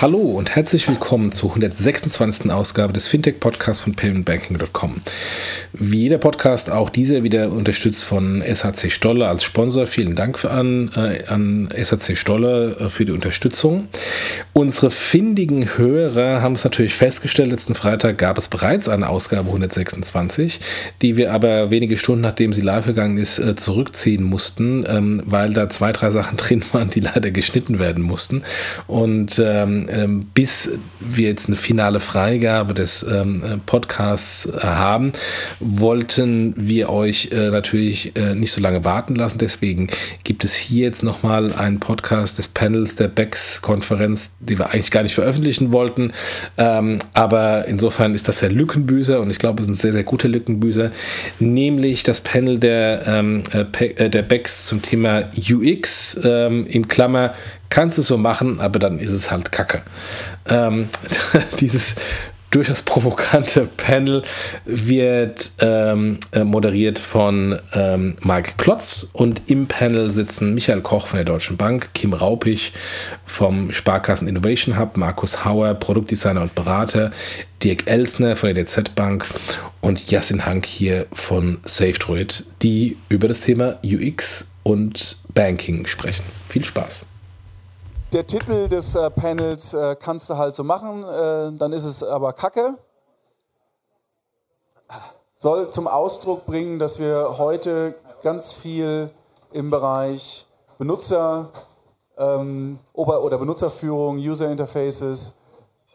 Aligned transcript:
Hallo 0.00 0.20
und 0.20 0.56
herzlich 0.56 0.88
willkommen 0.88 1.30
zur 1.30 1.50
126. 1.50 2.50
Ausgabe 2.50 2.94
des 2.94 3.06
Fintech-Podcasts 3.06 3.84
von 3.84 3.94
paymentbanking.com. 3.94 4.94
Wie 5.74 5.98
jeder 6.04 6.16
Podcast, 6.16 6.70
auch 6.70 6.88
dieser 6.88 7.22
wieder 7.22 7.52
unterstützt 7.52 8.04
von 8.04 8.42
SHC 8.42 8.88
Stolle 8.88 9.28
als 9.28 9.44
Sponsor. 9.44 9.86
Vielen 9.86 10.14
Dank 10.14 10.42
an, 10.46 10.90
äh, 10.96 11.24
an 11.26 11.68
SHC 11.76 12.16
Stolle 12.16 12.78
äh, 12.80 12.88
für 12.88 13.04
die 13.04 13.12
Unterstützung. 13.12 13.88
Unsere 14.54 14.90
findigen 14.90 15.76
Hörer 15.76 16.40
haben 16.40 16.54
es 16.54 16.64
natürlich 16.64 16.94
festgestellt, 16.94 17.50
letzten 17.50 17.74
Freitag 17.74 18.16
gab 18.16 18.38
es 18.38 18.48
bereits 18.48 18.88
eine 18.88 19.06
Ausgabe 19.10 19.48
126, 19.48 20.60
die 21.02 21.18
wir 21.18 21.34
aber 21.34 21.68
wenige 21.68 21.98
Stunden 21.98 22.22
nachdem 22.22 22.54
sie 22.54 22.62
live 22.62 22.86
gegangen 22.86 23.18
ist, 23.18 23.38
äh, 23.38 23.54
zurückziehen 23.54 24.24
mussten, 24.24 24.86
ähm, 24.88 25.22
weil 25.26 25.52
da 25.52 25.68
zwei, 25.68 25.92
drei 25.92 26.10
Sachen 26.10 26.36
drin 26.38 26.64
waren, 26.72 26.88
die 26.88 27.00
leider 27.00 27.30
geschnitten 27.30 27.78
werden 27.78 28.02
mussten. 28.02 28.44
Und 28.86 29.38
ähm, 29.44 29.88
ähm, 29.90 30.26
bis 30.34 30.70
wir 31.00 31.28
jetzt 31.28 31.48
eine 31.48 31.56
finale 31.56 32.00
Freigabe 32.00 32.74
des 32.74 33.02
ähm, 33.02 33.42
äh, 33.44 33.56
Podcasts 33.64 34.46
äh, 34.46 34.60
haben, 34.60 35.12
wollten 35.58 36.54
wir 36.56 36.90
euch 36.90 37.30
äh, 37.32 37.50
natürlich 37.50 38.16
äh, 38.16 38.34
nicht 38.34 38.52
so 38.52 38.60
lange 38.60 38.84
warten 38.84 39.14
lassen. 39.14 39.38
Deswegen 39.38 39.88
gibt 40.24 40.44
es 40.44 40.54
hier 40.54 40.84
jetzt 40.84 41.02
nochmal 41.02 41.52
einen 41.52 41.80
Podcast 41.80 42.38
des 42.38 42.48
Panels 42.48 42.96
der 42.96 43.08
BEX-Konferenz, 43.08 44.30
die 44.40 44.58
wir 44.58 44.70
eigentlich 44.70 44.90
gar 44.90 45.02
nicht 45.02 45.14
veröffentlichen 45.14 45.72
wollten. 45.72 46.12
Ähm, 46.56 46.98
aber 47.14 47.66
insofern 47.66 48.14
ist 48.14 48.28
das 48.28 48.38
der 48.38 48.50
Lückenbüßer 48.50 49.20
und 49.20 49.30
ich 49.30 49.38
glaube, 49.38 49.62
es 49.62 49.68
ist 49.68 49.74
ein 49.74 49.80
sehr, 49.80 49.92
sehr 49.92 50.04
guter 50.04 50.28
Lückenbüßer, 50.28 50.90
nämlich 51.38 52.02
das 52.02 52.20
Panel 52.20 52.58
der, 52.58 53.02
ähm, 53.06 53.42
äh, 53.52 54.10
der 54.10 54.22
BEX 54.22 54.66
zum 54.66 54.82
Thema 54.82 55.24
UX 55.36 56.18
ähm, 56.22 56.66
in 56.66 56.88
Klammer 56.88 57.34
kannst 57.70 57.98
es 57.98 58.06
so 58.06 58.18
machen, 58.18 58.60
aber 58.60 58.78
dann 58.78 58.98
ist 58.98 59.12
es 59.12 59.30
halt 59.30 59.52
Kacke. 59.52 59.82
Ähm, 60.48 60.88
dieses 61.60 61.94
durchaus 62.50 62.82
provokante 62.82 63.66
Panel 63.76 64.22
wird 64.64 65.52
ähm, 65.60 66.18
äh, 66.32 66.44
moderiert 66.44 66.98
von 66.98 67.58
ähm, 67.72 68.14
Mike 68.22 68.52
Klotz 68.58 69.08
und 69.12 69.42
im 69.46 69.66
Panel 69.66 70.10
sitzen 70.10 70.54
Michael 70.54 70.80
Koch 70.80 71.06
von 71.06 71.18
der 71.18 71.24
Deutschen 71.24 71.56
Bank, 71.56 71.90
Kim 71.94 72.12
Raupich 72.12 72.72
vom 73.24 73.72
Sparkassen 73.72 74.26
Innovation 74.26 74.78
Hub, 74.78 74.96
Markus 74.96 75.44
Hauer, 75.44 75.74
Produktdesigner 75.74 76.42
und 76.42 76.54
Berater, 76.54 77.12
Dirk 77.62 77.88
Elsner 77.88 78.34
von 78.36 78.52
der 78.52 78.64
DZ 78.64 78.94
Bank 78.96 79.26
und 79.80 80.10
Jasin 80.10 80.44
Hank 80.44 80.66
hier 80.66 81.06
von 81.12 81.58
SafeDroid, 81.64 82.44
die 82.62 82.96
über 83.08 83.28
das 83.28 83.40
Thema 83.40 83.78
UX 83.84 84.46
und 84.64 85.18
Banking 85.34 85.86
sprechen. 85.86 86.24
Viel 86.48 86.64
Spaß! 86.64 87.06
Der 88.12 88.26
Titel 88.26 88.68
des 88.68 88.94
äh, 88.94 89.08
Panels 89.10 89.72
äh, 89.72 89.96
kannst 89.98 90.28
du 90.30 90.36
halt 90.36 90.54
so 90.54 90.64
machen, 90.64 91.04
äh, 91.04 91.52
dann 91.56 91.72
ist 91.72 91.84
es 91.84 92.02
aber 92.02 92.32
Kacke. 92.32 92.74
Soll 95.34 95.70
zum 95.70 95.86
Ausdruck 95.86 96.44
bringen, 96.44 96.78
dass 96.78 96.98
wir 96.98 97.38
heute 97.38 97.94
ganz 98.22 98.52
viel 98.52 99.10
im 99.52 99.70
Bereich 99.70 100.46
Benutzer 100.78 101.50
ähm, 102.18 102.78
oder 102.92 103.38
Benutzerführung, 103.38 104.16
User 104.18 104.50
Interfaces 104.50 105.34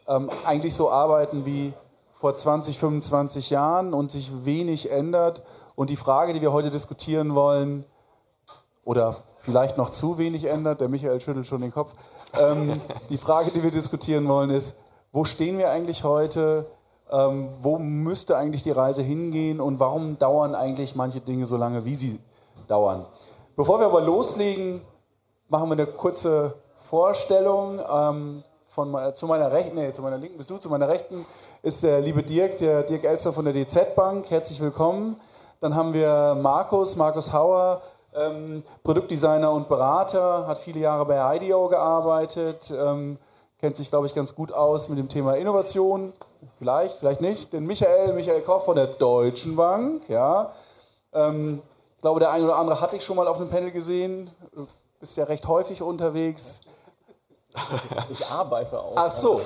ähm, 0.08 0.30
eigentlich 0.44 0.74
so 0.74 0.90
arbeiten 0.90 1.44
wie 1.44 1.72
vor 2.18 2.34
20, 2.34 2.78
25 2.78 3.50
Jahren 3.50 3.92
und 3.92 4.10
sich 4.10 4.44
wenig 4.44 4.90
ändert. 4.90 5.42
Und 5.74 5.90
die 5.90 5.96
Frage, 5.96 6.32
die 6.32 6.40
wir 6.40 6.52
heute 6.52 6.70
diskutieren 6.70 7.34
wollen, 7.34 7.84
oder 8.86 9.16
vielleicht 9.46 9.78
noch 9.78 9.90
zu 9.90 10.18
wenig 10.18 10.44
ändert. 10.44 10.80
Der 10.80 10.88
Michael 10.88 11.20
schüttelt 11.20 11.46
schon 11.46 11.62
den 11.62 11.72
Kopf. 11.72 11.94
Ähm, 12.38 12.80
die 13.08 13.16
Frage, 13.16 13.52
die 13.52 13.62
wir 13.62 13.70
diskutieren 13.70 14.28
wollen, 14.28 14.50
ist, 14.50 14.78
wo 15.12 15.24
stehen 15.24 15.56
wir 15.56 15.70
eigentlich 15.70 16.04
heute? 16.04 16.66
Ähm, 17.10 17.48
wo 17.60 17.78
müsste 17.78 18.36
eigentlich 18.36 18.64
die 18.64 18.72
Reise 18.72 19.02
hingehen 19.02 19.60
und 19.60 19.78
warum 19.78 20.18
dauern 20.18 20.56
eigentlich 20.56 20.96
manche 20.96 21.20
Dinge 21.20 21.46
so 21.46 21.56
lange, 21.56 21.84
wie 21.84 21.94
sie 21.94 22.18
dauern? 22.66 23.06
Bevor 23.54 23.78
wir 23.78 23.86
aber 23.86 24.00
loslegen, 24.00 24.80
machen 25.48 25.68
wir 25.68 25.74
eine 25.74 25.86
kurze 25.86 26.54
Vorstellung. 26.90 27.78
Ähm, 27.88 28.42
von, 28.68 28.94
zu 29.14 29.26
meiner 29.26 29.50
rechten, 29.52 29.76
nee, 29.76 29.92
zu 29.92 30.02
meiner 30.02 30.18
linken 30.18 30.36
bist 30.36 30.50
du, 30.50 30.58
zu 30.58 30.68
meiner 30.68 30.86
rechten 30.86 31.24
ist 31.62 31.82
der 31.82 32.00
liebe 32.02 32.22
Dirk, 32.22 32.58
der 32.58 32.82
Dirk 32.82 33.04
Elster 33.04 33.32
von 33.32 33.46
der 33.46 33.54
DZ 33.54 33.94
Bank. 33.94 34.28
Herzlich 34.28 34.60
willkommen. 34.60 35.18
Dann 35.60 35.74
haben 35.74 35.94
wir 35.94 36.36
Markus, 36.42 36.94
Markus 36.96 37.32
Hauer, 37.32 37.80
ähm, 38.16 38.62
Produktdesigner 38.82 39.50
und 39.50 39.68
Berater, 39.68 40.46
hat 40.46 40.58
viele 40.58 40.80
Jahre 40.80 41.04
bei 41.04 41.36
IDEO 41.36 41.68
gearbeitet, 41.68 42.72
ähm, 42.76 43.18
kennt 43.60 43.76
sich, 43.76 43.88
glaube 43.90 44.06
ich, 44.06 44.14
ganz 44.14 44.34
gut 44.34 44.52
aus 44.52 44.88
mit 44.88 44.98
dem 44.98 45.08
Thema 45.08 45.34
Innovation. 45.34 46.12
Vielleicht, 46.58 46.98
vielleicht 46.98 47.20
nicht. 47.20 47.52
Den 47.52 47.66
Michael, 47.66 48.12
Michael 48.12 48.42
Koch 48.42 48.64
von 48.64 48.76
der 48.76 48.86
Deutschen 48.86 49.56
Bank, 49.56 50.08
ja. 50.08 50.52
Ähm, 51.12 51.60
ich 51.96 52.02
glaube, 52.02 52.20
der 52.20 52.30
eine 52.30 52.44
oder 52.44 52.56
andere 52.56 52.80
hatte 52.80 52.96
ich 52.96 53.04
schon 53.04 53.16
mal 53.16 53.26
auf 53.26 53.38
einem 53.38 53.48
Panel 53.48 53.70
gesehen. 53.70 54.30
Bist 55.00 55.16
ja 55.16 55.24
recht 55.24 55.46
häufig 55.46 55.82
unterwegs. 55.82 56.62
Ich 58.10 58.24
arbeite 58.26 58.78
auch. 58.78 58.92
Ach 58.96 59.10
so. 59.10 59.40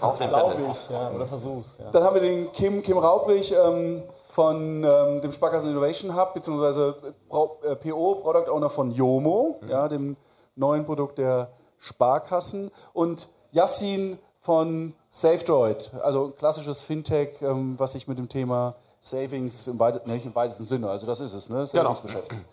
Auch 0.00 0.16
glaube 0.16 0.54
ich, 0.70 0.90
ja, 0.90 1.10
oder 1.10 1.26
versuch's. 1.26 1.76
Ja. 1.78 1.90
Dann 1.90 2.04
haben 2.04 2.14
wir 2.14 2.22
den 2.22 2.52
Kim, 2.52 2.82
Kim 2.82 2.98
Raubrich, 2.98 3.52
ähm, 3.52 4.04
von 4.36 4.84
ähm, 4.84 5.22
dem 5.22 5.32
Sparkassen 5.32 5.70
Innovation 5.70 6.14
Hub, 6.14 6.34
beziehungsweise 6.34 6.94
PO, 7.30 7.58
äh, 7.64 7.74
Product 7.74 8.50
Owner 8.50 8.68
von 8.68 8.90
Yomo, 8.90 9.58
mhm. 9.62 9.68
ja, 9.70 9.88
dem 9.88 10.18
neuen 10.56 10.84
Produkt 10.84 11.16
der 11.16 11.48
Sparkassen. 11.78 12.70
Und 12.92 13.30
Yassin 13.52 14.18
von 14.40 14.92
SafeDroid, 15.10 15.90
also 16.02 16.26
ein 16.26 16.36
klassisches 16.36 16.82
Fintech, 16.82 17.40
ähm, 17.40 17.76
was 17.78 17.92
sich 17.92 18.08
mit 18.08 18.18
dem 18.18 18.28
Thema 18.28 18.74
Savings 19.00 19.68
im, 19.68 19.78
weit, 19.78 20.06
nicht 20.06 20.26
im 20.26 20.34
weitesten 20.34 20.66
Sinne, 20.66 20.90
also 20.90 21.06
das 21.06 21.20
ist 21.20 21.32
es, 21.32 21.48
ne? 21.48 21.54
Genau. 21.54 21.64
Savings 21.64 22.02
genau. 22.02 22.12
beschäftigt. 22.12 22.44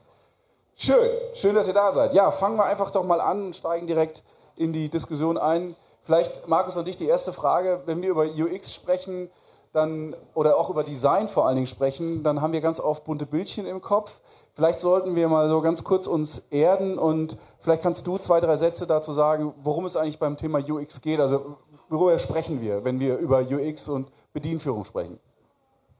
Schön, 0.77 1.09
schön, 1.33 1.53
dass 1.53 1.67
ihr 1.67 1.73
da 1.73 1.91
seid. 1.91 2.13
Ja, 2.13 2.31
fangen 2.31 2.55
wir 2.55 2.63
einfach 2.63 2.91
doch 2.91 3.03
mal 3.03 3.19
an 3.19 3.47
und 3.47 3.57
steigen 3.57 3.87
direkt 3.87 4.23
in 4.55 4.71
die 4.71 4.87
Diskussion 4.87 5.37
ein. 5.37 5.75
Vielleicht, 6.03 6.47
Markus, 6.47 6.77
an 6.77 6.85
dich 6.85 6.95
die 6.95 7.07
erste 7.07 7.33
Frage. 7.33 7.81
Wenn 7.85 8.01
wir 8.01 8.09
über 8.09 8.23
UX 8.23 8.73
sprechen, 8.73 9.29
dann, 9.73 10.15
oder 10.35 10.57
auch 10.57 10.69
über 10.69 10.83
Design 10.83 11.27
vor 11.27 11.47
allen 11.47 11.55
Dingen 11.55 11.67
sprechen, 11.67 12.23
dann 12.23 12.41
haben 12.41 12.53
wir 12.53 12.61
ganz 12.61 12.79
oft 12.79 13.03
bunte 13.03 13.25
Bildchen 13.25 13.65
im 13.65 13.81
Kopf. 13.81 14.21
Vielleicht 14.53 14.79
sollten 14.79 15.15
wir 15.15 15.27
mal 15.27 15.49
so 15.49 15.61
ganz 15.61 15.83
kurz 15.83 16.05
uns 16.05 16.43
erden 16.51 16.99
und 16.99 17.37
vielleicht 17.59 17.81
kannst 17.81 18.05
du 18.05 18.19
zwei, 18.19 18.39
drei 18.39 18.55
Sätze 18.55 18.85
dazu 18.85 19.11
sagen, 19.11 19.53
worum 19.63 19.85
es 19.85 19.95
eigentlich 19.95 20.19
beim 20.19 20.37
Thema 20.37 20.59
UX 20.59 21.01
geht. 21.01 21.19
Also 21.19 21.57
worüber 21.89 22.19
sprechen 22.19 22.61
wir, 22.61 22.85
wenn 22.85 22.99
wir 22.99 23.17
über 23.17 23.39
UX 23.39 23.89
und 23.89 24.11
Bedienführung 24.31 24.85
sprechen? 24.85 25.19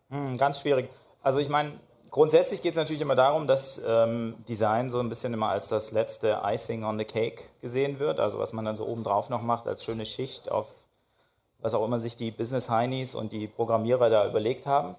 Hm, 0.09 0.37
ganz 0.37 0.59
schwierig. 0.59 0.91
Also 1.23 1.39
ich 1.39 1.49
meine, 1.49 1.71
grundsätzlich 2.11 2.61
geht 2.61 2.73
es 2.73 2.77
natürlich 2.77 3.01
immer 3.01 3.15
darum, 3.15 3.47
dass 3.47 3.81
ähm, 3.87 4.35
Design 4.47 4.91
so 4.91 4.99
ein 4.99 5.09
bisschen 5.09 5.33
immer 5.33 5.49
als 5.49 5.67
das 5.67 5.89
letzte 5.89 6.41
Icing 6.43 6.83
on 6.83 6.99
the 6.99 7.05
Cake 7.05 7.41
gesehen 7.59 7.99
wird. 7.99 8.19
Also 8.19 8.37
was 8.37 8.53
man 8.53 8.65
dann 8.65 8.75
so 8.75 8.85
obendrauf 8.85 9.31
noch 9.31 9.41
macht 9.41 9.65
als 9.65 9.83
schöne 9.83 10.05
Schicht 10.05 10.51
auf 10.51 10.67
was 11.63 11.73
auch 11.73 11.83
immer 11.83 11.99
sich 11.99 12.15
die 12.15 12.29
Business 12.29 12.69
Heinis 12.69 13.15
und 13.15 13.31
die 13.31 13.47
Programmierer 13.47 14.09
da 14.09 14.27
überlegt 14.27 14.67
haben. 14.67 14.95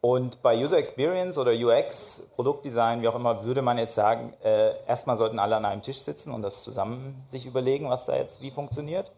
Und 0.00 0.42
bei 0.42 0.62
User 0.62 0.76
Experience 0.76 1.38
oder 1.38 1.52
UX, 1.52 2.20
Produktdesign, 2.34 3.00
wie 3.00 3.08
auch 3.08 3.14
immer, 3.14 3.44
würde 3.44 3.62
man 3.62 3.78
jetzt 3.78 3.94
sagen, 3.94 4.34
äh, 4.42 4.74
erstmal 4.86 5.16
sollten 5.16 5.38
alle 5.38 5.56
an 5.56 5.64
einem 5.64 5.80
Tisch 5.80 6.02
sitzen 6.02 6.32
und 6.32 6.42
das 6.42 6.62
zusammen 6.62 7.22
sich 7.26 7.46
überlegen, 7.46 7.88
was 7.88 8.04
da 8.04 8.14
jetzt 8.14 8.42
wie 8.42 8.50
funktioniert. 8.50 9.12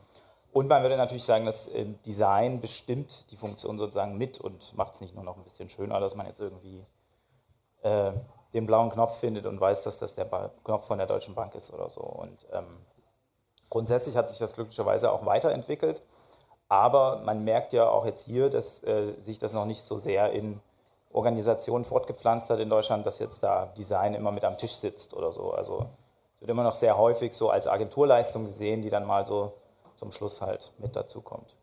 Und 0.53 0.69
man 0.69 0.83
würde 0.83 0.97
natürlich 0.97 1.25
sagen, 1.25 1.45
dass 1.45 1.67
äh, 1.67 1.87
Design 2.05 2.61
bestimmt 2.61 3.25
die 3.33 3.37
Funktion 3.37 3.79
sozusagen 3.79 4.17
mit 4.17 4.39
und 4.39 4.77
macht 4.77 4.95
es 4.95 5.01
nicht 5.01 5.15
nur 5.15 5.25
noch 5.25 5.37
ein 5.37 5.43
bisschen 5.43 5.69
schöner, 5.69 5.99
dass 5.99 6.15
man 6.15 6.27
jetzt 6.27 6.41
irgendwie 6.41 6.87
äh, 7.83 8.13
den 8.55 8.67
blauen 8.67 8.91
Knopf 8.91 9.19
findet 9.19 9.47
und 9.47 9.61
weiß, 9.61 9.83
dass 9.83 9.99
das 9.99 10.15
der 10.15 10.27
Knopf 10.63 10.87
von 10.87 10.99
der 10.99 11.07
Deutschen 11.07 11.35
Bank 11.35 11.55
ist 11.55 11.73
oder 11.75 11.91
so. 11.91 12.03
Und 12.03 12.47
ähm, 12.53 12.79
grundsätzlich 13.71 14.15
hat 14.15 14.29
sich 14.29 14.39
das 14.39 14.53
glücklicherweise 14.53 15.11
auch 15.11 15.27
weiterentwickelt. 15.27 16.01
Aber 16.69 17.23
man 17.25 17.45
merkt 17.45 17.73
ja 17.73 17.89
auch 17.89 18.05
jetzt 18.05 18.25
hier, 18.25 18.51
dass 18.51 18.83
äh, 18.83 19.13
sich 19.21 19.39
das 19.39 19.53
noch 19.53 19.67
nicht 19.67 19.83
so 19.83 19.99
sehr 19.99 20.33
in 20.33 20.61
Organisationen 21.13 21.85
fortgepflanzt 21.85 22.51
hat 22.51 22.59
in 22.59 22.69
Deutschland, 22.69 23.07
dass 23.07 23.19
jetzt 23.21 23.43
da 23.43 23.67
Design 23.79 24.15
immer 24.15 24.33
mit 24.33 24.45
am 24.45 24.59
Tisch 24.59 24.75
sitzt 24.77 25.15
oder 25.15 25.33
so. 25.33 25.53
Also 25.53 25.87
es 26.35 26.43
wird 26.43 26.51
immer 26.51 26.65
noch 26.65 26.75
sehr 26.75 26.99
häufig 26.99 27.35
so 27.35 27.51
als 27.51 27.67
Agenturleistung 27.67 28.45
gesehen, 28.45 28.83
die 28.83 28.91
dann 28.91 29.07
mal 29.07 29.25
so 29.25 29.53
zum 29.97 30.13
Schluss 30.13 30.41
halt 30.41 30.73
mit 30.79 30.95
dazu 30.97 31.23
kommt. 31.23 31.57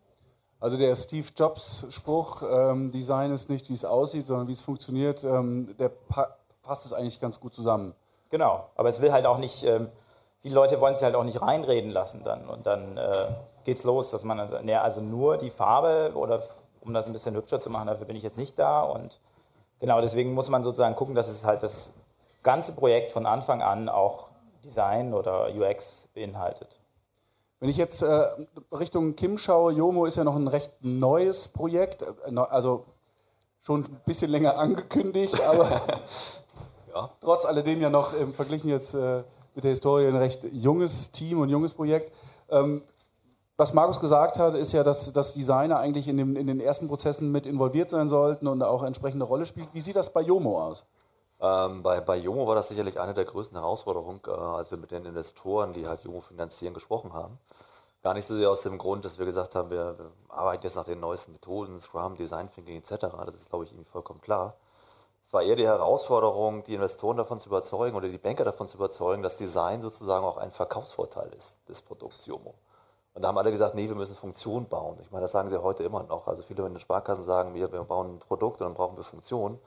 Also 0.60 0.78
der 0.78 0.96
Steve 0.96 1.28
Jobs 1.36 1.86
Spruch, 1.90 2.42
ähm, 2.50 2.90
Design 2.90 3.32
ist 3.32 3.50
nicht, 3.50 3.70
wie 3.70 3.74
es 3.74 3.84
aussieht, 3.84 4.26
sondern 4.26 4.48
wie 4.48 4.54
es 4.54 4.62
funktioniert, 4.62 5.24
ähm, 5.24 5.76
der 5.78 5.90
pa 5.90 6.38
passt 6.64 6.86
es 6.86 6.94
eigentlich 6.94 7.20
ganz 7.20 7.42
gut 7.42 7.54
zusammen. 7.54 7.94
Genau, 8.30 8.70
aber 8.76 8.88
es 8.88 9.02
will 9.02 9.12
halt 9.12 9.26
auch 9.26 9.38
nicht 9.38 9.66
ähm, 9.66 9.90
viele 10.44 10.56
Leute 10.56 10.80
wollen 10.80 10.94
sich 10.94 11.04
halt 11.04 11.16
auch 11.16 11.24
nicht 11.24 11.42
reinreden 11.42 11.90
lassen 11.90 12.24
dann. 12.24 12.48
Und 12.48 12.68
dann 12.68 12.98
äh, 12.98 13.28
geht's 13.64 13.84
los, 13.84 14.12
dass 14.12 14.24
man 14.24 14.50
sagt, 14.50 14.66
nee, 14.66 14.76
also 14.76 15.02
nur 15.02 15.38
die 15.38 15.50
Farbe 15.50 16.12
oder 16.16 16.44
um 16.82 16.94
das 16.94 17.08
ein 17.08 17.14
bisschen 17.14 17.36
hübscher 17.36 17.62
zu 17.62 17.70
machen, 17.70 17.88
dafür 17.88 18.06
bin 18.06 18.16
ich 18.16 18.24
jetzt 18.24 18.38
nicht 18.38 18.58
da. 18.60 18.82
Und 18.82 19.20
genau 19.80 20.02
deswegen 20.02 20.34
muss 20.34 20.50
man 20.50 20.64
sozusagen 20.64 20.96
gucken, 20.96 21.16
dass 21.16 21.28
es 21.28 21.44
halt 21.44 21.64
das 21.64 21.90
ganze 22.44 22.74
Projekt 22.74 23.12
von 23.12 23.26
Anfang 23.26 23.62
an 23.62 23.90
auch 23.90 24.28
Design 24.64 25.14
oder 25.14 25.50
UX 25.54 26.08
beinhaltet. 26.14 26.80
Wenn 27.60 27.70
ich 27.70 27.78
jetzt 27.78 28.02
äh, 28.02 28.26
Richtung 28.74 29.16
Kim 29.16 29.38
schaue, 29.38 29.72
Jomo 29.72 30.06
ist 30.06 30.18
ja 30.18 30.26
noch 30.26 30.36
ein 30.36 30.50
recht 30.50 30.74
neues 30.82 31.48
Projekt, 31.48 32.02
äh, 32.02 32.38
also 32.38 32.86
schon 33.62 33.84
ein 33.84 34.02
bisschen 34.06 34.30
länger 34.30 34.58
angekündigt, 34.60 35.42
aber 35.42 35.70
ja. 36.94 37.10
trotz 37.22 37.46
alledem 37.46 37.82
ja 37.82 37.90
noch 37.90 38.14
im 38.14 38.34
Verglichen 38.34 38.70
jetzt 38.70 38.94
äh, 38.94 39.24
mit 39.56 39.64
der 39.64 39.72
Historie 39.72 40.08
ein 40.08 40.16
recht 40.16 40.44
junges 40.52 41.12
Team 41.12 41.40
und 41.40 41.50
junges 41.50 41.74
Projekt. 41.74 42.14
Ähm, 42.50 42.82
was 43.58 43.74
Markus 43.74 44.00
gesagt 44.00 44.40
hat, 44.40 44.56
ist 44.56 44.72
ja, 44.72 44.84
dass, 44.84 45.14
dass 45.14 45.34
Designer 45.34 45.78
eigentlich 45.78 46.08
in, 46.08 46.18
dem, 46.18 46.36
in 46.36 46.48
den 46.48 46.60
ersten 46.60 46.88
Prozessen 46.88 47.32
mit 47.32 47.46
involviert 47.46 47.90
sein 47.90 48.10
sollten 48.10 48.48
und 48.48 48.64
auch 48.64 48.84
entsprechende 48.84 49.26
Rolle 49.26 49.46
spielt. 49.46 49.74
Wie 49.74 49.82
sieht 49.82 49.96
das 49.96 50.12
bei 50.12 50.22
Jomo 50.22 50.62
aus? 50.62 50.86
Ähm, 51.40 51.84
bei, 51.84 52.00
bei 52.02 52.18
Jomo 52.18 52.48
war 52.48 52.56
das 52.56 52.70
sicherlich 52.70 53.00
eine 53.00 53.14
der 53.14 53.26
größten 53.26 53.58
Herausforderungen, 53.58 54.22
äh, 54.26 54.32
als 54.32 54.72
wir 54.72 54.78
mit 54.78 54.92
den 54.92 55.06
Investoren, 55.06 55.74
die 55.74 55.88
halt 55.88 56.02
Jomo 56.04 56.22
finanzieren, 56.22 56.74
gesprochen 56.74 57.14
haben. 57.14 57.38
Gar 58.02 58.16
nicht 58.16 58.28
so 58.28 58.36
sehr 58.36 58.50
aus 58.50 58.62
dem 58.62 58.78
Grund, 58.78 59.06
dass 59.06 59.20
wir 59.20 59.26
gesagt 59.26 59.56
haben, 59.56 59.70
wir, 59.70 59.98
wir 59.98 60.12
arbeiten 60.30 60.64
jetzt 60.64 60.76
nach 60.76 60.86
den 60.86 61.00
neuesten 61.00 61.32
Methoden, 61.32 61.80
Scrum, 61.80 62.18
Design 62.18 62.50
Thinking 62.50 62.78
etc. 62.78 63.06
Das 63.26 63.36
ist, 63.36 63.50
glaube 63.50 63.66
ich, 63.66 63.72
irgendwie 63.72 63.90
vollkommen 63.90 64.20
klar. 64.20 64.56
Es 65.24 65.32
war 65.32 65.42
eher 65.42 65.56
die 65.56 65.66
Herausforderung, 65.66 66.64
die 66.64 66.74
Investoren 66.74 67.18
davon 67.18 67.40
zu 67.40 67.50
überzeugen 67.50 67.96
oder 67.96 68.10
die 68.10 68.18
Banker 68.18 68.44
davon 68.44 68.68
zu 68.68 68.78
überzeugen, 68.78 69.24
dass 69.24 69.38
Design 69.38 69.82
sozusagen 69.82 70.26
auch 70.26 70.38
ein 70.38 70.52
Verkaufsvorteil 70.52 71.32
ist 71.38 71.58
des 71.70 71.82
Produkts 71.82 72.26
Jomo. 72.26 72.56
Und 73.14 73.22
da 73.22 73.28
haben 73.28 73.38
alle 73.38 73.52
gesagt, 73.52 73.76
nee, 73.76 73.88
wir 73.88 73.96
müssen 73.96 74.16
Funktion 74.16 74.68
bauen. 74.68 74.98
Ich 75.02 75.12
meine, 75.12 75.24
das 75.24 75.32
sagen 75.32 75.50
sie 75.50 75.62
heute 75.62 75.84
immer 75.84 76.04
noch. 76.04 76.28
Also 76.28 76.42
viele 76.42 76.66
in 76.66 76.74
den 76.74 76.80
Sparkassen 76.80 77.24
sagen, 77.24 77.54
wir, 77.54 77.72
wir 77.72 77.84
bauen 77.84 78.16
ein 78.16 78.20
Produkt 78.20 78.62
und 78.62 78.68
dann 78.68 78.74
brauchen 78.74 78.98
wir 78.98 79.04
Funktion. 79.04 79.60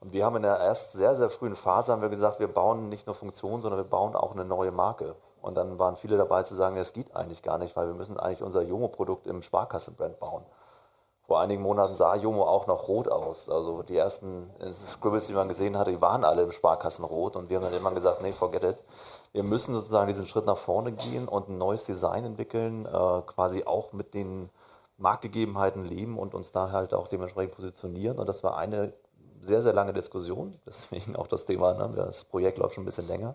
Und 0.00 0.12
wir 0.12 0.24
haben 0.24 0.36
in 0.36 0.42
der 0.42 0.60
erst 0.60 0.92
sehr, 0.92 1.16
sehr 1.16 1.28
frühen 1.28 1.56
Phase 1.56 1.90
haben 1.90 2.02
wir 2.02 2.08
gesagt, 2.08 2.38
wir 2.38 2.46
bauen 2.46 2.88
nicht 2.88 3.06
nur 3.06 3.16
Funktion, 3.16 3.60
sondern 3.62 3.80
wir 3.80 3.88
bauen 3.88 4.14
auch 4.14 4.32
eine 4.32 4.44
neue 4.44 4.70
Marke. 4.70 5.16
Und 5.42 5.56
dann 5.56 5.78
waren 5.78 5.96
viele 5.96 6.16
dabei 6.16 6.44
zu 6.44 6.54
sagen, 6.54 6.76
es 6.76 6.92
geht 6.92 7.14
eigentlich 7.16 7.42
gar 7.42 7.58
nicht, 7.58 7.76
weil 7.76 7.88
wir 7.88 7.94
müssen 7.94 8.18
eigentlich 8.18 8.42
unser 8.42 8.62
Jomo-Produkt 8.62 9.26
im 9.26 9.42
Sparkassenbrand 9.42 10.20
bauen. 10.20 10.44
Vor 11.28 11.40
einigen 11.40 11.60
Monaten 11.60 11.94
sah 11.94 12.16
Jomo 12.16 12.44
auch 12.44 12.66
noch 12.66 12.88
rot 12.88 13.06
aus. 13.08 13.50
Also 13.50 13.82
die 13.82 13.98
ersten 13.98 14.48
Scribbles, 14.72 15.26
die 15.26 15.34
man 15.34 15.46
gesehen 15.46 15.76
hatte, 15.76 15.90
die 15.90 16.00
waren 16.00 16.24
alle 16.24 16.40
im 16.40 16.52
Sparkassenrot. 16.52 17.36
Und 17.36 17.50
wir 17.50 17.58
haben 17.58 17.64
dann 17.64 17.74
immer 17.74 17.90
gesagt, 17.90 18.22
nee, 18.22 18.32
forget 18.32 18.64
it. 18.64 18.76
Wir 19.32 19.42
müssen 19.42 19.74
sozusagen 19.74 20.06
diesen 20.06 20.26
Schritt 20.26 20.46
nach 20.46 20.56
vorne 20.56 20.92
gehen 20.92 21.28
und 21.28 21.50
ein 21.50 21.58
neues 21.58 21.84
Design 21.84 22.24
entwickeln, 22.24 22.86
äh, 22.86 23.20
quasi 23.26 23.64
auch 23.64 23.92
mit 23.92 24.14
den 24.14 24.48
Marktgegebenheiten 24.96 25.84
leben 25.84 26.18
und 26.18 26.32
uns 26.32 26.50
da 26.50 26.72
halt 26.72 26.94
auch 26.94 27.08
dementsprechend 27.08 27.54
positionieren. 27.54 28.18
Und 28.18 28.26
das 28.26 28.42
war 28.42 28.56
eine 28.56 28.94
sehr, 29.42 29.60
sehr 29.60 29.74
lange 29.74 29.92
Diskussion. 29.92 30.52
Deswegen 30.66 31.14
auch 31.14 31.26
das 31.26 31.44
Thema, 31.44 31.74
ne? 31.74 31.92
das 31.94 32.24
Projekt 32.24 32.56
läuft 32.56 32.74
schon 32.74 32.84
ein 32.84 32.86
bisschen 32.86 33.06
länger. 33.06 33.34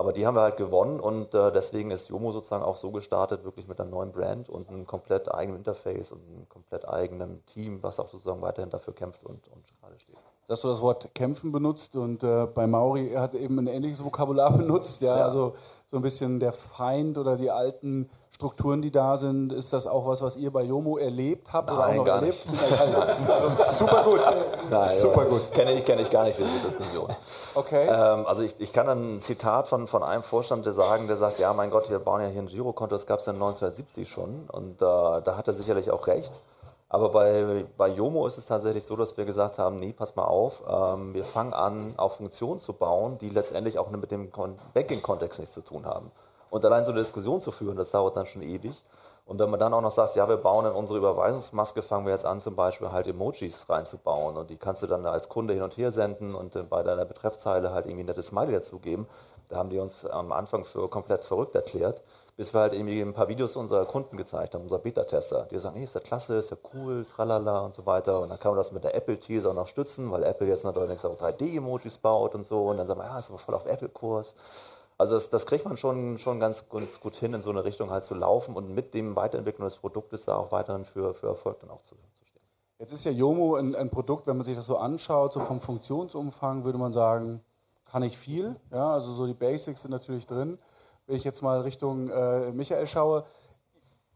Aber 0.00 0.14
die 0.14 0.26
haben 0.26 0.34
wir 0.34 0.40
halt 0.40 0.56
gewonnen 0.56 0.98
und 0.98 1.34
äh, 1.34 1.52
deswegen 1.52 1.90
ist 1.90 2.08
Jomo 2.08 2.32
sozusagen 2.32 2.64
auch 2.64 2.76
so 2.76 2.90
gestartet, 2.90 3.44
wirklich 3.44 3.68
mit 3.68 3.78
einem 3.78 3.90
neuen 3.90 4.12
Brand 4.12 4.48
und 4.48 4.70
einem 4.70 4.86
komplett 4.86 5.30
eigenen 5.30 5.58
Interface 5.58 6.10
und 6.10 6.22
einem 6.26 6.48
komplett 6.48 6.88
eigenen 6.88 7.44
Team, 7.44 7.82
was 7.82 8.00
auch 8.00 8.08
sozusagen 8.08 8.40
weiterhin 8.40 8.70
dafür 8.70 8.94
kämpft 8.94 9.22
und, 9.26 9.46
und 9.48 9.62
gerade 9.78 10.00
steht. 10.00 10.16
Dass 10.46 10.62
du 10.62 10.68
das 10.68 10.80
Wort 10.80 11.14
kämpfen 11.14 11.52
benutzt 11.52 11.96
und 11.96 12.22
äh, 12.22 12.46
bei 12.46 12.66
Mauri 12.66 13.08
er 13.08 13.20
hat 13.20 13.34
eben 13.34 13.58
ein 13.58 13.66
ähnliches 13.66 14.02
Vokabular 14.02 14.50
benutzt, 14.56 15.02
ja, 15.02 15.18
ja, 15.18 15.24
also 15.24 15.52
so 15.90 15.96
ein 15.96 16.02
bisschen 16.02 16.38
der 16.38 16.52
Feind 16.52 17.18
oder 17.18 17.36
die 17.36 17.50
alten 17.50 18.08
Strukturen, 18.30 18.80
die 18.80 18.92
da 18.92 19.16
sind, 19.16 19.52
ist 19.52 19.72
das 19.72 19.88
auch 19.88 20.06
was, 20.06 20.22
was 20.22 20.36
ihr 20.36 20.52
bei 20.52 20.62
Jomo 20.62 20.98
erlebt 20.98 21.52
habt 21.52 21.66
Nein, 21.66 21.76
oder 21.76 21.86
auch 21.88 21.94
noch 21.94 22.04
gar 22.04 22.16
erlebt? 22.20 22.48
Nicht. 22.48 22.80
also, 22.80 23.74
super 23.76 24.04
gut. 24.04 24.20
Nein, 24.70 24.88
super 24.96 25.24
gut. 25.24 25.52
Kenne 25.52 25.72
ich, 25.72 25.84
kenne 25.84 26.02
ich 26.02 26.10
gar 26.10 26.22
nicht 26.22 26.38
diese 26.38 26.68
Diskussion. 26.68 27.10
Okay. 27.56 27.88
Ähm, 27.88 28.24
also 28.24 28.42
ich, 28.42 28.60
ich 28.60 28.72
kann 28.72 28.88
ein 28.88 29.20
Zitat 29.20 29.66
von, 29.66 29.88
von 29.88 30.04
einem 30.04 30.22
Vorstand 30.22 30.64
sagen, 30.64 31.08
der 31.08 31.16
sagt, 31.16 31.40
ja 31.40 31.52
mein 31.54 31.70
Gott, 31.70 31.90
wir 31.90 31.98
bauen 31.98 32.20
ja 32.20 32.28
hier 32.28 32.42
ein 32.42 32.46
Girokonto, 32.46 32.94
das 32.94 33.06
gab 33.06 33.18
es 33.18 33.26
ja 33.26 33.32
1970 33.32 34.08
schon 34.08 34.48
und 34.52 34.80
äh, 34.80 34.84
da 34.84 35.34
hat 35.36 35.48
er 35.48 35.54
sicherlich 35.54 35.90
auch 35.90 36.06
recht. 36.06 36.38
Aber 36.92 37.10
bei, 37.10 37.64
bei 37.76 37.86
Yomo 37.86 38.26
ist 38.26 38.36
es 38.36 38.46
tatsächlich 38.46 38.84
so, 38.84 38.96
dass 38.96 39.16
wir 39.16 39.24
gesagt 39.24 39.58
haben, 39.58 39.78
nee, 39.78 39.92
pass 39.92 40.16
mal 40.16 40.24
auf, 40.24 40.64
ähm, 40.68 41.14
wir 41.14 41.24
fangen 41.24 41.54
an, 41.54 41.94
auch 41.96 42.14
Funktionen 42.14 42.58
zu 42.58 42.72
bauen, 42.72 43.16
die 43.18 43.30
letztendlich 43.30 43.78
auch 43.78 43.90
mit 43.90 44.10
dem 44.10 44.28
Banking-Kontext 44.74 45.38
nichts 45.38 45.54
zu 45.54 45.62
tun 45.62 45.86
haben. 45.86 46.10
Und 46.50 46.64
allein 46.64 46.84
so 46.84 46.90
eine 46.90 47.00
Diskussion 47.00 47.40
zu 47.40 47.52
führen, 47.52 47.76
das 47.76 47.92
dauert 47.92 48.16
dann 48.16 48.26
schon 48.26 48.42
ewig. 48.42 48.84
Und 49.24 49.38
wenn 49.38 49.48
man 49.48 49.60
dann 49.60 49.72
auch 49.72 49.80
noch 49.80 49.92
sagt, 49.92 50.16
ja, 50.16 50.28
wir 50.28 50.38
bauen 50.38 50.66
in 50.66 50.72
unsere 50.72 50.98
Überweisungsmaske, 50.98 51.82
fangen 51.82 52.06
wir 52.06 52.12
jetzt 52.12 52.24
an, 52.24 52.40
zum 52.40 52.56
Beispiel 52.56 52.90
halt 52.90 53.06
Emojis 53.06 53.68
reinzubauen 53.68 54.36
und 54.36 54.50
die 54.50 54.56
kannst 54.56 54.82
du 54.82 54.88
dann 54.88 55.06
als 55.06 55.28
Kunde 55.28 55.54
hin 55.54 55.62
und 55.62 55.76
her 55.76 55.92
senden 55.92 56.34
und 56.34 56.56
äh, 56.56 56.64
bei 56.64 56.82
deiner 56.82 57.04
Betreffzeile 57.04 57.72
halt 57.72 57.86
irgendwie 57.86 58.02
ein 58.02 58.06
nettes 58.06 58.26
Smiley 58.26 58.52
dazugeben. 58.52 59.06
Da 59.48 59.58
haben 59.58 59.70
die 59.70 59.78
uns 59.78 60.04
am 60.06 60.32
Anfang 60.32 60.64
für 60.64 60.88
komplett 60.88 61.22
verrückt 61.22 61.54
erklärt 61.54 62.02
bis 62.40 62.54
wir 62.54 62.60
halt 62.60 62.72
irgendwie 62.72 63.02
ein 63.02 63.12
paar 63.12 63.28
Videos 63.28 63.54
unserer 63.54 63.84
Kunden 63.84 64.16
gezeigt 64.16 64.54
haben, 64.54 64.62
unserer 64.62 64.78
Beta-Tester. 64.78 65.46
Die 65.50 65.58
sagen, 65.58 65.76
nee, 65.76 65.84
ist 65.84 65.94
ja 65.94 66.00
klasse, 66.00 66.36
ist 66.36 66.50
ja 66.50 66.56
cool, 66.72 67.04
tralala 67.04 67.60
und 67.66 67.74
so 67.74 67.84
weiter. 67.84 68.18
Und 68.18 68.30
dann 68.30 68.38
kann 68.40 68.52
man 68.52 68.56
das 68.56 68.72
mit 68.72 68.82
der 68.82 68.94
Apple-Teaser 68.94 69.52
noch 69.52 69.66
stützen, 69.66 70.10
weil 70.10 70.22
Apple 70.22 70.48
jetzt 70.48 70.64
natürlich 70.64 71.04
auch 71.04 71.18
3D-Emojis 71.18 71.98
baut 71.98 72.34
und 72.34 72.40
so. 72.40 72.68
Und 72.68 72.78
dann 72.78 72.86
sagen 72.86 72.98
wir, 72.98 73.04
ja, 73.04 73.18
ist 73.18 73.28
aber 73.28 73.36
voll 73.36 73.54
auf 73.54 73.66
Apple-Kurs. 73.66 74.34
Also 74.96 75.12
das, 75.16 75.28
das 75.28 75.44
kriegt 75.44 75.66
man 75.66 75.76
schon, 75.76 76.16
schon 76.16 76.40
ganz, 76.40 76.66
ganz 76.70 76.98
gut 76.98 77.14
hin, 77.16 77.34
in 77.34 77.42
so 77.42 77.50
eine 77.50 77.62
Richtung 77.62 77.90
halt 77.90 78.04
zu 78.04 78.14
laufen 78.14 78.56
und 78.56 78.74
mit 78.74 78.94
dem 78.94 79.16
Weiterentwicklung 79.16 79.66
des 79.66 79.76
Produktes 79.76 80.24
da 80.24 80.36
auch 80.36 80.50
weiterhin 80.50 80.86
für, 80.86 81.12
für 81.12 81.26
Erfolg 81.26 81.60
dann 81.60 81.68
auch 81.68 81.82
zu, 81.82 81.94
zu 81.94 82.24
stehen. 82.24 82.40
Jetzt 82.78 82.92
ist 82.94 83.04
ja 83.04 83.10
Yomo 83.10 83.56
ein, 83.56 83.74
ein 83.74 83.90
Produkt, 83.90 84.26
wenn 84.26 84.38
man 84.38 84.46
sich 84.46 84.56
das 84.56 84.64
so 84.64 84.78
anschaut, 84.78 85.34
so 85.34 85.40
vom 85.40 85.60
Funktionsumfang 85.60 86.64
würde 86.64 86.78
man 86.78 86.92
sagen, 86.92 87.42
kann 87.84 88.02
ich 88.02 88.16
viel. 88.16 88.56
Ja, 88.72 88.94
also 88.94 89.12
so 89.12 89.26
die 89.26 89.34
Basics 89.34 89.82
sind 89.82 89.90
natürlich 89.90 90.26
drin 90.26 90.58
wenn 91.10 91.16
ich 91.16 91.24
jetzt 91.24 91.42
mal 91.42 91.60
Richtung 91.62 92.08
äh, 92.08 92.52
Michael 92.52 92.86
schaue, 92.86 93.24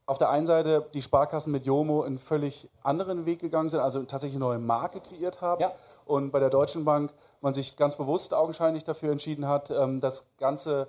auf 0.07 0.17
der 0.17 0.31
einen 0.31 0.47
Seite 0.47 0.87
die 0.95 1.03
Sparkassen 1.03 1.51
mit 1.51 1.67
Jomo 1.67 2.03
einen 2.03 2.19
völlig 2.19 2.71
anderen 2.85 3.27
Weg 3.27 3.41
gegangen 3.41 3.69
sind, 3.69 3.81
also 3.81 4.01
tatsächlich 4.05 4.37
eine 4.37 4.45
neue 4.45 4.59
Marke 4.59 5.01
kreiert 5.01 5.41
haben. 5.41 5.61
Ja. 5.61 5.73
Und 6.05 6.31
bei 6.31 6.39
der 6.39 6.51
Deutschen 6.51 6.85
Bank 6.85 7.13
man 7.41 7.53
sich 7.53 7.77
ganz 7.77 7.97
bewusst 7.97 8.33
augenscheinlich 8.33 8.85
dafür 8.85 9.11
entschieden 9.11 9.49
hat, 9.49 9.71
ähm, 9.71 10.01
das 10.01 10.23
ganze 10.39 10.87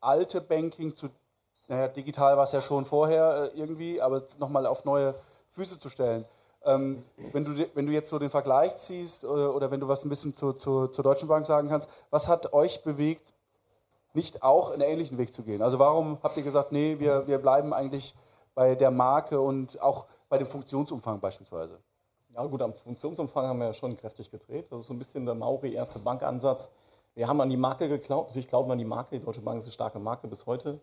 alte 0.00 0.40
Banking 0.40 0.94
zu, 0.94 1.08
naja, 1.66 1.88
digital 1.88 2.36
war 2.36 2.44
es 2.44 2.52
ja 2.52 2.60
schon 2.60 2.84
vorher 2.84 3.50
äh, 3.52 3.58
irgendwie, 3.58 4.00
aber 4.00 4.22
nochmal 4.38 4.64
auf 4.66 4.84
neue 4.84 5.12
Füße 5.50 5.80
zu 5.80 5.88
stellen. 5.88 6.24
Ähm, 6.64 7.02
wenn, 7.32 7.44
du, 7.44 7.66
wenn 7.74 7.86
du 7.86 7.92
jetzt 7.92 8.10
so 8.10 8.20
den 8.20 8.30
Vergleich 8.30 8.76
ziehst 8.76 9.24
oder, 9.24 9.46
äh, 9.46 9.48
oder 9.48 9.70
wenn 9.72 9.80
du 9.80 9.88
was 9.88 10.04
ein 10.04 10.08
bisschen 10.08 10.34
zu, 10.34 10.52
zu, 10.52 10.86
zur 10.86 11.02
Deutschen 11.02 11.26
Bank 11.26 11.46
sagen 11.46 11.68
kannst, 11.68 11.88
was 12.10 12.28
hat 12.28 12.52
euch 12.52 12.84
bewegt, 12.84 13.32
nicht 14.14 14.42
auch 14.42 14.70
einen 14.70 14.82
ähnlichen 14.82 15.18
Weg 15.18 15.32
zu 15.32 15.42
gehen? 15.42 15.62
Also 15.62 15.78
warum 15.78 16.18
habt 16.22 16.36
ihr 16.36 16.42
gesagt, 16.42 16.72
nee, 16.72 16.96
wir, 16.98 17.26
wir 17.26 17.38
bleiben 17.38 17.72
eigentlich 17.72 18.14
bei 18.54 18.74
der 18.74 18.90
Marke 18.90 19.40
und 19.40 19.80
auch 19.80 20.06
bei 20.28 20.38
dem 20.38 20.46
Funktionsumfang 20.46 21.20
beispielsweise? 21.20 21.78
Ja 22.34 22.44
gut, 22.44 22.62
am 22.62 22.72
Funktionsumfang 22.74 23.46
haben 23.46 23.58
wir 23.58 23.66
ja 23.66 23.74
schon 23.74 23.96
kräftig 23.96 24.30
gedreht. 24.30 24.66
Das 24.70 24.80
ist 24.80 24.86
so 24.86 24.94
ein 24.94 24.98
bisschen 24.98 25.26
der 25.26 25.34
Mauri 25.34 25.74
erste 25.74 25.98
Bankansatz. 25.98 26.68
Wir 27.14 27.26
haben 27.26 27.40
an 27.40 27.50
die 27.50 27.56
Marke 27.56 27.88
geglaubt, 27.88 28.30
also 28.30 28.38
ich 28.38 28.46
glaube 28.46 28.72
an 28.72 28.78
die 28.78 28.84
Marke, 28.84 29.18
die 29.18 29.24
Deutsche 29.24 29.40
Bank 29.40 29.58
ist 29.58 29.64
eine 29.64 29.72
starke 29.72 29.98
Marke 29.98 30.28
bis 30.28 30.46
heute. 30.46 30.78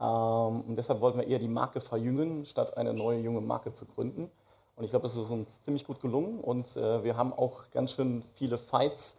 Ähm, 0.00 0.62
und 0.62 0.76
deshalb 0.76 1.00
wollten 1.00 1.18
wir 1.18 1.26
eher 1.26 1.38
die 1.38 1.48
Marke 1.48 1.80
verjüngen, 1.80 2.46
statt 2.46 2.76
eine 2.76 2.94
neue 2.94 3.20
junge 3.20 3.40
Marke 3.40 3.72
zu 3.72 3.86
gründen. 3.86 4.30
Und 4.76 4.84
ich 4.84 4.90
glaube, 4.90 5.04
das 5.04 5.14
ist 5.14 5.30
uns 5.30 5.62
ziemlich 5.62 5.84
gut 5.84 6.00
gelungen 6.00 6.40
und 6.40 6.76
äh, 6.76 7.04
wir 7.04 7.16
haben 7.16 7.32
auch 7.32 7.70
ganz 7.70 7.92
schön 7.92 8.24
viele 8.34 8.58
Fights 8.58 9.14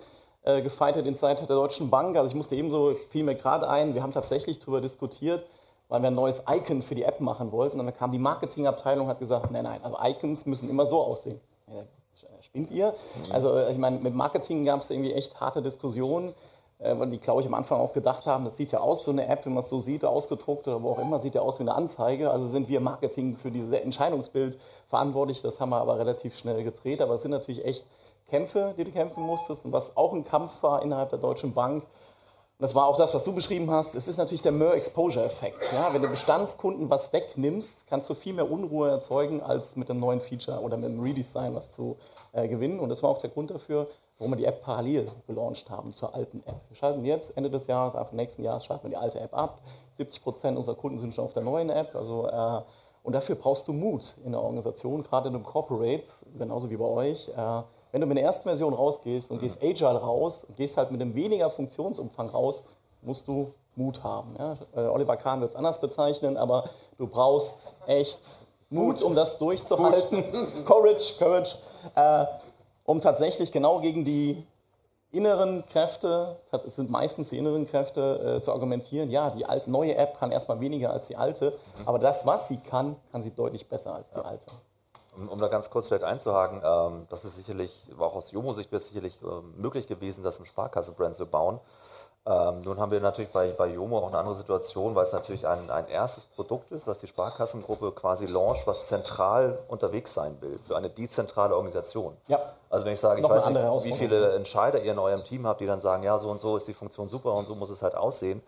äh, 0.46 0.62
gefeitet 0.62 1.06
in 1.06 1.16
Zeit 1.16 1.40
der 1.40 1.48
Deutschen 1.48 1.90
Bank. 1.90 2.16
Also 2.16 2.30
ich 2.30 2.36
musste 2.36 2.56
ebenso, 2.56 2.94
fiel 3.12 3.24
mir 3.24 3.36
gerade 3.36 3.68
ein, 3.68 3.96
wir 3.96 4.04
haben 4.04 4.14
tatsächlich 4.14 4.60
darüber 4.60 4.80
diskutiert, 4.80 5.44
weil 5.90 6.02
wir 6.02 6.08
ein 6.08 6.16
neues 6.16 6.42
Icon 6.48 6.82
für 6.82 6.96
die 6.96 7.04
App 7.04 7.20
machen 7.20 7.52
wollten. 7.52 7.80
Und 7.80 7.86
dann 7.86 7.96
kam 7.96 8.12
die 8.12 8.20
Marketingabteilung 8.20 9.06
und 9.06 9.12
hat 9.12 9.20
gesagt, 9.20 9.52
nein, 9.52 9.64
nein, 9.64 9.80
aber 9.84 10.00
Icons 10.08 10.46
müssen 10.46 10.70
immer 10.70 10.86
so 10.86 11.02
aussehen. 11.02 11.40
Ja, 11.68 11.84
spinnt 12.42 12.72
ihr? 12.72 12.92
Mhm. 12.92 13.32
Also 13.32 13.60
ich 13.68 13.78
meine, 13.78 14.00
mit 14.00 14.14
Marketing 14.14 14.66
gab 14.66 14.82
es 14.82 14.90
irgendwie 14.90 15.14
echt 15.14 15.40
harte 15.40 15.62
Diskussionen, 15.62 16.34
äh, 16.80 16.98
weil 16.98 17.10
die, 17.10 17.18
glaube 17.18 17.42
ich, 17.42 17.48
am 17.48 17.54
Anfang 17.54 17.80
auch 17.80 17.94
gedacht 17.94 18.26
haben, 18.26 18.46
das 18.46 18.56
sieht 18.56 18.72
ja 18.72 18.80
aus, 18.80 19.04
so 19.04 19.12
eine 19.12 19.28
App, 19.28 19.46
wenn 19.46 19.54
man 19.54 19.64
es 19.64 19.70
so 19.70 19.80
sieht, 19.80 20.06
ausgedruckt 20.06 20.68
oder 20.68 20.82
wo 20.84 20.92
auch 20.92 21.00
immer, 21.00 21.20
sieht 21.20 21.36
ja 21.36 21.42
aus 21.42 21.60
wie 21.60 21.64
eine 21.64 21.74
Anzeige. 21.74 22.30
Also 22.30 22.48
sind 22.48 22.70
wir 22.70 22.80
Marketing 22.80 23.36
für 23.36 23.52
dieses 23.52 23.74
Entscheidungsbild 23.74 24.60
verantwortlich. 24.88 25.42
Das 25.42 25.60
haben 25.60 25.70
wir 25.70 25.82
aber 25.82 25.98
relativ 25.98 26.38
schnell 26.38 26.64
gedreht. 26.64 27.02
Aber 27.02 27.16
es 27.16 27.24
sind 27.24 27.32
natürlich 27.32 27.66
echt 27.66 27.84
Kämpfe, 28.30 28.74
die 28.78 28.84
du 28.84 28.92
kämpfen 28.92 29.24
musstest 29.24 29.66
und 29.66 29.72
was 29.72 29.96
auch 29.96 30.14
ein 30.14 30.26
Kampf 30.26 30.62
war 30.62 30.82
innerhalb 30.82 31.10
der 31.10 31.20
Deutschen 31.20 31.54
Bank. 31.54 31.84
Und 31.84 32.64
das 32.64 32.74
war 32.74 32.88
auch 32.88 32.98
das, 32.98 33.14
was 33.14 33.26
du 33.26 33.34
beschrieben 33.34 33.70
hast. 33.70 33.96
Es 33.96 34.08
ist 34.08 34.18
natürlich 34.18 34.42
der 34.42 34.54
Mer-Exposure-Effekt. 34.54 35.74
Ja, 35.74 35.94
wenn 35.94 36.02
du 36.02 36.08
Bestandskunden 36.08 36.90
was 36.90 37.12
wegnimmst, 37.12 37.74
kannst 37.88 38.10
du 38.10 38.14
viel 38.14 38.34
mehr 38.34 38.50
Unruhe 38.50 38.90
erzeugen, 38.90 39.42
als 39.42 39.76
mit 39.76 39.90
einem 39.90 40.00
neuen 40.00 40.22
Feature 40.22 40.62
oder 40.62 40.78
mit 40.78 40.86
einem 40.86 41.02
Redesign 41.02 41.54
was 41.54 41.74
zu 41.74 41.98
äh, 42.32 42.48
gewinnen. 42.48 42.80
Und 42.80 42.90
das 42.90 43.04
war 43.04 43.10
auch 43.10 43.18
der 43.18 43.30
Grund 43.30 43.52
dafür, 43.52 43.88
warum 44.18 44.32
wir 44.32 44.38
die 44.38 44.46
App 44.46 44.64
parallel 44.64 45.12
gelauncht 45.28 45.70
haben 45.70 45.92
zur 45.92 46.16
alten 46.16 46.42
App. 46.46 46.62
Wir 46.70 46.78
schalten 46.78 47.04
jetzt 47.04 47.36
Ende 47.36 47.50
des 47.50 47.68
Jahres, 47.68 47.94
Anfang 47.94 48.16
nächsten 48.16 48.42
Jahres 48.42 48.64
schalten 48.64 48.84
wir 48.84 48.92
die 48.92 48.98
alte 48.98 49.20
App 49.20 49.34
ab. 49.34 49.60
70 49.98 50.24
Prozent 50.24 50.58
unserer 50.58 50.76
Kunden 50.76 51.00
sind 51.00 51.14
schon 51.14 51.26
auf 51.26 51.34
der 51.34 51.44
neuen 51.44 51.70
App. 51.70 51.94
Also, 51.94 52.28
äh, 52.28 52.62
und 53.04 53.14
dafür 53.14 53.36
brauchst 53.36 53.68
du 53.68 53.74
Mut 53.74 54.16
in 54.24 54.32
der 54.32 54.42
Organisation, 54.42 55.04
gerade 55.04 55.28
in 55.28 55.36
einem 55.36 55.44
Corporate, 55.44 56.08
genauso 56.38 56.70
wie 56.70 56.78
bei 56.78 56.86
euch. 56.86 57.28
Äh, 57.36 57.64
wenn 57.96 58.02
du 58.02 58.08
mit 58.08 58.18
der 58.18 58.26
ersten 58.26 58.44
Version 58.44 58.74
rausgehst 58.74 59.32
und 59.32 59.40
gehst 59.40 59.64
agile 59.64 59.98
raus 59.98 60.44
und 60.46 60.58
gehst 60.58 60.76
halt 60.76 60.92
mit 60.92 61.00
einem 61.00 61.16
weniger 61.16 61.50
Funktionsumfang 61.50 62.28
raus, 62.28 62.66
musst 63.02 63.26
du 63.26 63.54
Mut 63.78 64.04
haben. 64.04 64.36
Ja? 64.38 64.58
Äh, 64.76 64.90
Oliver 64.90 65.16
Kahn 65.16 65.40
wird 65.40 65.52
es 65.52 65.56
anders 65.56 65.80
bezeichnen, 65.80 66.36
aber 66.36 66.70
du 66.98 67.08
brauchst 67.08 67.54
echt 67.88 68.20
Mut, 68.70 69.02
um 69.02 69.16
das 69.16 69.38
durchzuhalten. 69.38 70.26
Courage, 70.66 71.14
Courage, 71.18 71.56
äh, 71.96 72.26
um 72.84 73.00
tatsächlich 73.00 73.54
genau 73.54 73.80
gegen 73.80 74.04
die 74.04 74.46
inneren 75.14 75.66
Kräfte, 75.66 76.36
es 76.52 76.76
sind 76.76 76.92
meistens 76.92 77.30
die 77.30 77.38
inneren 77.38 77.66
Kräfte, 77.66 78.40
äh, 78.40 78.42
zu 78.42 78.52
argumentieren, 78.52 79.10
ja, 79.10 79.30
die 79.30 79.46
alte, 79.46 79.72
neue 79.72 79.96
App 79.96 80.20
kann 80.20 80.32
erstmal 80.32 80.60
weniger 80.60 80.92
als 80.92 81.06
die 81.06 81.16
alte, 81.16 81.58
aber 81.86 82.00
das, 82.00 82.26
was 82.26 82.50
sie 82.50 82.58
kann, 82.58 82.98
kann 83.14 83.24
sie 83.24 83.32
deutlich 83.32 83.70
besser 83.70 83.96
als 83.96 84.10
die 84.10 84.20
alte. 84.20 84.48
Um, 85.18 85.30
um, 85.30 85.40
da 85.40 85.48
ganz 85.48 85.70
kurz 85.70 85.88
vielleicht 85.88 86.04
einzuhaken, 86.04 86.62
ähm, 86.64 87.08
das 87.10 87.26
ist 87.26 87.36
sicherlich, 87.36 87.88
auch 87.98 88.16
aus 88.16 88.32
Jomo-Sicht 88.32 88.70
sicherlich 88.72 89.22
äh, 89.22 89.26
möglich 89.56 89.88
gewesen, 89.88 90.24
das 90.24 90.38
im 90.38 90.46
Sparkassen-Brand 90.46 91.16
zu 91.16 91.26
bauen. 91.26 91.60
Ähm, 92.28 92.62
nun 92.62 92.80
haben 92.80 92.92
wir 92.92 93.00
natürlich 93.02 93.32
bei, 93.32 93.52
bei 93.52 93.68
Jomo 93.68 94.00
auch 94.00 94.08
eine 94.08 94.18
andere 94.18 94.34
Situation, 94.34 94.96
weil 94.96 95.06
es 95.06 95.14
natürlich 95.14 95.46
ein, 95.46 95.70
ein 95.70 95.88
erstes 95.88 96.26
Produkt 96.26 96.72
ist, 96.72 96.88
was 96.88 96.98
die 96.98 97.06
Sparkassengruppe 97.06 97.92
quasi 97.92 98.26
launcht, 98.26 98.66
was 98.66 98.88
zentral 98.88 99.60
unterwegs 99.68 100.12
sein 100.16 100.42
will, 100.42 100.60
für 100.68 100.76
eine 100.76 100.90
dezentrale 100.90 101.56
Organisation. 101.56 102.18
Ja. 102.28 102.40
Also 102.72 102.88
wenn 102.88 102.94
ich 102.94 103.00
sage, 103.00 103.22
ich 103.22 103.30
weiß 103.30 103.50
nicht, 103.50 103.84
wie 103.84 103.94
viele 103.94 104.34
Entscheider 104.34 104.82
ihr 104.82 104.94
in 104.94 105.00
eurem 105.00 105.24
Team 105.24 105.46
habt, 105.46 105.62
die 105.62 105.68
dann 105.68 105.82
sagen, 105.82 106.02
ja, 106.02 106.18
so 106.18 106.30
und 106.32 106.40
so 106.40 106.58
ist 106.58 106.68
die 106.68 106.74
Funktion 106.74 107.08
super 107.08 107.34
und 107.34 107.46
so 107.46 107.54
muss 107.54 107.70
es 107.70 107.84
halt 107.84 107.94
aussehen, 107.94 108.42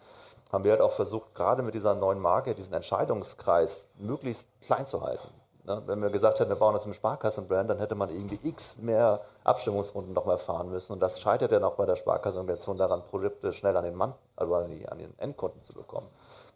haben 0.52 0.64
wir 0.64 0.72
halt 0.72 0.82
auch 0.82 0.94
versucht, 0.94 1.36
gerade 1.36 1.62
mit 1.62 1.76
dieser 1.76 1.94
neuen 1.94 2.20
Marke, 2.20 2.56
diesen 2.56 2.74
Entscheidungskreis 2.74 3.90
möglichst 4.00 4.48
klein 4.62 4.88
zu 4.88 5.04
halten. 5.04 5.28
Ne? 5.68 5.84
Wenn 5.86 6.02
wir 6.02 6.10
gesagt 6.10 6.40
hätten, 6.40 6.50
wir 6.50 6.56
bauen 6.56 6.74
das 6.74 6.86
im 6.86 6.94
Sparkassenbrand, 6.94 7.70
dann 7.70 7.80
hätte 7.80 7.94
man 7.94 8.10
irgendwie 8.10 8.40
x 8.48 8.78
mehr 8.78 9.20
Abstimmungsrunden 9.44 10.14
noch 10.14 10.26
mal 10.26 10.38
fahren 10.38 10.72
müssen. 10.72 10.94
Und 10.94 11.02
das 11.02 11.20
scheitert 11.20 11.52
ja 11.52 11.60
noch 11.60 11.76
bei 11.76 11.86
der 11.86 11.98
Sparkassenorganisation 11.98 12.78
daran, 12.78 13.04
Produkte 13.04 13.52
schnell 13.52 13.76
an 13.76 13.84
den 13.84 13.96
Mann, 13.96 14.14
also 14.38 14.56
an, 14.56 14.72
die, 14.72 14.88
an 14.88 14.98
den 14.98 15.14
Endkunden 15.20 15.62
zu 15.64 15.74
bekommen. 15.74 16.08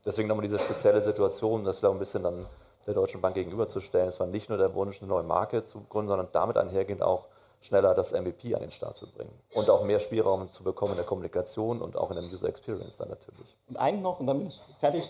Deswegen 0.05 0.29
nochmal 0.29 0.45
diese 0.45 0.59
spezielle 0.59 1.01
Situation, 1.01 1.65
das 1.65 1.83
wäre 1.83 1.91
ein 1.91 1.99
bisschen 1.99 2.23
dann 2.23 2.45
der 2.87 2.93
Deutschen 2.93 3.21
Bank 3.21 3.35
gegenüberzustellen. 3.35 4.07
Es 4.07 4.19
war 4.19 4.27
nicht 4.27 4.49
nur 4.49 4.57
der 4.57 4.73
Wunsch, 4.73 5.01
eine 5.01 5.09
neue 5.09 5.23
Marke 5.23 5.63
zu 5.63 5.81
gründen, 5.89 6.07
sondern 6.07 6.29
damit 6.31 6.57
einhergehend 6.57 7.03
auch 7.03 7.27
schneller 7.61 7.93
das 7.93 8.11
MVP 8.11 8.55
an 8.55 8.61
den 8.61 8.71
Start 8.71 8.95
zu 8.95 9.07
bringen. 9.07 9.31
Und 9.53 9.69
auch 9.69 9.83
mehr 9.83 9.99
Spielraum 9.99 10.49
zu 10.49 10.63
bekommen 10.63 10.93
in 10.93 10.97
der 10.97 11.05
Kommunikation 11.05 11.81
und 11.81 11.95
auch 11.95 12.09
in 12.09 12.17
der 12.17 12.25
User 12.25 12.49
Experience 12.49 12.97
dann 12.97 13.09
natürlich. 13.09 13.55
Und 13.69 13.77
einen 13.77 14.01
noch 14.01 14.19
und 14.19 14.27
dann 14.27 14.39
bin 14.39 14.47
ich 14.47 14.59
fertig. 14.79 15.07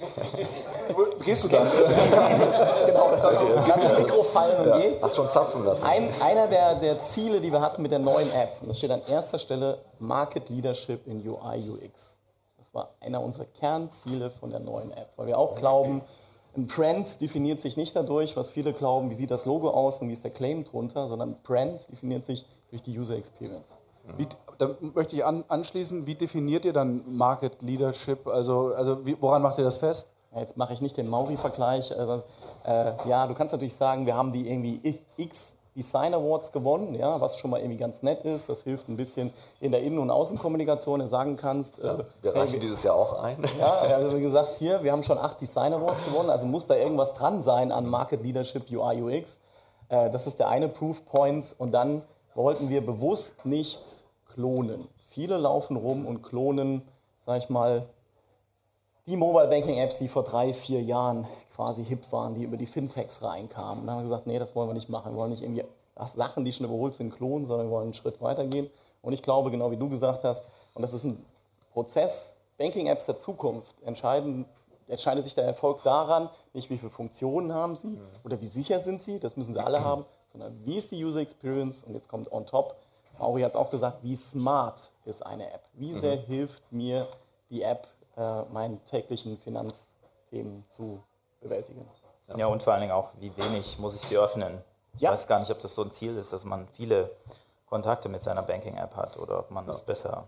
Gehst 1.25 1.45
du 1.45 1.47
dann? 1.47 1.67
genau, 2.85 3.11
dann 3.15 3.65
kann 3.65 3.81
das 3.81 3.97
Mikro 3.97 4.23
fallen 4.23 4.59
und 4.59 4.67
ja, 4.67 4.77
gehen. 4.79 5.01
Hast 5.01 5.15
schon 5.15 5.29
zapfen 5.29 5.63
lassen. 5.63 5.83
Ein, 5.83 6.13
einer 6.21 6.47
der, 6.47 6.75
der 6.75 7.03
Ziele, 7.05 7.39
die 7.39 7.51
wir 7.51 7.61
hatten 7.61 7.81
mit 7.81 7.91
der 7.91 7.99
neuen 7.99 8.29
App, 8.31 8.61
und 8.61 8.67
das 8.67 8.77
steht 8.77 8.91
an 8.91 9.01
erster 9.07 9.39
Stelle, 9.39 9.79
Market 9.99 10.49
Leadership 10.49 11.07
in 11.07 11.25
UI, 11.27 11.69
UX. 11.69 11.91
Das 12.57 12.73
war 12.73 12.89
einer 12.99 13.21
unserer 13.21 13.45
Kernziele 13.45 14.29
von 14.29 14.51
der 14.51 14.59
neuen 14.59 14.91
App, 14.91 15.09
weil 15.15 15.27
wir 15.27 15.37
auch 15.37 15.55
glauben, 15.55 16.01
ein 16.55 16.67
Brand 16.67 17.21
definiert 17.21 17.61
sich 17.61 17.77
nicht 17.77 17.95
dadurch, 17.95 18.35
was 18.35 18.49
viele 18.49 18.73
glauben, 18.73 19.09
wie 19.09 19.15
sieht 19.15 19.31
das 19.31 19.45
Logo 19.45 19.69
aus 19.69 20.01
und 20.01 20.09
wie 20.09 20.13
ist 20.13 20.23
der 20.23 20.31
Claim 20.31 20.63
drunter, 20.63 21.07
sondern 21.07 21.37
Brand 21.43 21.79
definiert 21.89 22.25
sich 22.25 22.45
durch 22.69 22.81
die 22.81 22.97
User 22.97 23.15
Experience. 23.15 23.67
Wie, 24.17 24.27
da 24.57 24.75
möchte 24.81 25.15
ich 25.15 25.23
an, 25.23 25.43
anschließen, 25.47 26.05
wie 26.07 26.15
definiert 26.15 26.65
ihr 26.65 26.73
dann 26.73 27.03
Market 27.15 27.61
Leadership? 27.61 28.27
Also, 28.27 28.73
also 28.75 29.05
wie, 29.05 29.15
woran 29.21 29.41
macht 29.41 29.57
ihr 29.57 29.63
das 29.63 29.77
fest? 29.77 30.07
jetzt 30.39 30.55
mache 30.55 30.73
ich 30.73 30.81
nicht 30.81 30.95
den 30.95 31.09
Mauri-Vergleich. 31.09 31.91
Äh, 31.91 32.21
äh, 32.65 32.93
ja, 33.09 33.27
du 33.27 33.33
kannst 33.33 33.51
natürlich 33.51 33.75
sagen, 33.75 34.05
wir 34.05 34.15
haben 34.15 34.31
die 34.31 34.49
irgendwie 34.49 35.01
X 35.17 35.50
Design 35.75 36.13
Awards 36.13 36.51
gewonnen, 36.51 36.95
ja, 36.95 37.21
was 37.21 37.37
schon 37.37 37.51
mal 37.51 37.59
irgendwie 37.59 37.77
ganz 37.77 38.03
nett 38.03 38.23
ist. 38.23 38.49
Das 38.49 38.63
hilft 38.63 38.89
ein 38.89 38.97
bisschen 38.97 39.33
in 39.59 39.71
der 39.71 39.81
Innen- 39.81 39.99
und 39.99 40.11
Außenkommunikation, 40.11 40.99
wenn 40.99 41.05
du 41.05 41.11
sagen 41.11 41.37
kannst. 41.37 41.77
Ja, 41.77 41.95
äh, 41.95 42.03
wir 42.21 42.35
reichen 42.35 42.51
hey, 42.53 42.59
dieses 42.59 42.83
Jahr 42.83 42.95
auch 42.95 43.23
ein. 43.23 43.37
Ja, 43.57 43.71
also 43.71 44.17
wie 44.17 44.21
gesagt, 44.21 44.49
hier, 44.57 44.83
wir 44.83 44.91
haben 44.91 45.03
schon 45.03 45.17
acht 45.17 45.39
Design 45.39 45.73
Awards 45.73 46.03
gewonnen, 46.03 46.29
also 46.29 46.45
muss 46.45 46.67
da 46.67 46.75
irgendwas 46.75 47.13
dran 47.13 47.41
sein 47.43 47.71
an 47.71 47.89
Market 47.89 48.21
Leadership 48.21 48.69
UI 48.69 49.01
UX. 49.01 49.29
Äh, 49.87 50.09
das 50.09 50.27
ist 50.27 50.39
der 50.39 50.49
eine 50.49 50.67
Proof 50.67 51.05
Point. 51.05 51.55
Und 51.57 51.71
dann 51.71 52.01
wollten 52.33 52.69
wir 52.69 52.85
bewusst 52.85 53.45
nicht 53.45 53.81
klonen. 54.33 54.87
Viele 55.07 55.37
laufen 55.37 55.75
rum 55.77 56.05
und 56.05 56.21
klonen, 56.23 56.81
sag 57.25 57.37
ich 57.37 57.49
mal, 57.49 57.85
die 59.07 59.17
Mobile 59.17 59.47
Banking 59.47 59.77
Apps, 59.77 59.97
die 59.97 60.07
vor 60.07 60.23
drei, 60.23 60.53
vier 60.53 60.81
Jahren 60.81 61.27
quasi 61.55 61.83
hip 61.83 62.11
waren, 62.11 62.35
die 62.35 62.43
über 62.43 62.57
die 62.57 62.65
Fintechs 62.65 63.21
reinkamen. 63.21 63.85
Da 63.85 63.93
haben 63.93 63.99
wir 63.99 64.03
gesagt, 64.03 64.27
nee, 64.27 64.39
das 64.39 64.55
wollen 64.55 64.69
wir 64.69 64.73
nicht 64.73 64.89
machen. 64.89 65.13
Wir 65.13 65.17
wollen 65.17 65.31
nicht 65.31 65.43
irgendwie 65.43 65.63
Sachen, 66.15 66.45
die 66.45 66.53
schon 66.53 66.65
überholt 66.65 66.93
sind, 66.93 67.11
klonen, 67.11 67.45
sondern 67.45 67.67
wir 67.67 67.71
wollen 67.71 67.85
einen 67.85 67.93
Schritt 67.93 68.21
weitergehen. 68.21 68.69
Und 69.01 69.13
ich 69.13 69.21
glaube, 69.21 69.51
genau 69.51 69.71
wie 69.71 69.77
du 69.77 69.89
gesagt 69.89 70.23
hast, 70.23 70.45
und 70.73 70.81
das 70.81 70.93
ist 70.93 71.03
ein 71.03 71.23
Prozess, 71.73 72.11
Banking-Apps 72.57 73.05
der 73.05 73.17
Zukunft 73.17 73.75
entscheiden, 73.83 74.45
entscheidet 74.87 75.23
sich 75.23 75.35
der 75.35 75.45
Erfolg 75.45 75.81
daran, 75.83 76.29
nicht 76.53 76.69
wie 76.69 76.77
viele 76.77 76.91
Funktionen 76.91 77.53
haben 77.53 77.75
sie 77.75 77.97
oder 78.23 78.39
wie 78.41 78.47
sicher 78.47 78.79
sind 78.79 79.01
sie, 79.03 79.19
das 79.19 79.37
müssen 79.37 79.53
sie 79.53 79.63
alle 79.63 79.83
haben, 79.83 80.05
sondern 80.31 80.59
wie 80.65 80.77
ist 80.77 80.91
die 80.91 81.03
User 81.03 81.21
Experience 81.21 81.83
und 81.83 81.93
jetzt 81.93 82.09
kommt 82.09 82.31
on 82.31 82.45
top, 82.45 82.75
Mauri 83.17 83.41
hat 83.41 83.51
es 83.51 83.55
auch 83.55 83.69
gesagt, 83.69 84.03
wie 84.03 84.15
smart 84.15 84.79
ist 85.05 85.25
eine 85.25 85.51
App, 85.51 85.67
wie 85.73 85.97
sehr 85.97 86.17
mhm. 86.17 86.25
hilft 86.25 86.71
mir 86.71 87.07
die 87.49 87.61
App, 87.61 87.87
äh, 88.17 88.41
meinen 88.51 88.83
täglichen 88.85 89.37
Finanzthemen 89.37 90.65
zu 90.67 91.03
bewältigen. 91.41 91.87
Ja. 92.27 92.37
ja. 92.37 92.47
und 92.47 92.63
vor 92.63 92.73
allen 92.73 92.81
Dingen 92.81 92.93
auch, 92.93 93.09
wie 93.19 93.35
wenig 93.37 93.79
muss 93.79 93.95
ich 93.95 94.01
sie 94.01 94.17
öffnen. 94.17 94.61
Ich 94.95 95.01
ja. 95.01 95.11
weiß 95.11 95.27
gar 95.27 95.39
nicht, 95.39 95.51
ob 95.51 95.61
das 95.61 95.73
so 95.73 95.83
ein 95.83 95.91
Ziel 95.91 96.17
ist, 96.17 96.33
dass 96.33 96.43
man 96.43 96.67
viele 96.75 97.09
Kontakte 97.67 98.09
mit 98.09 98.21
seiner 98.21 98.43
Banking-App 98.43 98.95
hat 98.95 99.17
oder 99.17 99.39
ob 99.39 99.51
man 99.51 99.65
das 99.65 99.81
besser 99.81 100.27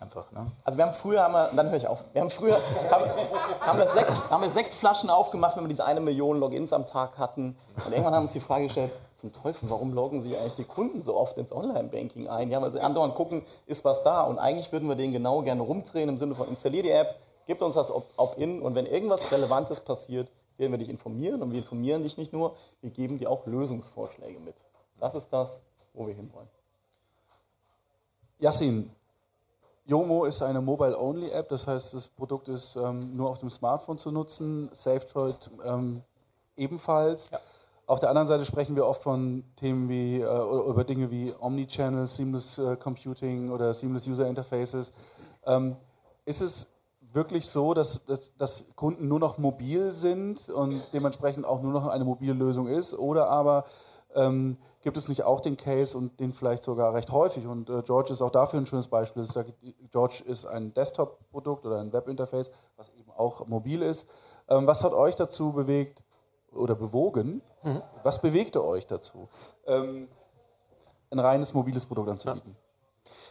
einfach. 0.00 0.30
Ne? 0.32 0.46
Also 0.64 0.78
wir 0.78 0.86
haben 0.86 0.94
früher, 0.94 1.22
haben 1.22 1.32
wir, 1.32 1.50
dann 1.54 1.68
höre 1.68 1.76
ich 1.76 1.86
auf, 1.86 2.04
wir 2.12 2.20
haben 2.20 2.30
früher 2.30 2.56
haben, 2.90 3.04
haben, 3.60 3.78
wir 3.78 3.88
Sekt, 3.88 4.30
haben 4.30 4.42
wir 4.42 4.50
Sektflaschen 4.50 5.10
aufgemacht, 5.10 5.56
wenn 5.56 5.64
wir 5.64 5.68
diese 5.68 5.84
eine 5.84 6.00
Million 6.00 6.40
Logins 6.40 6.72
am 6.72 6.86
Tag 6.86 7.18
hatten. 7.18 7.56
Und 7.84 7.92
irgendwann 7.92 8.14
haben 8.14 8.22
wir 8.22 8.22
uns 8.22 8.32
die 8.32 8.40
Frage 8.40 8.64
gestellt, 8.64 8.92
zum 9.18 9.32
Teufel, 9.32 9.68
warum 9.68 9.92
loggen 9.92 10.22
sich 10.22 10.38
eigentlich 10.38 10.54
die 10.54 10.64
Kunden 10.64 11.02
so 11.02 11.16
oft 11.16 11.38
ins 11.38 11.50
Online-Banking 11.50 12.28
ein? 12.28 12.50
Ja, 12.52 12.62
weil 12.62 12.70
sie 12.70 12.80
andauernd 12.80 13.16
gucken, 13.16 13.42
ist 13.66 13.84
was 13.84 14.04
da. 14.04 14.22
Und 14.22 14.38
eigentlich 14.38 14.70
würden 14.70 14.88
wir 14.88 14.94
den 14.94 15.10
genau 15.10 15.42
gerne 15.42 15.62
rumdrehen 15.62 16.08
im 16.08 16.18
Sinne 16.18 16.36
von 16.36 16.48
installier 16.48 16.84
die 16.84 16.90
App, 16.90 17.16
gib 17.46 17.60
uns 17.60 17.74
das 17.74 17.90
Opt-in 17.90 18.62
und 18.62 18.76
wenn 18.76 18.86
irgendwas 18.86 19.32
Relevantes 19.32 19.80
passiert, 19.80 20.30
werden 20.56 20.70
wir 20.70 20.78
dich 20.78 20.88
informieren 20.88 21.42
und 21.42 21.50
wir 21.50 21.58
informieren 21.58 22.04
dich 22.04 22.16
nicht 22.16 22.32
nur, 22.32 22.54
wir 22.80 22.90
geben 22.90 23.18
dir 23.18 23.28
auch 23.28 23.44
Lösungsvorschläge 23.46 24.38
mit. 24.38 24.54
Das 25.00 25.16
ist 25.16 25.28
das, 25.30 25.62
wo 25.94 26.06
wir 26.06 26.14
hinwollen. 26.14 26.48
Yassin, 28.38 28.88
Yomo 29.84 30.26
ist 30.26 30.42
eine 30.42 30.60
Mobile-Only-App, 30.60 31.48
das 31.48 31.66
heißt, 31.66 31.94
das 31.94 32.08
Produkt 32.08 32.48
ist 32.48 32.76
ähm, 32.76 33.14
nur 33.14 33.30
auf 33.30 33.38
dem 33.38 33.50
Smartphone 33.50 33.98
zu 33.98 34.12
nutzen, 34.12 34.68
SafeDroid 34.72 35.50
ähm, 35.64 36.02
ebenfalls. 36.56 37.30
Ja. 37.30 37.40
Auf 37.88 38.00
der 38.00 38.10
anderen 38.10 38.28
Seite 38.28 38.44
sprechen 38.44 38.76
wir 38.76 38.86
oft 38.86 39.02
von 39.02 39.44
Themen 39.56 39.88
wie, 39.88 40.20
äh, 40.20 40.68
über 40.68 40.84
Dinge 40.84 41.10
wie 41.10 41.32
Omnichannel, 41.40 42.06
Seamless 42.06 42.58
äh, 42.58 42.76
Computing 42.76 43.50
oder 43.50 43.72
Seamless 43.72 44.06
User 44.06 44.28
Interfaces. 44.28 44.92
Ähm, 45.46 45.74
ist 46.26 46.42
es 46.42 46.70
wirklich 47.14 47.46
so, 47.46 47.72
dass, 47.72 48.04
dass, 48.04 48.36
dass, 48.36 48.66
Kunden 48.76 49.08
nur 49.08 49.18
noch 49.18 49.38
mobil 49.38 49.92
sind 49.92 50.50
und 50.50 50.92
dementsprechend 50.92 51.46
auch 51.46 51.62
nur 51.62 51.72
noch 51.72 51.86
eine 51.86 52.04
mobile 52.04 52.34
Lösung 52.34 52.66
ist? 52.66 52.92
Oder 52.92 53.30
aber 53.30 53.64
ähm, 54.14 54.58
gibt 54.82 54.98
es 54.98 55.08
nicht 55.08 55.22
auch 55.22 55.40
den 55.40 55.56
Case 55.56 55.96
und 55.96 56.20
den 56.20 56.34
vielleicht 56.34 56.64
sogar 56.64 56.92
recht 56.92 57.10
häufig? 57.10 57.46
Und 57.46 57.70
äh, 57.70 57.80
George 57.86 58.12
ist 58.12 58.20
auch 58.20 58.32
dafür 58.32 58.60
ein 58.60 58.66
schönes 58.66 58.88
Beispiel. 58.88 59.26
George 59.90 60.24
ist 60.26 60.44
ein 60.44 60.74
Desktop-Produkt 60.74 61.64
oder 61.64 61.80
ein 61.80 61.90
Webinterface, 61.90 62.52
was 62.76 62.90
eben 62.90 63.10
auch 63.16 63.46
mobil 63.46 63.80
ist. 63.80 64.06
Ähm, 64.46 64.66
was 64.66 64.84
hat 64.84 64.92
euch 64.92 65.14
dazu 65.14 65.54
bewegt 65.54 66.02
oder 66.52 66.74
bewogen? 66.74 67.40
Mhm. 67.62 67.82
Was 68.02 68.20
bewegte 68.20 68.64
euch 68.64 68.86
dazu, 68.86 69.28
ähm, 69.66 70.08
ein 71.10 71.18
reines 71.18 71.54
mobiles 71.54 71.84
Produkt 71.84 72.08
anzubieten? 72.08 72.56
Ja. 72.56 72.68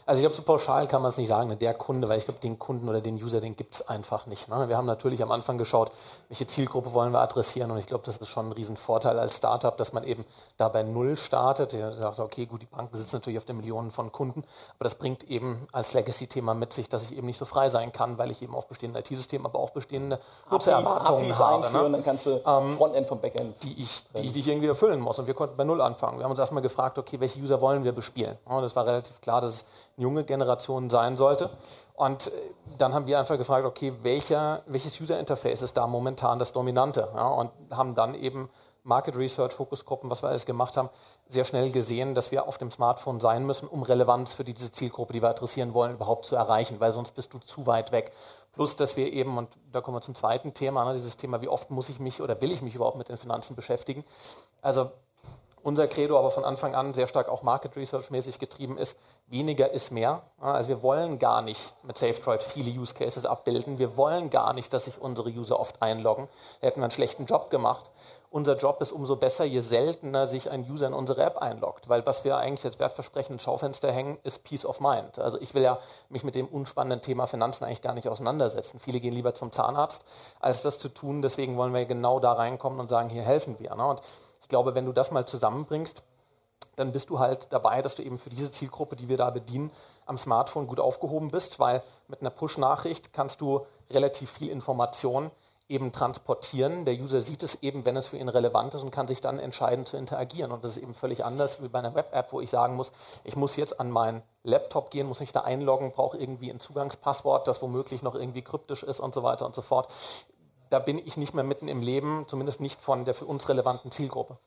Also 0.07 0.19
ich 0.19 0.23
glaube, 0.23 0.35
so 0.37 0.43
pauschal 0.43 0.87
kann 0.87 1.01
man 1.01 1.09
es 1.09 1.17
nicht 1.17 1.27
sagen, 1.27 1.49
ne, 1.49 1.57
der 1.57 1.73
Kunde, 1.73 2.07
weil 2.07 2.17
ich 2.17 2.23
glaube, 2.23 2.39
den 2.39 2.57
Kunden 2.57 2.87
oder 2.87 3.01
den 3.01 3.21
User, 3.21 3.41
den 3.41 3.57
gibt 3.57 3.75
es 3.75 3.87
einfach 3.89 4.25
nicht. 4.25 4.47
Ne? 4.47 4.69
Wir 4.69 4.77
haben 4.77 4.85
natürlich 4.85 5.21
am 5.21 5.31
Anfang 5.31 5.57
geschaut, 5.57 5.91
welche 6.29 6.47
Zielgruppe 6.47 6.93
wollen 6.93 7.11
wir 7.11 7.19
adressieren 7.19 7.71
und 7.71 7.77
ich 7.77 7.87
glaube, 7.87 8.05
das 8.05 8.15
ist 8.15 8.29
schon 8.29 8.47
ein 8.47 8.53
Riesenvorteil 8.53 9.19
als 9.19 9.35
Startup, 9.35 9.75
dass 9.75 9.91
man 9.91 10.05
eben 10.05 10.23
da 10.57 10.69
bei 10.69 10.83
Null 10.83 11.15
startet. 11.17 11.73
Der 11.73 11.93
sagt, 11.93 12.19
okay, 12.19 12.45
gut, 12.45 12.61
die 12.61 12.65
Banken 12.65 12.95
sitzen 12.95 13.15
natürlich 13.15 13.37
auf 13.37 13.45
den 13.45 13.57
Millionen 13.57 13.91
von 13.91 14.11
Kunden, 14.11 14.43
aber 14.77 14.83
das 14.83 14.95
bringt 14.95 15.23
eben 15.29 15.67
als 15.71 15.93
Legacy-Thema 15.93 16.53
mit 16.53 16.73
sich, 16.73 16.89
dass 16.89 17.03
ich 17.03 17.17
eben 17.17 17.27
nicht 17.27 17.37
so 17.37 17.45
frei 17.45 17.69
sein 17.69 17.91
kann, 17.91 18.17
weil 18.17 18.31
ich 18.31 18.41
eben 18.41 18.55
auf 18.55 18.67
bestehende 18.67 18.99
IT-Systeme, 18.99 19.45
aber 19.45 19.59
auch 19.59 19.69
bestehende 19.69 20.19
Nutzererwartungen 20.51 21.37
habe. 21.37 21.65
Einführen, 21.65 21.91
ne? 21.91 21.97
dann 21.97 22.03
kannst 22.03 22.25
du 22.25 22.41
ähm, 22.45 22.77
Frontend 22.77 23.07
vom 23.07 23.21
Backend. 23.21 23.63
Die 23.63 23.81
ich, 23.81 24.03
die, 24.17 24.31
die 24.31 24.39
ich 24.39 24.47
irgendwie 24.47 24.67
erfüllen 24.67 24.99
muss 24.99 25.19
und 25.19 25.27
wir 25.27 25.33
konnten 25.33 25.55
bei 25.55 25.63
Null 25.63 25.81
anfangen. 25.81 26.17
Wir 26.17 26.23
haben 26.23 26.31
uns 26.31 26.39
erstmal 26.39 26.63
gefragt, 26.63 26.97
okay, 26.97 27.19
welche 27.19 27.39
User 27.39 27.61
wollen 27.61 27.83
wir 27.83 27.91
bespielen? 27.91 28.37
Und 28.45 28.61
das 28.63 28.75
war 28.75 28.85
relativ 28.85 29.21
klar, 29.21 29.41
dass 29.41 29.53
es 29.53 29.65
junge 29.95 30.23
Generation 30.23 30.89
sein 30.89 31.17
sollte. 31.17 31.49
Und 31.97 32.27
äh, 32.27 32.31
dann 32.77 32.93
haben 32.93 33.07
wir 33.07 33.19
einfach 33.19 33.37
gefragt, 33.37 33.65
okay, 33.65 33.91
welcher, 34.03 34.61
welches 34.67 35.01
User 35.01 35.19
Interface 35.19 35.61
ist 35.61 35.75
da 35.77 35.87
momentan 35.87 36.37
das 36.39 36.53
Dominante? 36.53 37.07
Ja, 37.13 37.27
und 37.27 37.51
haben 37.71 37.95
dann 37.95 38.13
eben 38.13 38.49
Market 38.87 39.17
Research, 39.17 39.53
Fokusgruppen, 39.53 40.09
was 40.09 40.23
wir 40.23 40.29
alles 40.29 40.45
gemacht 40.45 40.77
haben, 40.77 40.89
sehr 41.27 41.43
schnell 41.43 41.71
gesehen, 41.71 42.15
dass 42.15 42.31
wir 42.31 42.47
auf 42.47 42.57
dem 42.57 42.71
Smartphone 42.71 43.19
sein 43.19 43.45
müssen, 43.45 43.67
um 43.67 43.83
Relevanz 43.83 44.33
für 44.33 44.45
diese 44.45 44.71
Zielgruppe, 44.71 45.13
die 45.13 45.21
wir 45.21 45.29
adressieren 45.29 45.73
wollen, 45.73 45.93
überhaupt 45.93 46.25
zu 46.25 46.35
erreichen, 46.35 46.79
weil 46.79 46.93
sonst 46.93 47.11
bist 47.11 47.33
du 47.33 47.39
zu 47.39 47.67
weit 47.67 47.91
weg. 47.91 48.13
Plus, 48.53 48.75
dass 48.77 48.95
wir 48.95 49.11
eben, 49.11 49.37
und 49.37 49.49
da 49.71 49.81
kommen 49.81 49.97
wir 49.97 50.01
zum 50.01 50.15
zweiten 50.15 50.53
Thema, 50.53 50.85
ne, 50.85 50.93
dieses 50.93 51.17
Thema, 51.17 51.41
wie 51.41 51.49
oft 51.49 51.69
muss 51.69 51.89
ich 51.89 51.99
mich 51.99 52.21
oder 52.21 52.39
will 52.41 52.51
ich 52.51 52.61
mich 52.61 52.75
überhaupt 52.75 52.97
mit 52.97 53.09
den 53.09 53.17
Finanzen 53.17 53.55
beschäftigen? 53.55 54.05
Also 54.61 54.89
unser 55.67 55.89
Credo 55.89 56.17
aber 56.17 56.29
von 56.29 56.45
Anfang 56.45 56.75
an 56.75 56.93
sehr 56.93 57.07
stark 57.07 57.27
auch 57.27 57.43
Market 57.43 57.75
Research 57.75 58.09
mäßig 58.09 58.39
getrieben 58.39 58.77
ist, 58.77 58.95
weniger 59.27 59.69
ist 59.69 59.91
mehr. 59.91 60.21
Also 60.39 60.69
wir 60.69 60.81
wollen 60.81 61.19
gar 61.19 61.41
nicht 61.41 61.75
mit 61.83 61.97
SafeDroid 61.97 62.41
viele 62.41 62.71
Use 62.71 62.93
Cases 62.93 63.25
abbilden. 63.25 63.77
Wir 63.77 63.97
wollen 63.97 64.29
gar 64.29 64.53
nicht, 64.53 64.71
dass 64.71 64.85
sich 64.85 64.97
unsere 64.97 65.29
User 65.29 65.59
oft 65.59 65.81
einloggen. 65.81 66.29
Da 66.61 66.67
hätten 66.67 66.79
wir 66.79 66.85
einen 66.85 66.91
schlechten 66.91 67.25
Job 67.25 67.49
gemacht. 67.49 67.91
Unser 68.29 68.57
Job 68.57 68.81
ist 68.81 68.91
umso 68.91 69.15
besser, 69.15 69.45
je 69.45 69.61
seltener 69.61 70.27
sich 70.27 70.51
ein 70.51 70.69
User 70.69 70.87
in 70.87 70.93
unsere 70.93 71.23
App 71.23 71.37
einloggt. 71.37 71.87
Weil 71.87 72.05
was 72.05 72.25
wir 72.25 72.37
eigentlich 72.37 72.65
als 72.65 72.77
Wertversprechen 72.77 73.33
ins 73.33 73.43
Schaufenster 73.43 73.91
hängen, 73.91 74.17
ist 74.23 74.43
Peace 74.43 74.65
of 74.65 74.81
Mind. 74.81 75.17
Also 75.17 75.39
ich 75.39 75.53
will 75.53 75.63
ja 75.63 75.79
mich 76.09 76.25
mit 76.25 76.35
dem 76.35 76.47
unspannenden 76.47 77.01
Thema 77.01 77.25
Finanzen 77.25 77.63
eigentlich 77.63 77.81
gar 77.81 77.93
nicht 77.93 78.09
auseinandersetzen. 78.09 78.79
Viele 78.79 78.99
gehen 78.99 79.13
lieber 79.13 79.33
zum 79.33 79.53
Zahnarzt, 79.53 80.03
als 80.41 80.61
das 80.61 80.77
zu 80.77 80.89
tun. 80.89 81.21
Deswegen 81.21 81.55
wollen 81.55 81.73
wir 81.73 81.85
genau 81.85 82.19
da 82.19 82.33
reinkommen 82.33 82.81
und 82.81 82.89
sagen, 82.89 83.09
hier 83.09 83.23
helfen 83.23 83.59
wir. 83.59 83.71
Und 83.71 84.01
ich 84.41 84.49
glaube, 84.49 84.75
wenn 84.75 84.85
du 84.85 84.91
das 84.91 85.11
mal 85.11 85.25
zusammenbringst, 85.25 86.03
dann 86.75 86.91
bist 86.91 87.09
du 87.09 87.19
halt 87.19 87.47
dabei, 87.51 87.81
dass 87.81 87.95
du 87.95 88.03
eben 88.03 88.17
für 88.17 88.29
diese 88.29 88.51
Zielgruppe, 88.51 88.95
die 88.95 89.09
wir 89.09 89.17
da 89.17 89.29
bedienen, 89.29 89.71
am 90.05 90.17
Smartphone 90.17 90.67
gut 90.67 90.79
aufgehoben 90.79 91.31
bist, 91.31 91.59
weil 91.59 91.81
mit 92.07 92.21
einer 92.21 92.29
Push-Nachricht 92.29 93.13
kannst 93.13 93.41
du 93.41 93.65
relativ 93.89 94.31
viel 94.31 94.51
Information 94.51 95.31
eben 95.69 95.91
transportieren. 95.91 96.85
Der 96.85 96.95
User 96.95 97.21
sieht 97.21 97.43
es 97.43 97.61
eben, 97.61 97.85
wenn 97.85 97.97
es 97.97 98.07
für 98.07 98.17
ihn 98.17 98.29
relevant 98.29 98.73
ist 98.73 98.83
und 98.83 98.91
kann 98.91 99.07
sich 99.07 99.21
dann 99.21 99.39
entscheiden 99.39 99.85
zu 99.85 99.97
interagieren. 99.97 100.51
Und 100.51 100.63
das 100.63 100.77
ist 100.77 100.83
eben 100.83 100.93
völlig 100.93 101.25
anders 101.25 101.61
wie 101.61 101.67
bei 101.67 101.79
einer 101.79 101.95
Web-App, 101.95 102.31
wo 102.31 102.41
ich 102.41 102.49
sagen 102.49 102.75
muss, 102.75 102.91
ich 103.23 103.35
muss 103.35 103.55
jetzt 103.55 103.79
an 103.79 103.91
meinen 103.91 104.23
Laptop 104.43 104.91
gehen, 104.91 105.07
muss 105.07 105.19
mich 105.19 105.33
da 105.33 105.41
einloggen, 105.41 105.91
brauche 105.91 106.17
irgendwie 106.17 106.51
ein 106.51 106.59
Zugangspasswort, 106.59 107.47
das 107.47 107.61
womöglich 107.61 108.03
noch 108.03 108.15
irgendwie 108.15 108.41
kryptisch 108.41 108.83
ist 108.83 108.99
und 108.99 109.13
so 109.13 109.23
weiter 109.23 109.45
und 109.45 109.55
so 109.55 109.61
fort 109.61 109.91
da 110.69 110.79
bin 110.79 110.99
ich 110.99 111.17
nicht 111.17 111.33
mehr 111.33 111.43
mitten 111.43 111.67
im 111.67 111.81
Leben, 111.81 112.25
zumindest 112.27 112.61
nicht 112.61 112.81
von 112.81 113.05
der 113.05 113.13
für 113.13 113.25
uns 113.25 113.47
relevanten 113.49 113.91
Zielgruppe. 113.91 114.37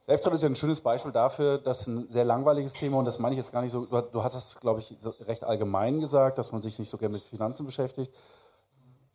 Selftrade 0.00 0.36
ist 0.36 0.42
ja 0.42 0.48
ein 0.48 0.56
schönes 0.56 0.80
Beispiel 0.80 1.12
dafür, 1.12 1.56
dass 1.56 1.86
ein 1.86 2.08
sehr 2.10 2.24
langweiliges 2.24 2.74
Thema, 2.74 2.98
und 2.98 3.06
das 3.06 3.18
meine 3.18 3.34
ich 3.34 3.38
jetzt 3.38 3.52
gar 3.52 3.62
nicht 3.62 3.72
so, 3.72 3.86
du, 3.86 4.22
hast 4.22 4.34
das, 4.34 4.56
glaube 4.60 4.80
ich, 4.80 4.94
recht 5.26 5.44
allgemein 5.44 6.00
gesagt, 6.00 6.36
dass 6.36 6.52
man 6.52 6.60
sich 6.60 6.78
nicht 6.78 6.90
so 6.90 6.98
gerne 6.98 7.14
mit 7.14 7.22
Finanzen 7.24 7.64
beschäftigt. 7.64 8.12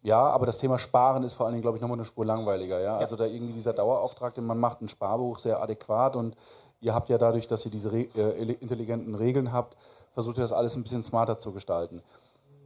Ja, 0.01 0.22
aber 0.22 0.46
das 0.46 0.58
Thema 0.58 0.79
Sparen 0.79 1.24
ist 1.24 1.34
vor 1.34 1.46
allen 1.46 1.53
Dingen, 1.53 1.62
glaube 1.62 1.77
ich, 1.77 1.82
nochmal 1.82 1.98
eine 1.98 2.06
Spur 2.06 2.25
langweiliger. 2.25 2.79
Ja? 2.79 2.96
ja? 2.96 2.98
Also 2.98 3.15
da 3.15 3.25
irgendwie 3.25 3.53
dieser 3.53 3.74
Dauerauftrag, 3.74 4.34
den 4.34 4.46
man 4.46 4.58
macht, 4.58 4.82
ein 4.82 4.88
Sparbuch 4.88 5.39
sehr 5.39 5.62
adäquat 5.62 6.15
und 6.15 6.36
ihr 6.79 6.94
habt 6.94 7.10
ja 7.10 7.18
dadurch, 7.18 7.48
dass 7.48 7.65
ihr 7.65 7.72
diese 7.72 7.91
Re 7.91 8.08
äh, 8.15 8.53
intelligenten 8.53 9.15
Regeln 9.15 9.51
habt, 9.51 9.75
versucht 10.13 10.38
ihr 10.38 10.41
das 10.41 10.53
alles 10.53 10.75
ein 10.75 10.84
bisschen 10.84 11.03
smarter 11.03 11.38
zu 11.38 11.51
gestalten. 11.51 12.01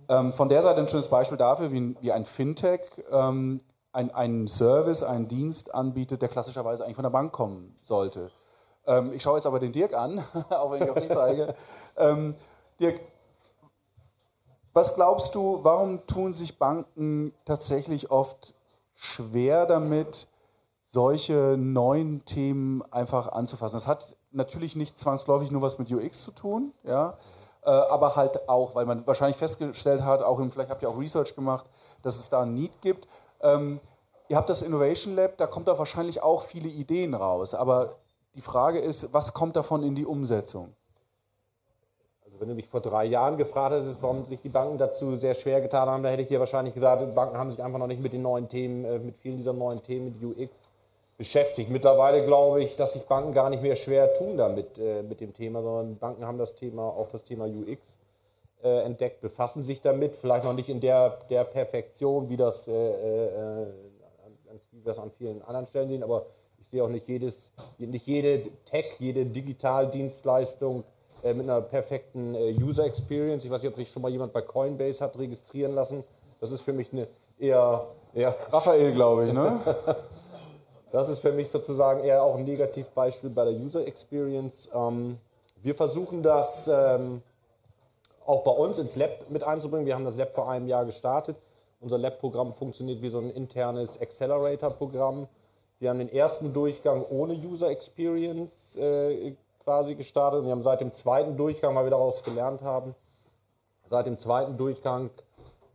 Ähm, 0.10 0.32
von 0.32 0.50
der 0.50 0.62
Seite 0.62 0.80
ein 0.80 0.88
schönes 0.88 1.08
Beispiel 1.08 1.38
dafür, 1.38 1.72
wie, 1.72 1.96
wie 2.02 2.12
ein 2.12 2.26
Fintech 2.26 2.82
ähm, 3.12 3.62
einen 3.94 4.48
Service, 4.48 5.04
einen 5.04 5.28
Dienst 5.28 5.74
anbietet, 5.74 6.22
der 6.22 6.30
klassischerweise 6.30 6.84
eigentlich 6.84 6.96
von 6.96 7.04
der 7.04 7.12
Bank 7.12 7.32
kommen 7.32 7.76
sollte. 7.84 8.32
Ähm, 8.86 9.14
ich 9.14 9.22
schaue 9.22 9.38
jetzt 9.38 9.46
aber 9.46 9.60
den 9.60 9.72
Dirk 9.72 9.94
an, 9.94 10.24
auch 10.50 10.72
wenn 10.72 10.84
ich 10.84 10.90
auf 10.90 11.00
dich 11.00 11.12
zeige. 11.12 11.54
Ähm, 11.96 12.34
Dirk, 12.80 13.00
was 14.74 14.96
glaubst 14.96 15.36
du, 15.36 15.60
warum 15.64 16.06
tun 16.08 16.34
sich 16.34 16.58
Banken 16.58 17.34
tatsächlich 17.46 18.12
oft 18.12 18.56
schwer 18.96 19.66
damit, 19.66 20.28
solche 20.86 21.56
neuen 21.58 22.26
Themen 22.26 22.84
einfach 22.92 23.32
anzufassen? 23.32 23.76
Das 23.76 23.88
hat 23.88 24.16
natürlich 24.32 24.76
nicht 24.76 24.98
zwangsläufig 24.98 25.52
nur 25.52 25.62
was 25.62 25.78
mit 25.78 25.92
UX 25.92 26.24
zu 26.24 26.32
tun, 26.32 26.74
ja, 26.84 27.18
äh, 27.64 27.70
aber 27.70 28.16
halt 28.16 28.50
auch, 28.50 28.76
weil 28.76 28.86
man 28.86 29.06
wahrscheinlich 29.06 29.38
festgestellt 29.38 30.02
hat, 30.04 30.22
auch 30.22 30.40
im, 30.40 30.52
vielleicht 30.52 30.70
habt 30.70 30.82
ihr 30.82 30.90
auch 30.90 31.00
Research 31.00 31.36
gemacht, 31.36 31.66
dass 32.02 32.18
es 32.18 32.30
da 32.30 32.42
ein 32.42 32.54
Need 32.54 32.82
gibt. 32.82 33.08
Ähm, 33.42 33.80
ihr 34.28 34.38
habt 34.38 34.50
das 34.50 34.64
Innovation 34.64 35.16
Lab, 35.16 35.38
da 35.38 35.48
kommt 35.48 35.68
da 35.68 35.78
wahrscheinlich 35.78 36.22
auch 36.24 36.44
viele 36.44 36.68
Ideen 36.68 37.14
raus, 37.14 37.54
aber 37.54 37.96
die 38.36 38.42
Frage 38.42 38.80
ist, 38.80 39.14
was 39.14 39.34
kommt 39.34 39.56
davon 39.56 39.84
in 39.84 39.94
die 39.94 40.06
Umsetzung? 40.06 40.74
Wenn 42.44 42.50
du 42.50 42.56
mich 42.56 42.68
vor 42.68 42.82
drei 42.82 43.06
Jahren 43.06 43.38
gefragt 43.38 43.74
hättest, 43.74 44.02
warum 44.02 44.26
sich 44.26 44.42
die 44.42 44.50
Banken 44.50 44.78
dazu 44.78 45.16
sehr 45.16 45.34
schwer 45.34 45.62
getan 45.62 45.88
haben, 45.88 46.04
da 46.04 46.10
hätte 46.10 46.24
ich 46.24 46.28
dir 46.28 46.42
wahrscheinlich 46.42 46.74
gesagt, 46.74 47.02
die 47.02 47.06
Banken 47.06 47.38
haben 47.38 47.52
sich 47.52 47.64
einfach 47.64 47.80
noch 47.80 47.88
nicht 47.88 48.02
mit 48.02 48.12
den 48.12 48.22
neuen 48.22 48.50
Themen, 48.50 48.84
äh, 48.84 49.00
mit 49.00 49.16
vielen 49.16 49.38
dieser 49.38 49.54
neuen 49.54 49.82
Themen, 49.82 50.14
mit 50.20 50.38
UX 50.38 50.58
beschäftigt. 51.18 51.70
Mittlerweile 51.70 52.26
glaube 52.26 52.62
ich, 52.62 52.76
dass 52.76 52.92
sich 52.92 53.04
Banken 53.04 53.34
gar 53.34 53.50
nicht 53.50 53.64
mehr 53.64 53.78
schwer 53.78 54.14
tun 54.14 54.36
damit 54.36 54.78
äh, 54.78 55.02
mit 55.04 55.22
dem 55.22 55.34
Thema, 55.34 55.62
sondern 55.62 55.98
Banken 55.98 56.26
haben 56.26 56.38
das 56.38 56.56
Thema, 56.56 56.84
auch 56.84 57.08
das 57.08 57.24
Thema 57.24 57.46
UX 57.46 58.00
äh, 58.62 58.82
entdeckt, 58.82 59.22
befassen 59.22 59.64
sich 59.64 59.80
damit, 59.80 60.18
vielleicht 60.18 60.44
noch 60.44 60.54
nicht 60.54 60.68
in 60.68 60.82
der, 60.82 61.20
der 61.30 61.46
Perfektion, 61.46 62.28
wie 62.28 62.36
das, 62.38 62.68
äh 62.68 63.68
wie 64.72 64.90
es 64.90 65.00
an 65.00 65.12
vielen 65.12 65.42
anderen 65.44 65.68
Stellen 65.68 65.90
sehen, 65.90 66.04
aber 66.04 66.26
ich 66.60 66.68
sehe 66.68 66.84
auch 66.84 66.90
nicht 66.90 67.08
jedes, 67.08 67.52
nicht 67.78 68.08
jede 68.08 68.50
Tech, 68.66 68.96
jede 69.00 69.26
Digitaldienstleistung 69.26 70.84
äh, 71.24 71.34
mit 71.34 71.50
einer 71.50 71.62
perfekten 71.62 72.36
äh, 72.36 72.54
User 72.54 72.86
Experience. 72.86 73.46
Ich 73.46 73.52
weiß 73.52 73.62
nicht, 73.62 73.72
ob 73.72 73.78
sich 73.78 73.90
schon 73.90 74.02
mal 74.02 74.12
jemand 74.12 74.34
bei 74.34 74.42
Coinbase 74.42 75.04
hat 75.04 75.18
registrieren 75.18 75.74
lassen. 75.74 76.04
Das 76.40 76.52
ist 76.52 76.62
für 76.62 76.74
mich 76.74 76.92
eine 76.92 77.08
eher, 77.40 77.88
eher 78.14 78.36
Raphael, 78.52 78.92
glaube 78.94 79.28
ich, 79.28 79.34
ne? 79.34 79.60
Das 80.92 81.10
ist 81.10 81.20
für 81.20 81.32
mich 81.32 81.50
sozusagen 81.50 82.04
eher 82.04 82.22
auch 82.22 82.36
ein 82.36 82.44
Negativbeispiel 82.44 83.32
bei 83.32 83.46
der 83.46 83.54
User 83.54 83.88
Experience. 83.88 84.70
Ähm, 84.76 85.18
wir 85.64 85.74
versuchen 85.74 86.22
das 86.22 86.70
ähm, 86.72 87.24
auch 88.28 88.44
bei 88.44 88.52
uns 88.52 88.78
ins 88.78 88.96
Lab 88.96 89.30
mit 89.30 89.44
einzubringen. 89.44 89.88
Wir 89.88 89.96
haben 89.96 90.06
das 90.06 90.18
Lab 90.18 90.36
vor 90.36 90.52
einem 90.52 90.68
Jahr 90.68 90.86
gestartet. 90.86 91.38
Unser 91.82 91.98
Lab-Programm 91.98 92.54
funktioniert 92.54 93.02
wie 93.02 93.10
so 93.10 93.18
ein 93.18 93.32
internes 93.32 94.00
Accelerator-Programm. 94.00 95.28
Wir 95.80 95.90
haben 95.90 96.00
den 96.00 96.14
ersten 96.14 96.54
Durchgang 96.54 97.04
ohne 97.10 97.34
User 97.34 97.70
Experience 97.70 98.52
äh, 98.76 99.36
quasi 99.64 99.96
gestartet. 99.96 100.42
Und 100.42 100.46
wir 100.46 100.52
haben 100.52 100.62
seit 100.62 100.82
dem 100.82 100.92
zweiten 100.92 101.38
Durchgang, 101.38 101.76
weil 101.76 101.86
wir 101.86 101.92
daraus 101.92 102.24
gelernt 102.24 102.62
haben, 102.62 102.96
seit 103.88 104.08
dem 104.08 104.18
zweiten 104.18 104.58
Durchgang 104.58 105.10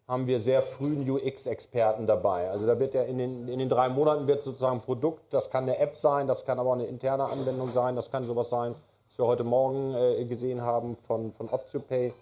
haben 0.06 0.26
wir 0.26 0.40
sehr 0.40 0.62
frühen 0.62 1.08
UX-Experten 1.08 2.06
dabei. 2.06 2.50
Also 2.50 2.66
da 2.66 2.78
wird 2.78 2.94
ja 2.94 3.02
in 3.02 3.18
den, 3.18 3.46
in 3.46 3.58
den 3.58 3.68
drei 3.68 3.90
Monaten 3.90 4.26
wird 4.26 4.42
sozusagen 4.42 4.78
ein 4.78 4.82
Produkt, 4.82 5.34
das 5.34 5.50
kann 5.50 5.64
eine 5.64 5.78
App 5.78 5.96
sein, 5.96 6.26
das 6.26 6.46
kann 6.46 6.58
aber 6.58 6.70
auch 6.70 6.74
eine 6.74 6.86
interne 6.86 7.24
Anwendung 7.24 7.68
sein, 7.68 7.94
das 7.94 8.10
kann 8.10 8.24
sowas 8.24 8.48
sein, 8.48 8.74
was 9.08 9.18
wir 9.18 9.26
heute 9.26 9.44
Morgen 9.44 9.94
äh, 9.94 10.24
gesehen 10.24 10.62
haben 10.62 10.96
von, 11.06 11.32
von 11.32 11.50
OptioPay. 11.50 12.14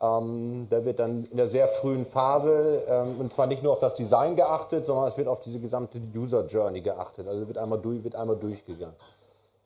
Ähm, 0.00 0.66
da 0.68 0.84
wird 0.84 0.98
dann 0.98 1.24
in 1.30 1.36
der 1.36 1.46
sehr 1.46 1.68
frühen 1.68 2.04
Phase, 2.04 2.82
ähm, 2.88 3.20
und 3.20 3.32
zwar 3.32 3.46
nicht 3.46 3.62
nur 3.62 3.72
auf 3.72 3.78
das 3.78 3.94
Design 3.94 4.34
geachtet, 4.34 4.84
sondern 4.84 5.06
es 5.06 5.16
wird 5.16 5.28
auf 5.28 5.40
diese 5.40 5.60
gesamte 5.60 6.00
User 6.16 6.44
Journey 6.46 6.80
geachtet. 6.80 7.28
Also 7.28 7.46
wird 7.46 7.56
einmal, 7.56 7.78
durch, 7.78 8.02
wird 8.02 8.16
einmal 8.16 8.36
durchgegangen 8.36 8.96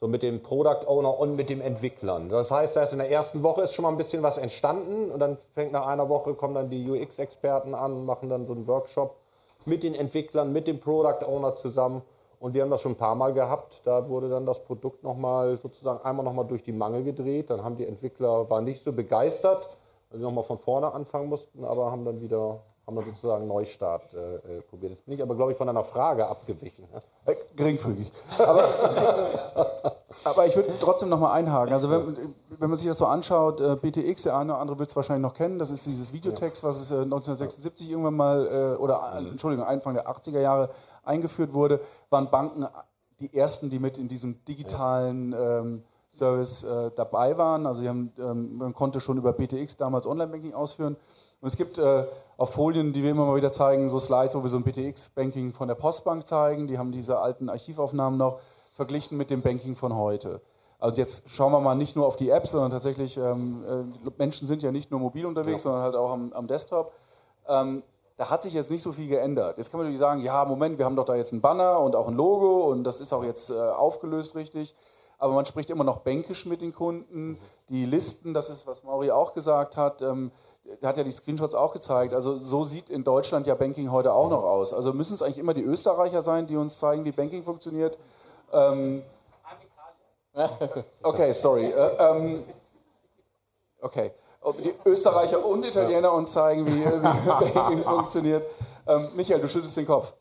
so 0.01 0.09
mit 0.09 0.23
dem 0.23 0.43
Product 0.43 0.87
Owner 0.87 1.19
und 1.19 1.37
mit 1.37 1.49
dem 1.49 1.61
Entwicklern. 1.61 2.29
Das 2.29 2.51
heißt, 2.51 2.77
erst 2.77 2.93
in 2.93 2.99
der 2.99 3.11
ersten 3.11 3.43
Woche 3.43 3.63
ist 3.63 3.73
schon 3.73 3.85
mal 3.85 3.89
ein 3.91 3.97
bisschen 3.97 4.23
was 4.23 4.37
entstanden 4.37 5.11
und 5.11 5.21
dann 5.21 5.39
fängt 5.55 5.73
nach 5.73 5.87
einer 5.87 6.09
Woche, 6.09 6.35
kommen 6.35 6.55
dann 6.55 6.69
die 6.69 6.89
UX-Experten 6.91 7.75
an, 7.75 8.05
machen 8.05 8.29
dann 8.29 8.47
so 8.47 8.53
einen 8.53 8.67
Workshop 8.67 9.17
mit 9.65 9.83
den 9.83 9.95
Entwicklern, 9.95 10.53
mit 10.53 10.67
dem 10.67 10.81
Product 10.81 11.27
Owner 11.27 11.57
zusammen. 11.57 12.03
Und 12.39 12.53
wir 12.53 12.63
haben 12.63 12.71
das 12.71 12.83
schon 12.83 12.93
ein 12.93 12.97
paar 12.97 13.15
Mal 13.15 13.33
gehabt. 13.33 13.81
Da 13.85 14.09
wurde 14.09 14.29
dann 14.29 14.45
das 14.45 14.63
Produkt 14.63 15.03
nochmal 15.03 15.57
sozusagen 15.57 16.05
einmal 16.05 16.25
nochmal 16.25 16.47
durch 16.47 16.63
die 16.63 16.73
Mangel 16.73 17.03
gedreht. 17.03 17.49
Dann 17.49 17.65
haben 17.65 17.79
die 17.79 17.87
Entwickler, 17.87 18.51
waren 18.51 18.65
nicht 18.65 18.85
so 18.85 18.93
begeistert, 18.93 19.71
weil 20.11 20.19
sie 20.19 20.25
nochmal 20.25 20.45
von 20.45 20.59
vorne 20.59 20.93
anfangen 20.93 21.31
mussten, 21.31 21.65
aber 21.65 21.91
haben 21.91 22.05
dann 22.05 22.21
wieder 22.21 22.61
haben 22.87 22.97
wir 22.97 23.03
sozusagen 23.03 23.49
Neustart 23.49 24.15
äh, 24.15 24.37
äh, 24.37 24.63
probiert. 24.63 24.93
Jetzt 24.93 25.05
bin 25.05 25.15
ich 25.15 25.23
aber, 25.23 25.35
glaube 25.35 25.51
ich, 25.51 25.59
von 25.59 25.69
einer 25.69 25.83
Frage 25.83 26.29
abgewichen. 26.29 26.87
Ne? 26.93 27.37
Geringfügig. 27.57 28.13
Aber, 28.39 28.65
aber 30.25 30.47
ich 30.47 30.55
würde 30.55 30.73
trotzdem 30.81 31.09
noch 31.09 31.19
mal 31.19 31.33
einhaken. 31.33 31.75
Also 31.75 31.91
wenn, 31.91 32.35
wenn 32.49 32.71
man 32.71 32.79
sich 32.79 32.87
das 32.87 32.99
so 32.99 33.07
anschaut, 33.07 33.61
äh, 33.61 33.75
BTX, 33.75 34.23
der 34.23 34.37
eine 34.37 34.53
oder 34.53 34.61
andere 34.61 34.79
wird 34.79 34.91
es 34.91 34.95
wahrscheinlich 34.95 35.23
noch 35.23 35.35
kennen, 35.35 35.59
das 35.59 35.73
ist 35.73 35.85
dieses 35.85 36.13
Videotext, 36.13 36.63
was 36.63 36.81
es 36.81 36.93
äh, 36.93 37.03
1976 37.03 37.91
irgendwann 37.91 38.15
mal, 38.15 38.77
oder 38.77 39.13
Entschuldigung, 39.17 39.67
Anfang 39.67 39.95
der 39.95 40.09
80er 40.09 40.41
Jahre 40.41 40.71
eingeführt 41.03 41.53
wurde, 41.53 41.81
waren 42.11 42.31
Banken 42.31 42.67
die 43.19 43.35
ersten, 43.35 43.71
die 43.71 43.79
mit 43.79 43.99
in 43.99 44.09
diesem 44.09 44.45
digitalen 44.45 45.33
ähm, 45.33 45.83
Service 46.11 46.63
äh, 46.65 46.91
dabei 46.95 47.37
waren. 47.39 47.67
Also 47.67 47.87
haben, 47.87 48.13
ähm, 48.19 48.57
man 48.57 48.75
konnte 48.75 49.01
schon 49.01 49.19
über 49.19 49.33
BTX 49.33 49.77
damals 49.77 50.07
Online-Banking 50.07 50.55
ausführen. 50.55 50.97
Und 51.47 51.51
es 51.51 51.57
gibt 51.57 51.79
äh, 51.79 52.03
auf 52.39 52.55
Folien, 52.55 52.93
die 52.93 53.05
wir 53.05 53.13
immer 53.13 53.25
mal 53.25 53.37
wieder 53.37 53.53
zeigen, 53.53 53.89
so 53.89 54.01
Slides, 54.01 54.35
wo 54.35 54.43
wir 54.43 54.49
so 54.49 54.57
ein 54.57 54.65
BTX-Banking 54.65 55.53
von 55.53 55.69
der 55.69 55.77
Postbank 55.77 56.27
zeigen. 56.27 56.67
Die 56.67 56.77
haben 56.77 56.91
diese 56.91 57.21
alten 57.21 57.49
Archivaufnahmen 57.49 58.19
noch 58.19 58.41
verglichen 58.75 59.17
mit 59.17 59.31
dem 59.31 59.43
Banking 59.43 59.77
von 59.77 59.95
heute. 59.95 60.41
Also 60.81 60.97
jetzt 60.97 61.31
schauen 61.31 61.53
wir 61.53 61.61
mal 61.61 61.77
nicht 61.77 61.95
nur 61.95 62.05
auf 62.05 62.17
die 62.17 62.31
Apps, 62.31 62.51
sondern 62.51 62.73
tatsächlich, 62.73 63.17
ähm, 63.17 63.63
äh, 64.05 64.11
Menschen 64.19 64.49
sind 64.49 64.65
ja 64.65 64.73
nicht 64.73 64.91
nur 64.91 64.99
mobil 64.99 65.25
unterwegs, 65.25 65.63
ja. 65.63 65.71
sondern 65.71 65.83
halt 65.85 65.95
auch 65.95 66.11
am, 66.11 66.33
am 66.33 66.49
Desktop. 66.49 66.91
Ähm, 67.47 67.85
da 68.17 68.29
hat 68.29 68.43
sich 68.43 68.53
jetzt 68.53 68.73
nicht 68.73 68.83
so 68.83 68.91
viel 68.91 69.07
geändert. 69.07 69.57
Jetzt 69.57 69.71
kann 69.71 69.79
man 69.79 69.85
natürlich 69.85 70.01
sagen, 70.01 70.23
ja, 70.23 70.45
Moment, 70.45 70.79
wir 70.79 70.85
haben 70.85 70.97
doch 70.97 71.05
da 71.05 71.15
jetzt 71.15 71.33
ein 71.33 71.43
Banner 71.43 71.79
und 71.79 71.95
auch 71.95 72.09
ein 72.09 72.17
Logo 72.17 72.73
und 72.73 72.83
das 72.83 72.99
ist 72.99 73.13
auch 73.13 73.23
jetzt 73.23 73.51
äh, 73.51 73.55
aufgelöst 73.55 74.35
richtig. 74.35 74.75
Aber 75.19 75.33
man 75.33 75.47
spricht 75.47 75.71
immer 75.71 75.85
noch 75.85 75.99
bänkisch 75.99 76.45
mit 76.45 76.61
den 76.61 76.75
Kunden. 76.75 77.39
Die 77.69 77.87
Listen, 77.87 78.35
das 78.35 78.51
ist, 78.51 78.67
was 78.67 78.83
Mauri 78.83 79.13
auch 79.13 79.33
gesagt 79.33 79.77
hat, 79.77 80.03
ähm, 80.03 80.31
hat 80.83 80.97
ja 80.97 81.05
die 81.05 81.11
Screenshots 81.11 81.55
auch 81.55 81.73
gezeigt. 81.73 82.15
Also 82.15 82.37
so 82.37 82.65
sieht 82.65 82.91
in 82.91 83.05
Deutschland 83.05 83.47
ja 83.47 83.55
Banking 83.55 83.91
heute 83.91 84.13
auch 84.13 84.31
noch 84.31 84.43
aus. 84.43 84.73
Also 84.73 84.93
müssen 84.93 85.15
es 85.15 85.23
eigentlich 85.23 85.39
immer 85.39 85.55
die 85.55 85.63
Österreicher 85.63 86.23
sein, 86.23 86.47
die 86.47 86.57
uns 86.57 86.79
zeigen, 86.79 87.05
wie 87.05 87.13
Banking 87.13 87.43
funktioniert. 87.43 87.97
Ähm, 88.53 89.03
okay, 91.03 91.33
sorry. 91.33 91.67
Äh, 91.67 91.97
ähm, 91.99 92.45
okay. 93.81 94.13
Ob 94.41 94.63
die 94.63 94.75
Österreicher 94.85 95.45
und 95.45 95.65
Italiener 95.65 96.13
uns 96.13 96.33
zeigen, 96.33 96.67
wie, 96.67 96.85
wie 96.85 97.51
Banking 97.53 97.83
funktioniert. 97.83 98.45
Ähm, 98.87 99.09
Michael, 99.17 99.41
du 99.41 99.49
schüttelst 99.49 99.77
den 99.77 99.87
Kopf. 99.87 100.13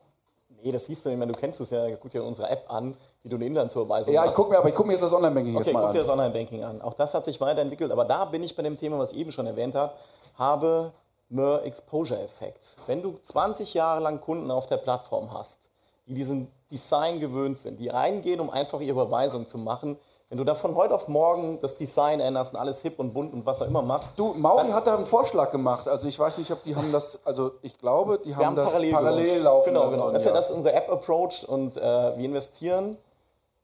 Nee, 0.64 0.72
das 0.72 0.86
siehst 0.86 1.06
du 1.06 1.10
nicht 1.10 1.20
mehr. 1.20 1.28
Du 1.28 1.34
kennst 1.34 1.60
es 1.60 1.70
ja. 1.70 1.96
Guck 1.96 2.10
dir 2.10 2.24
unsere 2.24 2.50
App 2.50 2.66
an, 2.74 2.96
die 3.24 3.30
du 3.30 3.38
neben 3.38 3.70
zur 3.70 3.88
Weisung 3.88 4.12
Ja, 4.12 4.26
ich 4.26 4.34
gucke 4.34 4.50
mir, 4.50 4.58
aber 4.58 4.70
ich 4.70 4.74
gucke 4.74 4.88
mir 4.88 4.94
jetzt 4.94 5.04
das 5.04 5.14
Online-Banking 5.14 5.56
okay, 5.56 5.66
jetzt 5.66 5.74
mal 5.74 5.82
guck 5.82 5.90
an. 5.90 5.94
dir 5.96 6.02
das 6.02 6.10
Online-Banking 6.10 6.64
an. 6.64 6.82
Auch 6.82 6.96
das 6.96 7.14
hat 7.14 7.24
sich 7.26 7.40
weiterentwickelt. 7.40 7.92
Aber 7.92 8.06
da 8.06 8.26
bin 8.26 8.42
ich 8.42 8.56
bei 8.56 8.64
dem 8.64 8.76
Thema, 8.76 8.98
was 8.98 9.12
ich 9.12 9.20
eben 9.20 9.32
schon 9.32 9.46
erwähnt 9.46 9.76
habe, 9.76 9.94
habe 10.38 10.92
Mer 11.30 11.64
Exposure 11.64 12.22
Effekt. 12.22 12.60
Wenn 12.88 13.02
du 13.02 13.18
20 13.26 13.74
Jahre 13.74 14.00
lang 14.02 14.22
Kunden 14.22 14.52
auf 14.52 14.68
der 14.68 14.78
Plattform 14.78 15.34
hast, 15.34 15.58
die 16.06 16.14
diesen 16.14 16.52
Design 16.72 17.20
gewöhnt 17.20 17.58
sind, 17.58 17.80
die 17.80 17.90
reingehen, 17.90 18.40
um 18.40 18.50
einfach 18.50 18.80
ihre 18.80 18.92
Überweisung 19.02 19.48
zu 19.48 19.58
machen, 19.58 19.98
wenn 20.30 20.38
du 20.40 20.44
da 20.44 20.56
von 20.56 20.76
heute 20.76 20.94
auf 20.94 21.08
morgen 21.08 21.60
das 21.62 21.76
Design 21.76 22.20
änderst 22.20 22.54
und 22.54 22.60
alles 22.60 22.78
hip 22.82 23.00
und 23.00 23.14
bunt 23.14 23.32
und 23.34 23.46
was 23.46 23.62
auch 23.62 23.68
immer 23.68 23.82
machst. 23.84 24.10
Du, 24.18 24.34
Mauri 24.34 24.70
hat 24.70 24.88
da 24.88 24.96
einen 24.96 25.06
Vorschlag 25.06 25.52
gemacht. 25.52 25.88
Also 25.88 26.08
ich 26.08 26.18
weiß 26.18 26.38
nicht, 26.40 26.52
ob 26.52 26.64
die 26.64 26.76
haben 26.76 26.92
das, 26.92 27.22
also 27.26 27.52
ich 27.62 27.78
glaube, 27.78 28.20
die 28.24 28.36
haben, 28.36 28.46
haben 28.48 28.56
das 28.56 28.70
parallel, 28.72 28.92
parallel 28.94 29.42
laufen 29.42 29.74
Genau, 29.74 29.90
genau. 29.90 30.10
Das 30.12 30.22
ist 30.22 30.28
ja 30.28 30.34
das 30.34 30.50
ist 30.50 30.56
unser 30.56 30.74
App-Approach 30.74 31.48
und 31.48 31.78
äh, 31.78 31.82
wir 31.82 32.26
investieren. 32.26 32.98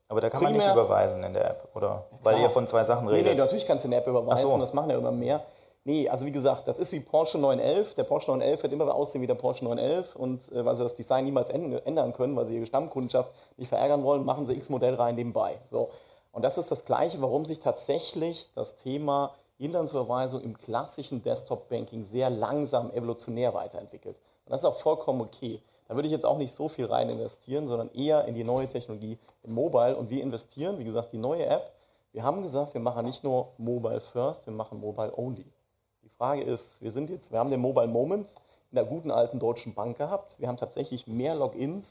Aber 0.07 0.21
da 0.21 0.29
kann 0.29 0.43
man 0.43 0.53
Primär- 0.53 0.67
nicht 0.67 0.73
überweisen 0.75 1.23
in 1.23 1.33
der 1.33 1.49
App, 1.49 1.67
oder? 1.73 2.05
Weil 2.23 2.35
Klar. 2.35 2.47
ihr 2.47 2.51
von 2.51 2.67
zwei 2.67 2.83
Sachen 2.83 3.05
Nee, 3.07 3.13
redet. 3.13 3.33
nee, 3.33 3.39
natürlich 3.39 3.65
kannst 3.65 3.83
du 3.85 3.87
eine 3.87 3.95
App 3.97 4.07
überweisen, 4.07 4.49
so. 4.49 4.57
das 4.57 4.73
machen 4.73 4.89
ja 4.89 4.97
immer 4.97 5.11
mehr. 5.11 5.41
Nee, 5.83 6.07
also 6.09 6.25
wie 6.27 6.31
gesagt, 6.31 6.67
das 6.67 6.77
ist 6.77 6.91
wie 6.91 6.99
Porsche 6.99 7.39
911. 7.39 7.95
Der 7.95 8.03
Porsche 8.03 8.29
911 8.29 8.63
wird 8.63 8.73
immer 8.73 8.93
aussehen 8.93 9.21
wie 9.21 9.27
der 9.27 9.35
Porsche 9.35 9.63
911 9.65 10.15
und 10.15 10.51
äh, 10.51 10.63
weil 10.63 10.75
sie 10.75 10.83
das 10.83 10.93
Design 10.93 11.25
niemals 11.25 11.49
änd- 11.49 11.83
ändern 11.85 12.13
können, 12.13 12.35
weil 12.35 12.45
sie 12.45 12.55
ihre 12.57 12.67
Stammkundschaft 12.67 13.31
nicht 13.57 13.69
verärgern 13.69 14.03
wollen, 14.03 14.23
machen 14.23 14.45
sie 14.45 14.53
X-Modell 14.53 14.93
rein 14.93 15.15
nebenbei. 15.15 15.59
So. 15.71 15.89
Und 16.31 16.43
das 16.43 16.57
ist 16.57 16.69
das 16.69 16.85
Gleiche, 16.85 17.19
warum 17.21 17.45
sich 17.45 17.59
tatsächlich 17.59 18.51
das 18.53 18.75
Thema 18.75 19.33
Inlandsüberweisung 19.57 20.41
im 20.41 20.55
klassischen 20.57 21.23
Desktop-Banking 21.23 22.05
sehr 22.05 22.29
langsam 22.29 22.91
evolutionär 22.91 23.53
weiterentwickelt. 23.53 24.17
Und 24.45 24.51
das 24.51 24.61
ist 24.61 24.65
auch 24.65 24.79
vollkommen 24.79 25.21
okay. 25.21 25.61
Da 25.87 25.95
würde 25.95 26.07
ich 26.07 26.13
jetzt 26.13 26.25
auch 26.25 26.37
nicht 26.37 26.55
so 26.55 26.69
viel 26.69 26.85
rein 26.85 27.09
investieren, 27.09 27.67
sondern 27.67 27.91
eher 27.93 28.25
in 28.25 28.35
die 28.35 28.43
neue 28.43 28.67
Technologie, 28.67 29.17
in 29.43 29.53
Mobile. 29.53 29.95
Und 29.97 30.09
wir 30.09 30.21
investieren, 30.23 30.77
wie 30.79 30.83
gesagt, 30.83 31.11
die 31.11 31.17
neue 31.17 31.45
App. 31.47 31.71
Wir 32.13 32.23
haben 32.23 32.41
gesagt, 32.43 32.73
wir 32.73 32.81
machen 32.81 33.05
nicht 33.05 33.23
nur 33.23 33.49
Mobile 33.57 33.99
First, 33.99 34.45
wir 34.45 34.53
machen 34.53 34.79
Mobile 34.79 35.11
Only. 35.17 35.45
Die 36.21 36.25
Frage 36.27 36.43
ist, 36.43 36.79
wir 36.83 36.91
sind 36.91 37.09
jetzt, 37.09 37.31
wir 37.31 37.39
haben 37.39 37.49
den 37.49 37.61
Mobile 37.61 37.87
Moment 37.87 38.35
in 38.69 38.75
der 38.75 38.85
guten 38.85 39.09
alten 39.09 39.39
Deutschen 39.39 39.73
Bank 39.73 39.97
gehabt. 39.97 40.35
Wir 40.37 40.49
haben 40.49 40.57
tatsächlich 40.57 41.07
mehr 41.07 41.33
Logins 41.33 41.83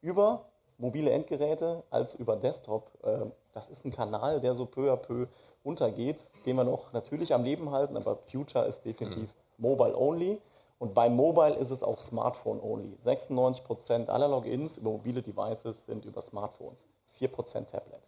über 0.00 0.46
mobile 0.78 1.10
Endgeräte 1.10 1.82
als 1.90 2.14
über 2.14 2.36
Desktop. 2.36 2.90
Ähm, 3.04 3.32
Das 3.52 3.68
ist 3.68 3.84
ein 3.84 3.90
Kanal, 3.90 4.40
der 4.40 4.54
so 4.54 4.64
peu 4.64 4.90
à 4.90 4.96
peu 4.96 5.26
untergeht, 5.62 6.26
den 6.46 6.56
wir 6.56 6.64
noch 6.64 6.94
natürlich 6.94 7.34
am 7.34 7.44
Leben 7.44 7.70
halten, 7.70 7.98
aber 7.98 8.16
Future 8.16 8.64
ist 8.64 8.82
definitiv 8.86 9.34
Mobile 9.58 9.94
Only. 9.94 10.40
Und 10.78 10.94
bei 10.94 11.10
Mobile 11.10 11.56
ist 11.56 11.70
es 11.70 11.82
auch 11.82 11.98
Smartphone 11.98 12.62
Only. 12.62 12.96
96% 13.04 14.08
aller 14.08 14.28
Logins 14.28 14.78
über 14.78 14.92
mobile 14.92 15.20
Devices 15.20 15.84
sind 15.84 16.06
über 16.06 16.22
Smartphones. 16.22 16.86
4% 17.20 17.66
Tablet. 17.66 18.00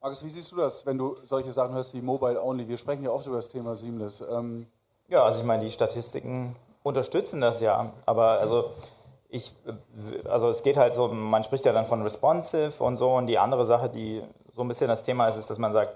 Markus, 0.00 0.24
wie 0.24 0.30
siehst 0.30 0.50
du 0.50 0.56
das, 0.56 0.86
wenn 0.86 0.96
du 0.96 1.14
solche 1.26 1.52
Sachen 1.52 1.74
hörst 1.74 1.92
wie 1.92 2.00
Mobile 2.00 2.42
Only? 2.42 2.66
Wir 2.66 2.78
sprechen 2.78 3.04
ja 3.04 3.10
oft 3.10 3.26
über 3.26 3.36
das 3.36 3.50
Thema 3.50 3.74
Seamless. 3.74 4.22
Ähm, 4.22 4.66
Ja, 5.08 5.24
also 5.24 5.38
ich 5.40 5.44
meine, 5.44 5.64
die 5.64 5.70
Statistiken 5.70 6.54
unterstützen 6.82 7.40
das 7.40 7.60
ja. 7.60 7.92
Aber 8.04 8.40
also 8.40 8.70
ich, 9.30 9.54
also 10.28 10.50
es 10.50 10.62
geht 10.62 10.76
halt 10.76 10.94
so, 10.94 11.08
man 11.08 11.44
spricht 11.44 11.64
ja 11.64 11.72
dann 11.72 11.86
von 11.86 12.02
responsive 12.02 12.82
und 12.82 12.96
so. 12.96 13.10
Und 13.14 13.26
die 13.26 13.38
andere 13.38 13.64
Sache, 13.64 13.88
die 13.88 14.22
so 14.52 14.62
ein 14.62 14.68
bisschen 14.68 14.88
das 14.88 15.02
Thema 15.02 15.28
ist, 15.28 15.36
ist, 15.36 15.48
dass 15.48 15.58
man 15.58 15.72
sagt, 15.72 15.94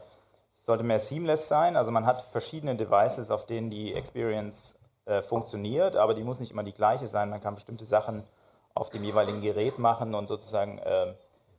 es 0.56 0.64
sollte 0.64 0.84
mehr 0.84 0.98
seamless 0.98 1.48
sein. 1.48 1.76
Also 1.76 1.90
man 1.90 2.06
hat 2.06 2.22
verschiedene 2.22 2.74
Devices, 2.74 3.30
auf 3.30 3.44
denen 3.44 3.68
die 3.68 3.94
Experience 3.94 4.78
äh, 5.04 5.20
funktioniert, 5.20 5.96
aber 5.96 6.14
die 6.14 6.22
muss 6.22 6.40
nicht 6.40 6.52
immer 6.52 6.62
die 6.62 6.72
gleiche 6.72 7.06
sein. 7.06 7.28
Man 7.28 7.40
kann 7.42 7.54
bestimmte 7.54 7.84
Sachen 7.84 8.22
auf 8.74 8.88
dem 8.88 9.04
jeweiligen 9.04 9.42
Gerät 9.42 9.78
machen 9.78 10.14
und 10.14 10.26
sozusagen 10.28 10.78
äh, 10.78 11.12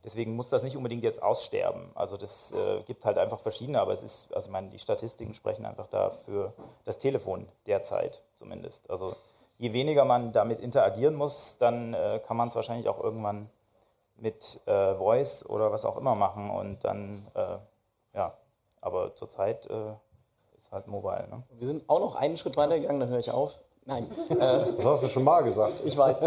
Deswegen 0.04 0.36
muss 0.36 0.50
das 0.50 0.63
nicht 0.63 0.76
unbedingt 0.76 1.04
jetzt 1.04 1.24
aussterben. 1.24 1.92
Also 1.96 2.18
das 2.18 2.52
äh, 2.52 2.82
gibt 2.84 3.06
halt 3.06 3.18
einfach 3.18 3.39
verschiedene, 3.39 3.80
aber 3.80 3.94
es 3.94 4.04
ist, 4.04 4.34
also 4.34 4.48
ich 4.48 4.52
meine, 4.52 4.70
die 4.70 4.80
Statistiken 4.80 5.34
sprechen 5.34 5.66
einfach 5.66 5.88
da 5.88 6.10
für 6.10 6.54
das 6.84 6.98
Telefon 6.98 7.48
derzeit 7.68 8.22
zumindest. 8.36 8.89
Also 8.89 9.16
je 9.58 9.72
weniger 9.72 10.04
man 10.04 10.34
damit 10.34 10.60
interagieren 10.60 11.16
muss, 11.16 11.58
dann 11.58 11.94
äh, 11.94 12.20
kann 12.26 12.36
man 12.36 12.50
es 12.50 12.56
wahrscheinlich 12.56 12.89
auch 12.89 13.02
irgendwann 13.02 13.50
mit 14.18 14.60
äh, 14.68 14.96
Voice 14.96 15.46
oder 15.50 15.72
was 15.72 15.86
auch 15.86 15.98
immer 15.98 16.16
machen 16.16 16.50
und 16.50 16.84
dann, 16.84 17.26
äh, 17.34 17.58
ja, 18.13 18.34
aber 18.82 19.16
zurzeit 19.16 19.66
äh, 19.68 19.94
ist 20.58 20.72
halt 20.72 20.88
mobile. 20.88 21.28
Ne? 21.30 21.44
Wir 21.52 21.68
sind 21.68 21.89
auch 21.89 22.00
noch 22.00 22.16
einen 22.16 22.38
Schritt 22.38 22.58
weiter 22.58 22.78
gegangen, 22.80 23.00
dann 23.00 23.10
höre 23.10 23.20
ich 23.20 23.32
auf. 23.32 23.60
Nein, 23.86 24.08
Das 24.30 24.86
hast 24.86 25.04
du 25.04 25.08
schon 25.08 25.24
mal 25.24 25.42
gesagt. 25.44 25.82
ich 25.86 25.98
weiß. 25.98 26.18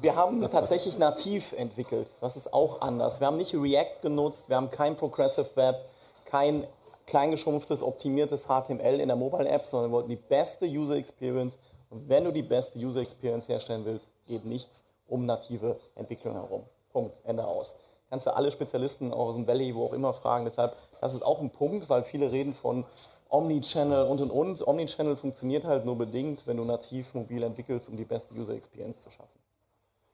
Wir 0.00 0.14
haben 0.14 0.40
tatsächlich 0.50 0.98
nativ 0.98 1.52
entwickelt. 1.52 2.06
Das 2.20 2.36
ist 2.36 2.54
auch 2.54 2.80
anders. 2.80 3.18
Wir 3.18 3.26
haben 3.26 3.36
nicht 3.36 3.54
React 3.54 4.02
genutzt, 4.02 4.44
wir 4.46 4.56
haben 4.56 4.70
kein 4.70 4.96
Progressive 4.96 5.48
Web, 5.56 5.84
kein 6.26 6.64
kleingeschrumpftes, 7.06 7.82
optimiertes 7.82 8.44
HTML 8.44 9.00
in 9.00 9.08
der 9.08 9.16
Mobile 9.16 9.48
App, 9.48 9.66
sondern 9.66 9.90
wir 9.90 9.96
wollten 9.96 10.10
die 10.10 10.16
beste 10.16 10.66
User 10.66 10.94
Experience. 10.94 11.58
Und 11.90 12.08
wenn 12.08 12.24
du 12.24 12.30
die 12.32 12.42
beste 12.44 12.78
User 12.78 13.00
Experience 13.00 13.48
herstellen 13.48 13.84
willst, 13.84 14.06
geht 14.28 14.44
nichts 14.44 14.76
um 15.08 15.26
native 15.26 15.76
Entwicklung 15.96 16.34
herum. 16.34 16.62
Punkt. 16.92 17.16
Ende 17.24 17.44
aus. 17.44 17.74
Kannst 18.10 18.26
du 18.26 18.34
alle 18.34 18.52
Spezialisten 18.52 19.12
aus 19.12 19.34
dem 19.34 19.46
Valley, 19.46 19.74
wo 19.74 19.86
auch 19.86 19.92
immer 19.92 20.12
fragen. 20.12 20.44
Deshalb, 20.44 20.76
das 21.00 21.14
ist 21.14 21.22
auch 21.22 21.40
ein 21.40 21.50
Punkt, 21.50 21.88
weil 21.88 22.04
viele 22.04 22.30
reden 22.30 22.54
von 22.54 22.84
Omnichannel 23.28 24.04
und 24.04 24.20
und 24.20 24.30
und. 24.30 24.66
Omnichannel 24.66 25.16
funktioniert 25.16 25.64
halt 25.64 25.84
nur 25.84 25.98
bedingt, 25.98 26.46
wenn 26.46 26.56
du 26.56 26.64
nativ 26.64 27.12
mobil 27.14 27.42
entwickelst, 27.42 27.88
um 27.88 27.96
die 27.96 28.04
beste 28.04 28.34
User 28.34 28.54
Experience 28.54 29.00
zu 29.00 29.10
schaffen. 29.10 29.39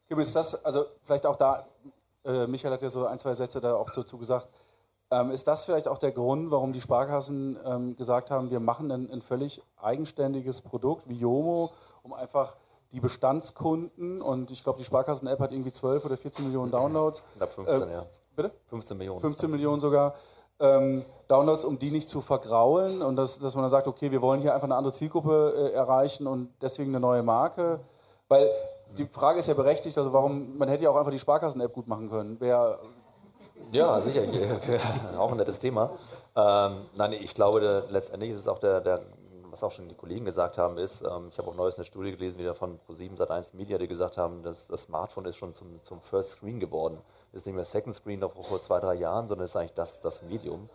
Ist 0.09 0.37
das, 0.37 0.65
also 0.65 0.85
vielleicht 1.05 1.27
auch 1.27 1.37
da, 1.37 1.67
äh, 2.25 2.47
Michael 2.47 2.73
hat 2.75 2.83
ja 2.83 2.91
so 2.91 3.07
ein, 3.07 3.19
zwei 3.19 3.35
Sätze 3.35 3.61
da 3.61 3.75
auch 3.75 3.91
dazu 3.91 4.19
gesagt, 4.19 4.49
ähm, 5.11 5.31
ist 5.31 5.47
das 5.47 5.65
vielleicht 5.65 5.87
auch 5.89 5.99
der 5.99 6.13
Grund, 6.13 6.51
warum 6.51 6.73
die 6.73 6.81
Sparkassen 6.81 7.59
ähm, 7.65 7.97
gesagt 7.97 8.31
haben, 8.31 8.51
wir 8.51 8.61
machen 8.61 8.91
ein, 8.91 9.11
ein 9.11 9.23
völlig 9.23 9.63
eigenständiges 9.81 10.63
Produkt 10.63 11.09
wie 11.09 11.15
Yomo, 11.15 11.71
um 12.03 12.13
einfach 12.13 12.57
die 12.93 13.01
Bestandskunden 13.01 14.23
und 14.23 14.51
ich 14.51 14.63
glaube, 14.65 14.79
die 14.79 14.85
Sparkassen-App 14.85 15.41
hat 15.41 15.53
irgendwie 15.53 15.73
12 15.73 16.05
oder 16.05 16.17
14 16.17 16.45
Millionen 16.45 16.71
Downloads. 16.71 17.23
Knapp 17.37 17.53
15, 17.53 17.89
Äh, 17.89 17.93
ja. 17.93 18.07
Bitte? 18.35 18.51
15 18.67 18.97
Millionen. 18.97 19.21
15 19.21 19.51
Millionen 19.51 19.81
sogar. 19.81 20.15
Ähm, 20.59 21.05
Downloads, 21.29 21.65
um 21.65 21.79
die 21.79 21.91
nicht 21.91 22.09
zu 22.09 22.21
vergraulen 22.21 23.03
und 23.03 23.17
dass, 23.17 23.39
dass 23.39 23.55
man 23.55 23.63
dann 23.65 23.71
sagt, 23.71 23.87
okay, 23.89 24.11
wir 24.11 24.23
wollen 24.23 24.41
hier 24.41 24.55
einfach 24.55 24.67
eine 24.67 24.77
andere 24.77 24.95
Zielgruppe 24.95 25.55
äh, 25.57 25.73
erreichen 25.73 26.27
und 26.27 26.51
deswegen 26.63 26.91
eine 26.91 27.01
neue 27.01 27.23
Marke. 27.23 27.81
Weil 28.29 28.51
die 28.97 29.07
Frage 29.07 29.39
ist 29.41 29.47
ja 29.47 29.55
berechtigt, 29.55 29.97
also 29.99 30.13
warum, 30.13 30.57
man 30.57 30.69
hätte 30.69 30.85
ja 30.85 30.91
auch 30.91 30.97
einfach 30.97 31.13
die 31.13 31.19
Sparkassen-App 31.19 31.73
gut 31.73 31.89
machen 31.89 32.09
können. 32.09 32.37
Wer, 32.41 32.79
Ja, 33.73 34.01
sicher. 34.01 34.23
auch 35.19 35.31
ein 35.33 35.39
nettes 35.39 35.59
Thema. 35.59 35.91
Ähm, 36.37 36.77
nein, 36.97 37.13
ich 37.13 37.35
glaube, 37.35 37.61
der, 37.61 37.85
letztendlich 37.91 38.31
ist 38.31 38.39
es 38.39 38.49
auch 38.49 38.59
der, 38.59 38.81
der, 38.81 39.03
was 39.51 39.63
auch 39.63 39.73
schon 39.73 39.89
die 39.89 39.95
Kollegen 39.95 40.25
gesagt 40.25 40.59
haben, 40.59 40.79
ist, 40.79 41.03
ähm, 41.03 41.29
ich 41.31 41.39
habe 41.39 41.49
auch 41.49 41.57
neues 41.57 41.77
eine 41.77 41.85
Studie 41.85 42.13
gelesen, 42.13 42.39
wieder 42.39 42.55
von 42.55 42.79
Pro7 42.87 43.17
Sat1 43.17 43.57
Media, 43.57 43.79
die 43.79 43.89
gesagt 43.89 44.19
haben, 44.19 44.43
dass 44.43 44.67
das 44.67 44.83
Smartphone 44.83 45.25
ist 45.25 45.37
schon 45.37 45.53
zum, 45.53 45.83
zum 45.83 46.01
First 46.01 46.31
Screen 46.31 46.61
geworden. 46.61 46.99
Ist 47.33 47.47
nicht 47.47 47.55
mehr 47.55 47.65
Second 47.65 47.95
Screen 47.95 48.21
noch 48.21 48.35
vor 48.35 48.63
zwei, 48.63 48.81
drei 48.81 48.95
Jahren, 48.95 49.27
sondern 49.27 49.47
ist 49.47 49.57
eigentlich 49.57 49.75
das, 49.75 50.01
das 50.01 50.23
Medium. 50.23 50.69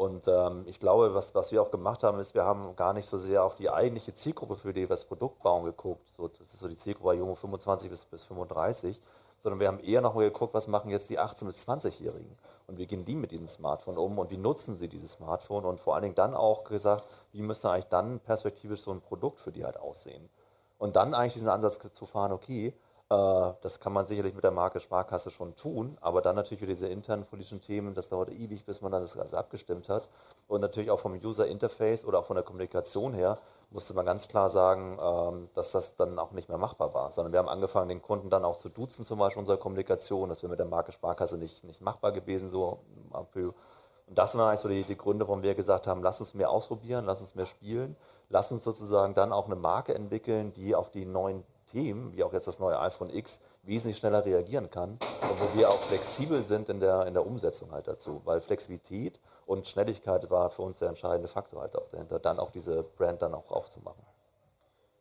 Und 0.00 0.26
ähm, 0.28 0.64
ich 0.66 0.80
glaube, 0.80 1.14
was, 1.14 1.34
was 1.34 1.52
wir 1.52 1.60
auch 1.60 1.70
gemacht 1.70 2.04
haben, 2.04 2.18
ist, 2.20 2.34
wir 2.34 2.46
haben 2.46 2.74
gar 2.74 2.94
nicht 2.94 3.06
so 3.06 3.18
sehr 3.18 3.44
auf 3.44 3.54
die 3.54 3.68
eigentliche 3.68 4.14
Zielgruppe, 4.14 4.56
für 4.56 4.72
die 4.72 4.80
wir 4.80 4.88
das 4.88 5.04
Produkt 5.04 5.42
bauen, 5.42 5.66
geguckt. 5.66 6.08
So, 6.16 6.26
das 6.26 6.40
ist 6.40 6.58
so 6.58 6.68
die 6.68 6.78
Zielgruppe 6.78 7.16
junge 7.16 7.36
25 7.36 7.90
bis, 7.90 8.06
bis 8.06 8.24
35, 8.24 8.98
sondern 9.36 9.60
wir 9.60 9.68
haben 9.68 9.78
eher 9.78 10.00
nochmal 10.00 10.24
geguckt, 10.24 10.54
was 10.54 10.68
machen 10.68 10.90
jetzt 10.90 11.10
die 11.10 11.20
18- 11.20 11.44
bis 11.44 11.68
20-Jährigen 11.68 12.34
und 12.66 12.78
wie 12.78 12.86
gehen 12.86 13.04
die 13.04 13.14
mit 13.14 13.30
diesem 13.30 13.46
Smartphone 13.46 13.98
um 13.98 14.18
und 14.18 14.30
wie 14.30 14.38
nutzen 14.38 14.74
sie 14.74 14.88
dieses 14.88 15.12
Smartphone 15.12 15.66
und 15.66 15.80
vor 15.80 15.96
allen 15.96 16.04
Dingen 16.04 16.14
dann 16.14 16.32
auch 16.32 16.64
gesagt, 16.64 17.04
wie 17.32 17.42
müsste 17.42 17.68
eigentlich 17.68 17.88
dann 17.88 18.20
perspektivisch 18.20 18.80
so 18.80 18.92
ein 18.92 19.02
Produkt 19.02 19.38
für 19.38 19.52
die 19.52 19.66
halt 19.66 19.78
aussehen. 19.78 20.30
Und 20.78 20.96
dann 20.96 21.12
eigentlich 21.12 21.34
diesen 21.34 21.50
Ansatz 21.50 21.78
zu 21.92 22.06
fahren, 22.06 22.32
okay, 22.32 22.72
das 23.10 23.80
kann 23.80 23.92
man 23.92 24.06
sicherlich 24.06 24.34
mit 24.34 24.44
der 24.44 24.52
Marke 24.52 24.78
Sparkasse 24.78 25.32
schon 25.32 25.56
tun, 25.56 25.98
aber 26.00 26.22
dann 26.22 26.36
natürlich 26.36 26.60
für 26.60 26.66
diese 26.66 26.86
internen 26.86 27.24
politischen 27.24 27.60
Themen, 27.60 27.92
das 27.92 28.08
dauert 28.08 28.30
ewig, 28.30 28.64
bis 28.64 28.82
man 28.82 28.92
dann 28.92 29.02
das 29.02 29.16
alles 29.16 29.34
abgestimmt 29.34 29.88
hat. 29.88 30.08
Und 30.46 30.60
natürlich 30.60 30.92
auch 30.92 31.00
vom 31.00 31.14
User 31.14 31.48
Interface 31.48 32.04
oder 32.04 32.20
auch 32.20 32.26
von 32.26 32.36
der 32.36 32.44
Kommunikation 32.44 33.12
her 33.12 33.38
musste 33.70 33.94
man 33.94 34.06
ganz 34.06 34.28
klar 34.28 34.48
sagen, 34.48 34.96
ähm, 35.02 35.48
dass 35.54 35.72
das 35.72 35.96
dann 35.96 36.20
auch 36.20 36.30
nicht 36.30 36.48
mehr 36.48 36.58
machbar 36.58 36.94
war, 36.94 37.10
sondern 37.10 37.32
wir 37.32 37.40
haben 37.40 37.48
angefangen, 37.48 37.88
den 37.88 38.00
Kunden 38.00 38.30
dann 38.30 38.44
auch 38.44 38.56
zu 38.56 38.68
duzen, 38.68 39.04
zum 39.04 39.18
Beispiel 39.18 39.40
unserer 39.40 39.58
Kommunikation. 39.58 40.28
Das 40.28 40.42
wäre 40.42 40.50
mit 40.50 40.60
der 40.60 40.66
Marke 40.66 40.92
Sparkasse 40.92 41.36
nicht, 41.36 41.64
nicht 41.64 41.80
machbar 41.80 42.12
gewesen, 42.12 42.48
so. 42.48 42.78
Und 43.10 44.18
das 44.18 44.36
waren 44.36 44.48
eigentlich 44.48 44.60
so 44.60 44.68
die, 44.68 44.84
die 44.84 44.96
Gründe, 44.96 45.26
warum 45.26 45.42
wir 45.42 45.56
gesagt 45.56 45.88
haben, 45.88 46.02
lass 46.04 46.20
uns 46.20 46.34
mehr 46.34 46.50
ausprobieren, 46.50 47.06
lass 47.06 47.20
uns 47.20 47.34
mehr 47.34 47.46
spielen, 47.46 47.96
lass 48.28 48.52
uns 48.52 48.62
sozusagen 48.62 49.14
dann 49.14 49.32
auch 49.32 49.46
eine 49.46 49.56
Marke 49.56 49.94
entwickeln, 49.94 50.52
die 50.52 50.76
auf 50.76 50.90
die 50.90 51.06
neuen 51.06 51.44
Themen, 51.70 52.12
wie 52.14 52.24
auch 52.24 52.32
jetzt 52.32 52.46
das 52.46 52.58
neue 52.58 52.78
iPhone 52.80 53.10
X, 53.10 53.40
wesentlich 53.62 53.98
schneller 53.98 54.24
reagieren 54.24 54.70
kann 54.70 54.92
und 54.92 55.00
wo 55.40 55.58
wir 55.58 55.68
auch 55.68 55.80
flexibel 55.82 56.42
sind 56.42 56.68
in 56.68 56.80
der, 56.80 57.06
in 57.06 57.14
der 57.14 57.26
Umsetzung 57.26 57.70
halt 57.72 57.86
dazu, 57.86 58.20
weil 58.24 58.40
Flexibilität 58.40 59.20
und 59.46 59.66
Schnelligkeit 59.66 60.30
war 60.30 60.50
für 60.50 60.62
uns 60.62 60.78
der 60.78 60.88
entscheidende 60.88 61.28
Faktor 61.28 61.60
halt 61.60 61.76
auch 61.76 61.88
dahinter, 61.88 62.18
dann 62.18 62.38
auch 62.38 62.50
diese 62.50 62.82
Brand 62.82 63.22
dann 63.22 63.34
auch 63.34 63.50
aufzumachen. 63.50 64.02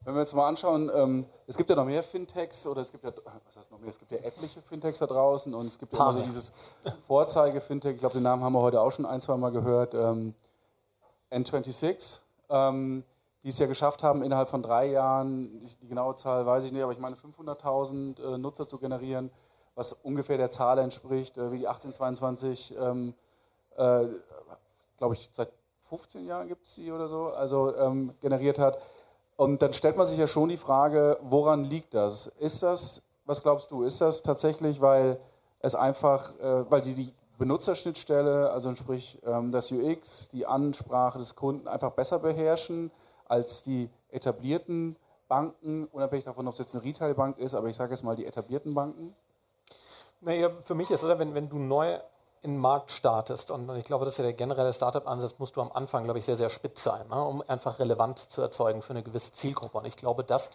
Wenn 0.05 0.13
wir 0.13 0.21
uns 0.21 0.33
mal 0.33 0.47
anschauen, 0.47 0.89
ähm, 0.93 1.25
es 1.45 1.57
gibt 1.57 1.69
ja 1.69 1.75
noch 1.75 1.85
mehr 1.85 2.03
Fintechs 2.03 2.65
oder 2.65 2.81
es 2.81 2.91
gibt 2.91 3.03
ja, 3.03 3.11
was 3.45 3.57
heißt 3.57 3.69
noch 3.69 3.79
mehr, 3.79 3.89
es 3.89 3.99
gibt 3.99 4.11
ja 4.11 4.19
etliche 4.19 4.61
Fintechs 4.61 4.99
da 4.99 5.07
draußen 5.07 5.53
und 5.53 5.67
es 5.67 5.77
gibt 5.77 5.93
ja 5.93 5.99
immer 5.99 6.13
so 6.13 6.21
dieses 6.21 6.51
Vorzeige-Fintech, 7.07 7.93
ich 7.95 7.99
glaube, 7.99 8.13
den 8.13 8.23
Namen 8.23 8.43
haben 8.43 8.53
wir 8.53 8.61
heute 8.61 8.79
auch 8.79 8.91
schon 8.91 9.05
ein, 9.05 9.19
zwei 9.19 9.35
Mal 9.35 9.51
gehört, 9.51 9.93
ähm, 9.93 10.35
N26. 11.31 12.19
Ähm, 12.49 13.03
die 13.43 13.49
es 13.49 13.59
ja 13.59 13.67
geschafft 13.67 14.03
haben, 14.03 14.21
innerhalb 14.21 14.49
von 14.49 14.61
drei 14.61 14.87
Jahren, 14.87 15.65
die 15.81 15.87
genaue 15.87 16.15
Zahl 16.15 16.45
weiß 16.45 16.65
ich 16.65 16.71
nicht, 16.71 16.83
aber 16.83 16.91
ich 16.91 16.99
meine 16.99 17.15
500.000 17.15 18.21
äh, 18.21 18.37
Nutzer 18.37 18.67
zu 18.67 18.77
generieren, 18.77 19.31
was 19.75 19.93
ungefähr 19.93 20.37
der 20.37 20.49
Zahl 20.49 20.77
entspricht, 20.79 21.37
äh, 21.37 21.51
wie 21.51 21.59
die 21.59 21.67
1822, 21.67 22.75
ähm, 22.77 23.13
äh, 23.77 24.07
glaube 24.97 25.13
ich, 25.13 25.29
seit 25.31 25.51
15 25.87 26.25
Jahren 26.25 26.47
gibt 26.47 26.65
es 26.65 26.75
die 26.75 26.91
oder 26.91 27.07
so, 27.07 27.27
also 27.27 27.75
ähm, 27.75 28.13
generiert 28.19 28.59
hat. 28.59 28.79
Und 29.37 29.61
dann 29.61 29.73
stellt 29.73 29.95
man 29.95 30.05
sich 30.05 30.17
ja 30.17 30.27
schon 30.27 30.49
die 30.49 30.57
Frage, 30.57 31.17
woran 31.21 31.63
liegt 31.63 31.93
das? 31.93 32.27
Ist 32.27 32.61
das, 32.61 33.01
was 33.25 33.41
glaubst 33.41 33.71
du, 33.71 33.83
ist 33.83 34.01
das 34.01 34.21
tatsächlich, 34.21 34.81
weil 34.81 35.17
es 35.61 35.75
einfach, 35.75 36.37
äh, 36.39 36.69
weil 36.69 36.81
die, 36.81 36.93
die 36.93 37.13
Benutzerschnittstelle, 37.37 38.51
also 38.51 38.75
sprich 38.75 39.17
ähm, 39.25 39.51
das 39.51 39.71
UX, 39.71 40.29
die 40.29 40.45
Ansprache 40.45 41.19
des 41.19 41.35
Kunden 41.37 41.69
einfach 41.69 41.91
besser 41.91 42.19
beherrschen? 42.19 42.91
Als 43.29 43.63
die 43.63 43.89
etablierten 44.09 44.97
Banken, 45.29 45.85
unabhängig 45.93 46.25
davon, 46.25 46.47
ob 46.47 46.53
es 46.53 46.59
jetzt 46.59 46.73
eine 46.73 46.83
Retailbank 46.83 47.37
ist, 47.37 47.53
aber 47.53 47.67
ich 47.67 47.75
sage 47.75 47.93
jetzt 47.93 48.03
mal 48.03 48.15
die 48.15 48.25
etablierten 48.25 48.73
Banken? 48.73 49.15
Naja, 50.21 50.49
für 50.65 50.75
mich 50.75 50.91
ist, 50.91 51.03
oder, 51.03 51.17
wenn, 51.19 51.33
wenn 51.33 51.47
du 51.47 51.57
neu 51.57 51.97
in 52.41 52.53
den 52.53 52.59
Markt 52.59 52.91
startest, 52.91 53.51
und 53.51 53.69
ich 53.77 53.83
glaube, 53.83 54.05
das 54.05 54.15
ist 54.15 54.17
ja 54.17 54.23
der 54.23 54.33
generelle 54.33 54.73
Startup-Ansatz, 54.73 55.35
musst 55.39 55.55
du 55.55 55.61
am 55.61 55.71
Anfang, 55.71 56.05
glaube 56.05 56.19
ich, 56.19 56.25
sehr, 56.25 56.35
sehr 56.35 56.49
spitz 56.49 56.83
sein, 56.83 57.07
ne, 57.09 57.23
um 57.23 57.41
einfach 57.47 57.79
Relevanz 57.79 58.29
zu 58.29 58.41
erzeugen 58.41 58.81
für 58.81 58.91
eine 58.91 59.03
gewisse 59.03 59.31
Zielgruppe. 59.31 59.77
Und 59.77 59.85
ich 59.85 59.97
glaube, 59.97 60.23
das 60.23 60.49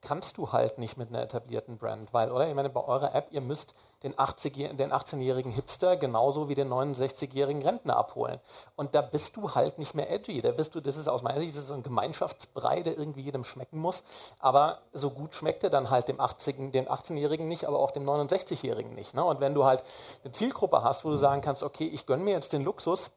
kannst 0.00 0.38
du 0.38 0.52
halt 0.52 0.78
nicht 0.78 0.96
mit 0.96 1.08
einer 1.08 1.22
etablierten 1.22 1.78
Brand, 1.78 2.12
weil, 2.14 2.30
oder? 2.30 2.48
Ich 2.48 2.54
meine, 2.54 2.70
bei 2.70 2.84
eurer 2.84 3.14
App, 3.14 3.28
ihr 3.30 3.40
müsst 3.40 3.74
den, 4.02 4.18
80, 4.18 4.76
den 4.76 4.92
18-jährigen 4.92 5.52
Hipster 5.52 5.96
genauso 5.96 6.48
wie 6.48 6.54
den 6.54 6.70
69-jährigen 6.70 7.62
Rentner 7.62 7.96
abholen. 7.96 8.40
Und 8.76 8.94
da 8.94 9.02
bist 9.02 9.36
du 9.36 9.54
halt 9.54 9.78
nicht 9.78 9.94
mehr 9.94 10.10
edgy. 10.10 10.40
Da 10.40 10.52
bist 10.52 10.74
du, 10.74 10.80
das 10.80 10.96
ist 10.96 11.08
aus 11.08 11.22
meiner 11.22 11.40
Sicht 11.40 11.54
ist 11.54 11.70
ein 11.70 11.82
Gemeinschaftsbrei, 11.82 12.82
der 12.82 12.98
irgendwie 12.98 13.22
jedem 13.22 13.44
schmecken 13.44 13.78
muss. 13.78 14.02
Aber 14.38 14.78
so 14.92 15.10
gut 15.10 15.34
schmeckt 15.34 15.64
er 15.64 15.70
dann 15.70 15.90
halt 15.90 16.08
dem, 16.08 16.20
80, 16.20 16.72
dem 16.72 16.86
18-jährigen 16.86 17.46
nicht, 17.46 17.66
aber 17.66 17.78
auch 17.78 17.90
dem 17.90 18.08
69-jährigen 18.08 18.94
nicht. 18.94 19.14
Ne? 19.14 19.22
Und 19.22 19.40
wenn 19.40 19.54
du 19.54 19.64
halt 19.64 19.84
eine 20.24 20.32
Zielgruppe 20.32 20.82
hast, 20.82 21.04
wo 21.04 21.10
du 21.10 21.16
sagen 21.16 21.42
kannst, 21.42 21.62
okay, 21.62 21.86
ich 21.86 22.06
gönne 22.06 22.24
mir 22.24 22.32
jetzt 22.32 22.52
den 22.52 22.64
Luxus, 22.64 23.10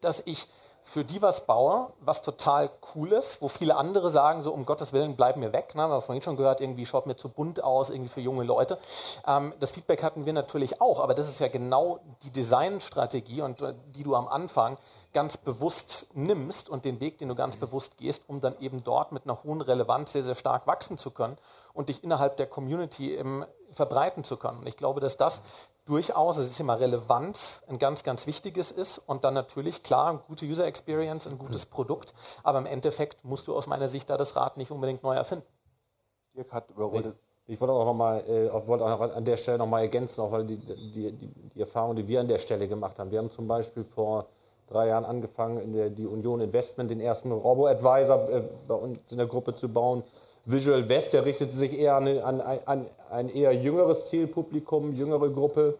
dass 0.00 0.22
ich 0.24 0.48
für 0.92 1.04
die 1.04 1.20
was 1.20 1.44
baue, 1.44 1.92
was 2.00 2.22
total 2.22 2.70
cool 2.94 3.12
ist, 3.12 3.42
wo 3.42 3.48
viele 3.48 3.76
andere 3.76 4.10
sagen, 4.10 4.40
so 4.40 4.52
um 4.52 4.64
Gottes 4.64 4.92
Willen, 4.92 5.16
bleib 5.16 5.36
mir 5.36 5.52
weg. 5.52 5.74
Ne? 5.74 5.86
Wir 5.86 5.94
haben 5.94 6.02
vorhin 6.02 6.22
schon 6.22 6.36
gehört, 6.36 6.60
irgendwie 6.60 6.86
schaut 6.86 7.06
mir 7.06 7.16
zu 7.16 7.28
bunt 7.28 7.62
aus, 7.62 7.90
irgendwie 7.90 8.08
für 8.08 8.20
junge 8.20 8.44
Leute. 8.44 8.78
Ähm, 9.26 9.52
das 9.60 9.70
Feedback 9.70 10.02
hatten 10.02 10.24
wir 10.24 10.32
natürlich 10.32 10.80
auch, 10.80 11.00
aber 11.00 11.14
das 11.14 11.28
ist 11.28 11.40
ja 11.40 11.48
genau 11.48 12.00
die 12.22 12.30
Designstrategie 12.30 13.42
und 13.42 13.60
äh, 13.60 13.74
die 13.94 14.02
du 14.02 14.14
am 14.14 14.28
Anfang 14.28 14.78
ganz 15.12 15.36
bewusst 15.36 16.06
nimmst 16.14 16.68
und 16.68 16.84
den 16.84 17.00
Weg, 17.00 17.18
den 17.18 17.28
du 17.28 17.34
ganz 17.34 17.56
bewusst 17.56 17.98
gehst, 17.98 18.22
um 18.26 18.40
dann 18.40 18.58
eben 18.60 18.82
dort 18.82 19.12
mit 19.12 19.24
einer 19.24 19.42
hohen 19.42 19.60
Relevanz 19.60 20.12
sehr, 20.12 20.22
sehr 20.22 20.34
stark 20.34 20.66
wachsen 20.66 20.96
zu 20.96 21.10
können 21.10 21.36
und 21.74 21.90
dich 21.90 22.02
innerhalb 22.02 22.38
der 22.38 22.46
Community 22.46 23.14
im, 23.14 23.44
verbreiten 23.74 24.24
zu 24.24 24.36
können. 24.36 24.60
Und 24.60 24.66
ich 24.66 24.76
glaube, 24.76 25.00
dass 25.00 25.16
das 25.16 25.42
durchaus, 25.88 26.36
es 26.36 26.46
ist 26.46 26.60
immer 26.60 26.78
Relevanz, 26.78 27.64
ein 27.68 27.78
ganz, 27.78 28.04
ganz 28.04 28.26
wichtiges 28.26 28.70
ist 28.70 28.98
und 28.98 29.24
dann 29.24 29.34
natürlich, 29.34 29.82
klar, 29.82 30.10
eine 30.10 30.18
gute 30.18 30.44
User 30.44 30.66
Experience, 30.66 31.26
ein 31.26 31.38
gutes 31.38 31.64
mhm. 31.64 31.70
Produkt, 31.70 32.14
aber 32.42 32.58
im 32.58 32.66
Endeffekt 32.66 33.24
musst 33.24 33.46
du 33.46 33.56
aus 33.56 33.66
meiner 33.66 33.88
Sicht 33.88 34.10
da 34.10 34.16
das 34.16 34.36
Rad 34.36 34.56
nicht 34.58 34.70
unbedingt 34.70 35.02
neu 35.02 35.14
erfinden. 35.14 35.46
Dirk 36.34 36.52
hat 36.52 36.70
überrollt. 36.70 37.16
Ich 37.50 37.58
wollte 37.60 37.72
auch 37.72 37.86
noch 37.86 37.94
mal, 37.94 38.20
äh, 38.28 38.66
wollte 38.66 38.84
auch 38.84 39.00
an 39.00 39.24
der 39.24 39.38
Stelle 39.38 39.56
noch 39.56 39.66
mal 39.66 39.80
ergänzen, 39.80 40.20
auch 40.20 40.30
weil 40.30 40.44
die, 40.44 40.58
die, 40.58 41.12
die, 41.12 41.28
die, 41.54 41.60
Erfahrung, 41.60 41.96
die 41.96 42.06
wir 42.06 42.20
an 42.20 42.28
der 42.28 42.38
Stelle 42.38 42.68
gemacht 42.68 42.98
haben. 42.98 43.10
Wir 43.10 43.18
haben 43.18 43.30
zum 43.30 43.48
Beispiel 43.48 43.84
vor 43.84 44.26
drei 44.68 44.88
Jahren 44.88 45.06
angefangen, 45.06 45.58
in 45.62 45.72
der, 45.72 45.88
die 45.88 46.06
Union 46.06 46.42
Investment 46.42 46.90
den 46.90 47.00
ersten 47.00 47.32
Robo-Advisor 47.32 48.28
äh, 48.28 48.42
bei 48.68 48.74
uns 48.74 49.10
in 49.10 49.16
der 49.16 49.26
Gruppe 49.26 49.54
zu 49.54 49.70
bauen. 49.70 50.02
Visual 50.50 50.88
West, 50.88 51.12
der 51.12 51.26
richtete 51.26 51.52
sich 51.52 51.78
eher 51.78 51.96
an, 51.96 52.08
an, 52.20 52.40
an 52.64 52.86
ein 53.10 53.28
eher 53.28 53.52
jüngeres 53.52 54.06
Zielpublikum, 54.06 54.94
jüngere 54.94 55.28
Gruppe. 55.28 55.76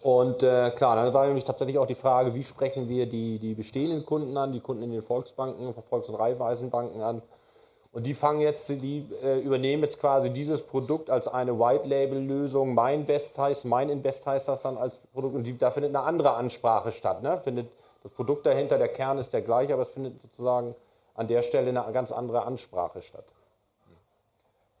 Und 0.00 0.42
äh, 0.42 0.70
klar, 0.70 0.96
dann 0.96 1.12
war 1.12 1.26
nämlich 1.26 1.44
tatsächlich 1.44 1.78
auch 1.78 1.86
die 1.86 1.94
Frage, 1.94 2.34
wie 2.34 2.44
sprechen 2.44 2.88
wir 2.88 3.04
die, 3.06 3.38
die 3.38 3.54
bestehenden 3.54 4.06
Kunden 4.06 4.34
an, 4.38 4.52
die 4.52 4.60
Kunden 4.60 4.84
in 4.84 4.92
den 4.92 5.02
Volksbanken, 5.02 5.74
Volks- 5.90 6.08
und 6.08 6.14
Raiffeisenbanken 6.14 7.02
an. 7.02 7.20
Und 7.92 8.06
die 8.06 8.14
fangen 8.14 8.40
jetzt, 8.40 8.68
die 8.70 9.06
äh, 9.22 9.40
übernehmen 9.40 9.82
jetzt 9.82 10.00
quasi 10.00 10.30
dieses 10.30 10.62
Produkt 10.62 11.10
als 11.10 11.28
eine 11.28 11.58
White-Label-Lösung. 11.58 12.72
Mein 12.72 13.00
Invest 13.00 13.36
heißt, 13.36 13.66
mein 13.66 13.90
Invest 13.90 14.26
heißt 14.26 14.48
das 14.48 14.62
dann 14.62 14.78
als 14.78 14.96
Produkt. 15.12 15.34
Und 15.34 15.44
die, 15.44 15.58
da 15.58 15.70
findet 15.70 15.94
eine 15.94 16.04
andere 16.04 16.34
Ansprache 16.34 16.90
statt. 16.90 17.22
Ne? 17.22 17.38
Findet 17.44 17.68
das 18.02 18.12
Produkt 18.12 18.46
dahinter, 18.46 18.78
der 18.78 18.88
Kern 18.88 19.18
ist 19.18 19.34
der 19.34 19.42
gleiche, 19.42 19.74
aber 19.74 19.82
es 19.82 19.88
findet 19.88 20.20
sozusagen 20.22 20.74
an 21.14 21.28
der 21.28 21.42
Stelle 21.42 21.68
eine 21.68 21.92
ganz 21.92 22.12
andere 22.12 22.44
Ansprache 22.44 23.02
statt. 23.02 23.24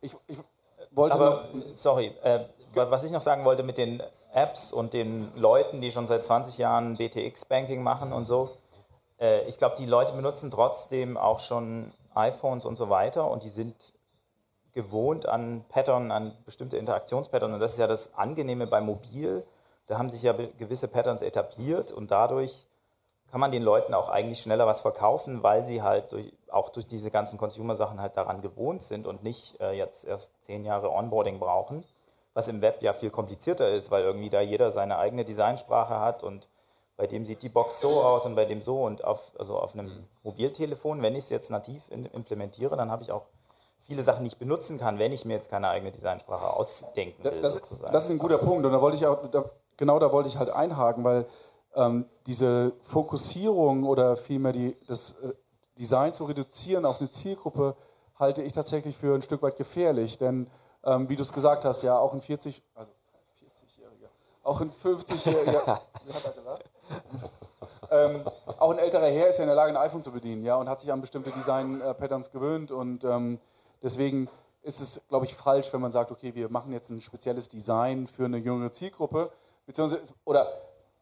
Ich, 0.00 0.16
ich 0.26 0.38
wollte 0.92 1.14
Aber, 1.14 1.30
noch, 1.52 1.74
sorry, 1.74 2.12
äh, 2.22 2.40
was 2.74 3.04
ich 3.04 3.10
noch 3.10 3.22
sagen 3.22 3.44
wollte 3.44 3.62
mit 3.62 3.78
den 3.78 4.02
Apps 4.32 4.72
und 4.72 4.92
den 4.92 5.32
Leuten, 5.36 5.80
die 5.80 5.90
schon 5.90 6.06
seit 6.06 6.24
20 6.24 6.58
Jahren 6.58 6.96
BTX-Banking 6.96 7.82
machen 7.82 8.12
und 8.12 8.24
so, 8.24 8.50
äh, 9.18 9.46
ich 9.48 9.58
glaube, 9.58 9.76
die 9.78 9.86
Leute 9.86 10.12
benutzen 10.12 10.50
trotzdem 10.50 11.16
auch 11.16 11.40
schon 11.40 11.92
iPhones 12.14 12.64
und 12.64 12.76
so 12.76 12.90
weiter 12.90 13.30
und 13.30 13.42
die 13.42 13.48
sind 13.48 13.74
gewohnt 14.72 15.26
an 15.26 15.64
Pattern, 15.68 16.12
an 16.12 16.32
bestimmte 16.44 16.76
Interaktionspattern 16.76 17.52
und 17.52 17.60
das 17.60 17.72
ist 17.72 17.78
ja 17.78 17.86
das 17.86 18.14
Angenehme 18.14 18.66
bei 18.66 18.80
Mobil. 18.80 19.44
Da 19.86 19.98
haben 19.98 20.10
sich 20.10 20.22
ja 20.22 20.32
gewisse 20.32 20.86
Patterns 20.86 21.22
etabliert 21.22 21.90
und 21.90 22.10
dadurch 22.10 22.66
kann 23.30 23.40
man 23.40 23.50
den 23.50 23.62
Leuten 23.62 23.94
auch 23.94 24.08
eigentlich 24.08 24.40
schneller 24.40 24.66
was 24.66 24.82
verkaufen, 24.82 25.42
weil 25.42 25.64
sie 25.64 25.82
halt 25.82 26.12
durch, 26.12 26.32
auch 26.52 26.70
durch 26.70 26.86
diese 26.86 27.10
ganzen 27.10 27.38
Consumer-Sachen 27.38 28.00
halt 28.00 28.16
daran 28.16 28.42
gewohnt 28.42 28.82
sind 28.82 29.06
und 29.06 29.22
nicht 29.22 29.60
äh, 29.60 29.72
jetzt 29.72 30.04
erst 30.04 30.32
zehn 30.44 30.64
Jahre 30.64 30.90
Onboarding 30.90 31.38
brauchen, 31.38 31.84
was 32.34 32.48
im 32.48 32.60
Web 32.60 32.82
ja 32.82 32.92
viel 32.92 33.10
komplizierter 33.10 33.70
ist, 33.70 33.90
weil 33.90 34.04
irgendwie 34.04 34.30
da 34.30 34.40
jeder 34.40 34.70
seine 34.70 34.98
eigene 34.98 35.24
Designsprache 35.24 36.00
hat 36.00 36.22
und 36.22 36.48
bei 36.96 37.06
dem 37.06 37.24
sieht 37.24 37.42
die 37.42 37.48
Box 37.48 37.80
so 37.80 38.02
aus 38.02 38.26
und 38.26 38.34
bei 38.34 38.44
dem 38.44 38.60
so 38.60 38.82
und 38.82 39.04
auf, 39.04 39.32
also 39.38 39.58
auf 39.58 39.72
einem 39.74 39.86
mhm. 39.86 40.04
Mobiltelefon, 40.24 41.00
wenn 41.00 41.14
ich 41.14 41.24
es 41.24 41.30
jetzt 41.30 41.48
nativ 41.48 41.82
in, 41.90 42.06
implementiere, 42.06 42.76
dann 42.76 42.90
habe 42.90 43.04
ich 43.04 43.12
auch 43.12 43.26
viele 43.86 44.02
Sachen 44.02 44.24
nicht 44.24 44.38
benutzen 44.38 44.78
kann, 44.78 44.98
wenn 44.98 45.12
ich 45.12 45.24
mir 45.24 45.34
jetzt 45.34 45.48
keine 45.48 45.68
eigene 45.68 45.92
Designsprache 45.92 46.52
ausdenken 46.52 47.24
will. 47.24 47.40
Das, 47.40 47.54
sozusagen. 47.54 47.92
das 47.92 48.04
ist 48.04 48.10
ein 48.10 48.18
guter 48.18 48.38
Punkt 48.38 48.66
und 48.66 48.72
da 48.72 48.80
wollte 48.82 48.96
ich 48.96 49.06
auch, 49.06 49.26
da, 49.30 49.44
genau 49.76 49.98
da 49.98 50.12
wollte 50.12 50.28
ich 50.28 50.38
halt 50.38 50.50
einhaken, 50.50 51.04
weil 51.04 51.26
ähm, 51.74 52.04
diese 52.26 52.72
Fokussierung 52.82 53.84
oder 53.84 54.16
vielmehr 54.16 54.52
die, 54.52 54.76
das 54.86 55.12
äh, 55.22 55.32
Design 55.78 56.12
zu 56.12 56.24
reduzieren 56.24 56.84
auf 56.84 57.00
eine 57.00 57.08
Zielgruppe 57.08 57.76
halte 58.18 58.42
ich 58.42 58.52
tatsächlich 58.52 58.96
für 58.96 59.14
ein 59.14 59.22
Stück 59.22 59.42
weit 59.42 59.56
gefährlich, 59.56 60.18
denn 60.18 60.48
ähm, 60.84 61.08
wie 61.08 61.16
du 61.16 61.22
es 61.22 61.32
gesagt 61.32 61.64
hast, 61.64 61.82
ja, 61.82 61.98
auch 61.98 62.12
ein 62.12 62.20
40, 62.20 62.62
also 62.74 62.90
40-Jähriger, 63.42 64.08
auch 64.42 64.60
ein 64.60 64.72
50-Jähriger, 64.72 65.80
wie 66.04 66.12
hat 66.12 66.24
er 66.24 66.32
gesagt? 66.32 66.64
ähm, 67.90 68.22
auch 68.58 68.70
ein 68.70 68.78
älterer 68.78 69.06
Herr 69.06 69.28
ist 69.28 69.38
ja 69.38 69.44
in 69.44 69.48
der 69.48 69.56
Lage, 69.56 69.70
ein 69.70 69.76
iPhone 69.76 70.02
zu 70.02 70.10
bedienen, 70.10 70.44
ja, 70.44 70.56
und 70.56 70.68
hat 70.68 70.80
sich 70.80 70.92
an 70.92 71.00
bestimmte 71.00 71.30
Design-Patterns 71.30 72.30
gewöhnt 72.30 72.70
und 72.70 73.04
ähm, 73.04 73.38
deswegen 73.82 74.28
ist 74.62 74.80
es, 74.80 75.00
glaube 75.08 75.24
ich, 75.24 75.34
falsch, 75.34 75.72
wenn 75.72 75.80
man 75.80 75.92
sagt, 75.92 76.10
okay, 76.10 76.34
wir 76.34 76.48
machen 76.48 76.72
jetzt 76.72 76.90
ein 76.90 77.00
spezielles 77.00 77.48
Design 77.48 78.06
für 78.06 78.24
eine 78.24 78.38
jüngere 78.38 78.72
Zielgruppe, 78.72 79.30
beziehungsweise, 79.66 80.12
oder 80.24 80.50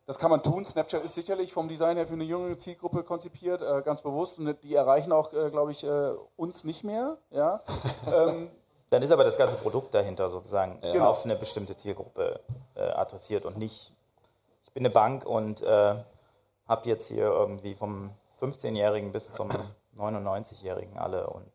das 0.07 0.19
kann 0.19 0.31
man 0.31 0.43
tun. 0.43 0.65
Snapchat 0.65 1.05
ist 1.05 1.17
sicherlich 1.17 1.53
vom 1.53 1.69
Design 1.69 1.97
her 1.97 2.07
für 2.07 2.15
eine 2.15 2.25
jüngere 2.25 2.57
Zielgruppe 2.57 3.03
konzipiert, 3.03 3.61
äh, 3.61 3.83
ganz 3.83 4.03
bewusst. 4.03 4.39
Und 4.39 4.63
die 4.63 4.75
erreichen 4.75 5.13
auch, 5.13 5.33
äh, 5.33 5.51
glaube 5.51 5.73
ich, 5.73 5.83
äh, 5.85 6.13
uns 6.37 6.63
nicht 6.63 6.85
mehr. 6.85 7.19
Ja? 7.31 7.61
ähm, 8.07 8.49
Dann 8.91 9.03
ist 9.03 9.11
aber 9.11 9.25
das 9.25 9.37
ganze 9.37 9.57
Produkt 9.57 9.93
dahinter 9.95 10.29
sozusagen 10.29 10.79
äh, 10.83 10.93
genau. 10.93 11.11
auf 11.11 11.25
eine 11.25 11.35
bestimmte 11.35 11.77
Zielgruppe 11.77 12.41
äh, 12.77 12.83
adressiert 12.83 13.45
und 13.45 13.59
nicht, 13.59 13.93
ich 14.65 14.73
bin 14.73 14.83
eine 14.83 14.91
Bank 14.91 15.27
und 15.27 15.61
äh, 15.63 15.97
habe 16.69 16.89
jetzt 16.89 17.09
hier 17.09 17.25
irgendwie 17.25 17.75
vom 17.75 18.11
15-Jährigen 18.41 19.11
bis 19.11 19.33
zum 19.33 19.51
99-Jährigen 19.99 20.99
alle 20.99 21.27
und, 21.29 21.51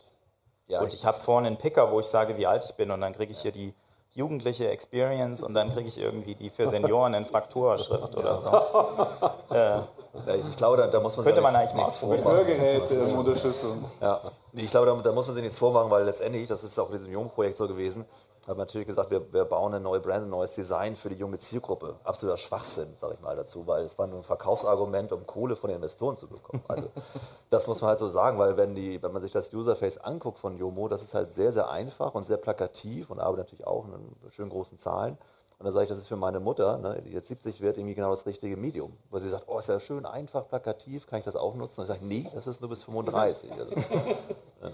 ja, 0.67 0.81
und 0.81 0.93
ich 0.93 1.05
habe 1.05 1.19
vorne 1.19 1.47
einen 1.47 1.57
Picker, 1.57 1.91
wo 1.91 1.99
ich 1.99 2.07
sage, 2.07 2.37
wie 2.37 2.47
alt 2.47 2.63
ich 2.65 2.75
bin 2.75 2.91
und 2.91 2.99
dann 2.99 3.13
kriege 3.13 3.31
ich 3.31 3.41
hier 3.41 3.51
die 3.51 3.73
jugendliche 4.13 4.69
Experience 4.69 5.41
und 5.41 5.53
dann 5.53 5.73
kriege 5.73 5.87
ich 5.87 5.97
irgendwie 5.97 6.35
die 6.35 6.49
für 6.49 6.67
Senioren 6.67 7.13
in 7.13 7.25
Frakturschrift 7.25 8.15
oder 8.15 8.37
so. 8.37 9.55
äh, 9.55 10.37
ich 10.49 10.57
glaube, 10.57 10.77
da, 10.77 10.87
da, 10.87 10.99
muss 10.99 11.15
man 11.15 11.25
könnte 11.25 11.41
man 11.41 11.55
eigentlich 11.55 11.75
nichts 11.75 11.95
vormachen. 11.95 12.25
Hörgeräte 12.25 12.99
also, 12.99 13.13
Unterstützung. 13.13 13.85
Ja, 14.01 14.19
ich 14.53 14.69
glaube, 14.69 14.87
da, 14.87 14.95
da, 14.95 15.11
muss 15.13 15.27
man 15.27 15.35
sich 15.35 15.43
nichts 15.43 15.57
vormachen, 15.57 15.89
weil 15.89 16.03
letztendlich, 16.03 16.47
das 16.47 16.63
ist 16.63 16.77
auch 16.77 16.89
in 16.89 16.97
diesem 16.97 17.11
Jungprojekt 17.13 17.55
so 17.55 17.67
gewesen, 17.67 18.05
haben 18.51 18.57
natürlich 18.57 18.87
gesagt, 18.87 19.11
wir, 19.11 19.33
wir, 19.33 19.45
bauen 19.45 19.73
eine 19.73 19.83
neue 19.83 19.99
Brand, 19.99 20.25
ein 20.25 20.29
neues 20.29 20.51
Design 20.53 20.95
für 20.95 21.09
die 21.09 21.15
junge 21.15 21.39
Zielgruppe. 21.39 21.95
Absoluter 22.03 22.37
Schwachsinn, 22.37 22.93
sage 22.99 23.15
ich 23.15 23.21
mal 23.21 23.35
dazu, 23.35 23.65
weil 23.65 23.83
es 23.83 23.97
war 23.97 24.07
nur 24.07 24.19
ein 24.19 24.23
Verkaufsargument, 24.23 25.11
um 25.11 25.25
Kohle 25.25 25.55
von 25.55 25.69
den 25.69 25.77
Investoren 25.77 26.17
zu 26.17 26.27
bekommen. 26.27 26.63
Also 26.67 26.89
das 27.49 27.67
muss 27.67 27.81
man 27.81 27.89
halt 27.89 27.99
so 27.99 28.07
sagen, 28.07 28.37
weil 28.37 28.57
wenn 28.57 28.75
die, 28.75 29.01
wenn 29.01 29.11
man 29.11 29.21
sich 29.21 29.31
das 29.31 29.53
Userface 29.53 29.97
anguckt 29.97 30.39
von 30.39 30.57
Yomo, 30.57 30.87
das 30.87 31.01
ist 31.01 31.13
halt 31.13 31.29
sehr, 31.29 31.51
sehr 31.51 31.69
einfach 31.69 32.13
und 32.13 32.25
sehr 32.25 32.37
plakativ 32.37 33.09
und 33.09 33.19
arbeitet 33.19 33.47
natürlich 33.47 33.67
auch 33.67 33.85
in 33.85 34.31
schönen 34.31 34.49
großen 34.49 34.77
Zahlen. 34.77 35.17
Und 35.59 35.65
dann 35.65 35.73
sage 35.73 35.83
ich, 35.83 35.89
das 35.89 35.99
ist 35.99 36.07
für 36.07 36.15
meine 36.15 36.39
Mutter, 36.39 36.77
ne, 36.79 37.03
die 37.05 37.11
jetzt 37.11 37.27
70 37.27 37.61
wird, 37.61 37.77
irgendwie 37.77 37.93
genau 37.93 38.09
das 38.09 38.25
richtige 38.25 38.57
Medium. 38.57 38.97
Weil 39.11 39.21
sie 39.21 39.29
sagt, 39.29 39.43
oh, 39.47 39.59
ist 39.59 39.69
ja 39.69 39.79
schön 39.79 40.07
einfach, 40.07 40.47
plakativ, 40.47 41.05
kann 41.05 41.19
ich 41.19 41.25
das 41.25 41.35
auch 41.35 41.53
nutzen? 41.53 41.81
Und 41.81 41.85
ich 41.85 41.91
sage, 41.93 42.03
nee, 42.03 42.27
das 42.33 42.47
ist 42.47 42.61
nur 42.61 42.69
bis 42.71 42.81
35. 42.81 43.51
Also, 43.51 43.75
ja. 44.63 44.71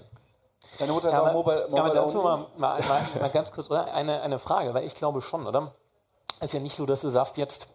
Deine 0.78 0.92
Mutter 0.92 1.08
ist 1.08 1.14
ja, 1.14 1.22
auch 1.22 1.32
Mobile, 1.32 1.66
Mobile 1.70 1.82
aber 1.82 1.94
dazu 1.94 2.18
mal, 2.18 2.46
mal, 2.56 2.80
mal, 2.82 3.08
mal, 3.20 3.30
ganz 3.32 3.50
kurz 3.52 3.70
oder? 3.70 3.92
Eine, 3.92 4.22
eine 4.22 4.38
Frage, 4.38 4.74
weil 4.74 4.84
ich 4.84 4.94
glaube 4.94 5.20
schon, 5.22 5.46
oder? 5.46 5.72
Es 6.40 6.46
ist 6.46 6.54
ja 6.54 6.60
nicht 6.60 6.76
so, 6.76 6.86
dass 6.86 7.00
du 7.00 7.08
sagst, 7.08 7.36
jetzt, 7.36 7.68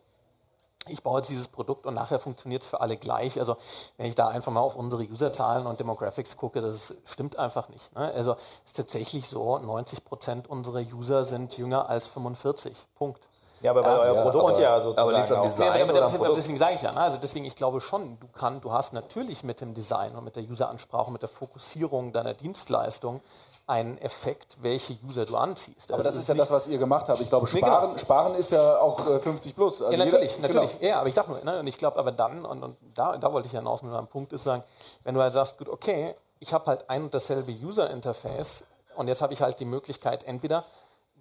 ich 0.87 1.03
baue 1.03 1.19
jetzt 1.19 1.29
dieses 1.29 1.47
Produkt 1.47 1.85
und 1.85 1.93
nachher 1.95 2.19
funktioniert 2.19 2.63
es 2.63 2.67
für 2.67 2.81
alle 2.81 2.95
gleich. 2.95 3.39
Also 3.39 3.57
wenn 3.97 4.05
ich 4.05 4.15
da 4.15 4.27
einfach 4.27 4.51
mal 4.51 4.61
auf 4.61 4.75
unsere 4.75 5.03
Userzahlen 5.03 5.65
und 5.65 5.79
Demographics 5.79 6.37
gucke, 6.37 6.61
das 6.61 6.95
stimmt 7.05 7.37
einfach 7.37 7.67
nicht. 7.69 7.93
Ne? 7.95 8.11
Also 8.13 8.33
es 8.33 8.71
ist 8.71 8.77
tatsächlich 8.77 9.27
so, 9.27 9.57
90 9.57 10.05
Prozent 10.05 10.49
unserer 10.49 10.79
User 10.79 11.25
sind 11.25 11.57
jünger 11.57 11.89
als 11.89 12.07
45. 12.07 12.73
Punkt. 12.95 13.27
Ja, 13.63 13.71
aber 13.71 13.81
bei 13.81 13.89
ja, 13.89 13.99
euer 13.99 14.21
Produkt 14.23 14.49
aber, 14.51 14.61
ja 14.61 14.81
sozusagen. 14.81 15.09
Aber 15.09 15.17
nicht 15.17 15.31
am 15.31 15.45
Design 15.45 15.77
ja, 15.79 15.83
aber 15.83 16.01
deswegen, 16.01 16.35
deswegen 16.35 16.57
sage 16.57 16.75
ich 16.75 16.81
ja, 16.81 16.91
ne? 16.91 16.99
also 16.99 17.17
deswegen, 17.17 17.45
ich 17.45 17.55
glaube 17.55 17.79
schon, 17.79 18.19
du 18.19 18.27
kann, 18.27 18.59
du 18.59 18.73
hast 18.73 18.91
natürlich 18.91 19.43
mit 19.43 19.61
dem 19.61 19.73
Design 19.73 20.15
und 20.15 20.25
mit 20.25 20.35
der 20.35 20.43
Useransprache, 20.43 21.09
mit 21.09 21.21
der 21.21 21.29
Fokussierung 21.29 22.11
deiner 22.11 22.33
Dienstleistung 22.33 23.21
einen 23.65 23.97
Effekt, 23.99 24.57
welche 24.61 24.97
User 25.07 25.25
du 25.25 25.37
anziehst. 25.37 25.91
Aber 25.91 25.99
also 25.99 26.09
das 26.09 26.19
ist 26.19 26.27
ja 26.27 26.35
das, 26.35 26.51
was 26.51 26.67
ihr 26.67 26.77
gemacht 26.77 27.07
habt. 27.07 27.21
Ich 27.21 27.29
glaube, 27.29 27.47
Sparen, 27.47 27.63
nee, 27.63 27.87
genau. 27.87 27.97
Sparen 27.97 28.35
ist 28.35 28.51
ja 28.51 28.79
auch 28.79 28.99
50 28.99 29.55
plus. 29.55 29.81
Also 29.81 29.97
ja, 29.97 30.03
natürlich, 30.03 30.35
jeder, 30.35 30.47
natürlich. 30.49 30.79
Genau. 30.79 30.91
Ja, 30.91 30.99
aber 30.99 31.07
ich 31.07 31.15
sag 31.15 31.29
nur, 31.29 31.41
ne, 31.45 31.59
und 31.59 31.67
ich 31.67 31.77
glaube, 31.77 31.97
aber 31.97 32.11
dann, 32.11 32.43
und, 32.43 32.61
und 32.61 32.77
da, 32.93 33.15
da 33.15 33.31
wollte 33.31 33.47
ich 33.47 33.53
hinaus 33.53 33.81
mit 33.81 33.93
meinem 33.93 34.07
Punkt 34.07 34.33
ist 34.33 34.43
sagen, 34.43 34.63
wenn 35.05 35.15
du 35.15 35.21
halt 35.21 35.31
sagst, 35.31 35.57
gut, 35.57 35.69
okay, 35.69 36.15
ich 36.41 36.53
habe 36.53 36.65
halt 36.65 36.89
ein 36.89 37.03
und 37.03 37.13
dasselbe 37.13 37.53
User-Interface 37.53 38.65
und 38.97 39.07
jetzt 39.07 39.21
habe 39.21 39.31
ich 39.31 39.41
halt 39.41 39.61
die 39.61 39.65
Möglichkeit, 39.65 40.25
entweder 40.25 40.65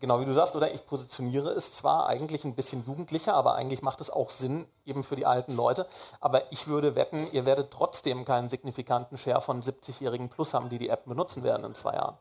genau 0.03 0.21
wie 0.21 0.27
du 0.27 0.35
sagst, 0.35 0.55
oder 0.55 0.75
ich 0.75 0.85
positioniere 0.85 1.51
es 1.51 1.73
zwar 1.73 2.07
eigentlich 2.07 2.45
ein 2.45 2.55
bisschen 2.55 2.85
jugendlicher, 2.87 3.33
aber 3.33 3.55
eigentlich 3.55 3.81
macht 3.81 4.03
es 4.03 4.11
auch 4.11 4.29
Sinn 4.29 4.67
eben 4.85 5.05
für 5.05 5.17
die 5.17 5.25
alten 5.25 5.57
Leute. 5.57 5.87
Aber 6.21 6.43
ich 6.53 6.67
würde 6.67 6.95
wetten, 6.95 7.27
ihr 7.33 7.47
werdet 7.47 7.71
trotzdem 7.71 8.27
keinen 8.27 8.51
signifikanten 8.51 9.17
Share 9.17 9.41
von 9.41 9.62
70-Jährigen 9.62 10.29
plus 10.29 10.53
haben, 10.53 10.69
die 10.69 10.79
die 10.79 10.91
App 10.91 11.07
benutzen 11.07 11.43
werden 11.43 11.65
in 11.65 11.75
zwei 11.75 11.95
Jahren. 11.95 12.19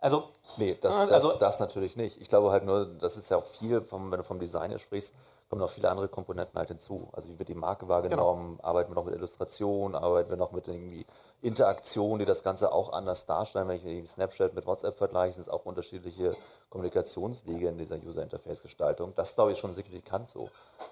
Also, 0.00 0.30
nee, 0.56 0.76
das, 0.80 0.96
das, 0.96 1.12
also, 1.12 1.32
das 1.34 1.60
natürlich 1.60 1.94
nicht. 1.94 2.20
Ich 2.20 2.28
glaube 2.28 2.50
halt 2.50 2.64
nur, 2.64 2.86
das 2.86 3.18
ist 3.18 3.30
ja 3.30 3.36
auch 3.36 3.44
viel, 3.44 3.82
vom, 3.82 4.10
wenn 4.10 4.18
du 4.18 4.24
vom 4.24 4.40
Design 4.40 4.76
sprichst, 4.78 5.12
kommen 5.50 5.60
noch 5.60 5.70
viele 5.70 5.90
andere 5.90 6.08
Komponenten 6.08 6.56
halt 6.56 6.68
hinzu. 6.68 7.08
Also 7.12 7.28
wie 7.28 7.38
wird 7.40 7.48
die 7.48 7.56
Marke 7.56 7.88
wahrgenommen, 7.88 8.58
genau. 8.58 8.68
arbeiten 8.68 8.92
wir 8.92 8.94
noch 8.94 9.04
mit 9.04 9.16
Illustration, 9.16 9.96
arbeiten 9.96 10.30
wir 10.30 10.36
noch 10.36 10.52
mit 10.52 10.68
irgendwie 10.68 11.04
Interaktion, 11.42 12.20
die 12.20 12.24
das 12.24 12.44
Ganze 12.44 12.70
auch 12.70 12.92
anders 12.92 13.26
darstellen. 13.26 13.66
Wenn 13.66 13.84
ich 13.84 14.08
Snapchat 14.08 14.54
mit 14.54 14.64
WhatsApp 14.64 14.96
vergleiche, 14.96 15.34
sind 15.34 15.42
es 15.42 15.48
auch 15.48 15.66
unterschiedliche 15.66 16.36
Kommunikationswege 16.68 17.68
in 17.68 17.78
dieser 17.78 17.96
User-Interface-Gestaltung. 17.96 19.12
Das 19.16 19.30
ist, 19.30 19.34
glaube 19.34 19.50
ich, 19.50 19.58
schon 19.58 19.74
signifikant 19.74 20.28
so. 20.28 20.48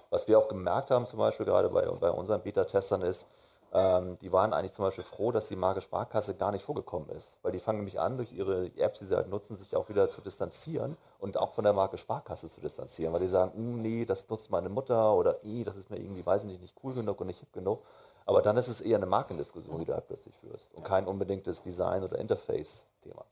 Was 0.09 0.27
wir 0.27 0.37
auch 0.37 0.49
gemerkt 0.49 0.91
haben, 0.91 1.07
zum 1.07 1.19
Beispiel 1.19 1.45
gerade 1.45 1.69
bei, 1.69 1.85
bei 1.85 2.11
unseren 2.11 2.41
Beta-Testern, 2.41 3.01
ist, 3.01 3.27
ähm, 3.73 4.17
die 4.19 4.31
waren 4.31 4.53
eigentlich 4.53 4.73
zum 4.73 4.85
Beispiel 4.85 5.03
froh, 5.03 5.31
dass 5.31 5.47
die 5.47 5.55
Marke 5.55 5.81
Sparkasse 5.81 6.35
gar 6.35 6.51
nicht 6.51 6.63
vorgekommen 6.63 7.09
ist. 7.09 7.37
Weil 7.43 7.51
die 7.51 7.59
fangen 7.59 7.79
nämlich 7.79 7.99
an, 7.99 8.17
durch 8.17 8.31
ihre 8.33 8.71
Apps, 8.77 8.99
die 8.99 9.05
sie 9.05 9.15
halt 9.15 9.29
nutzen, 9.29 9.55
sich 9.57 9.75
auch 9.75 9.89
wieder 9.89 10.09
zu 10.09 10.21
distanzieren 10.21 10.97
und 11.19 11.37
auch 11.37 11.53
von 11.53 11.63
der 11.63 11.73
Marke 11.73 11.97
Sparkasse 11.97 12.49
zu 12.49 12.61
distanzieren. 12.61 13.13
Weil 13.13 13.21
die 13.21 13.27
sagen, 13.27 13.53
hm, 13.53 13.81
nee, 13.81 14.05
das 14.05 14.27
nutzt 14.29 14.49
meine 14.49 14.69
Mutter 14.69 15.13
oder 15.13 15.43
eh, 15.43 15.63
das 15.63 15.75
ist 15.75 15.89
mir 15.89 15.97
irgendwie, 15.97 16.25
weiß 16.25 16.43
ich 16.43 16.47
nicht, 16.47 16.61
nicht 16.61 16.75
cool 16.83 16.93
genug 16.93 17.21
und 17.21 17.27
nicht 17.27 17.39
hip 17.39 17.53
genug. 17.53 17.83
Aber 18.25 18.41
dann 18.41 18.57
ist 18.57 18.67
es 18.67 18.81
eher 18.81 18.97
eine 18.97 19.07
Markendiskussion, 19.07 19.79
die 19.79 19.85
du 19.85 19.93
halt 19.93 20.07
plötzlich 20.07 20.35
führst 20.37 20.73
und 20.75 20.83
kein 20.83 21.07
unbedingtes 21.07 21.61
Design- 21.61 22.03
oder 22.03 22.19
Interface-Thema. 22.19 23.25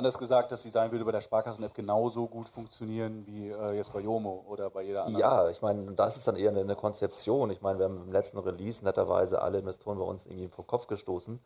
Anders 0.00 0.16
gesagt, 0.16 0.50
das 0.50 0.62
Design 0.62 0.90
würde 0.92 1.04
bei 1.04 1.12
der 1.12 1.20
Sparkassen-App 1.20 1.74
genauso 1.74 2.26
gut 2.26 2.48
funktionieren 2.48 3.22
wie 3.26 3.50
äh, 3.50 3.76
jetzt 3.76 3.92
bei 3.92 4.00
Yomo 4.00 4.46
oder 4.48 4.70
bei 4.70 4.80
jeder 4.80 5.04
anderen. 5.04 5.20
Ja, 5.20 5.50
ich 5.50 5.60
meine, 5.60 5.92
das 5.92 6.16
ist 6.16 6.26
dann 6.26 6.36
eher 6.36 6.48
eine, 6.48 6.60
eine, 6.60 6.74
Konzeption. 6.74 7.50
Ich 7.50 7.60
meine, 7.60 7.78
wir 7.78 7.84
haben 7.84 8.04
im 8.06 8.10
letzten 8.10 8.38
Release 8.38 8.82
netterweise 8.82 9.42
alle 9.42 9.58
Investoren 9.58 9.98
bei 9.98 10.04
uns 10.04 10.24
irgendwie 10.24 10.48
vor 10.48 10.66
Kopf 10.66 10.86
gestoßen, 10.86 11.38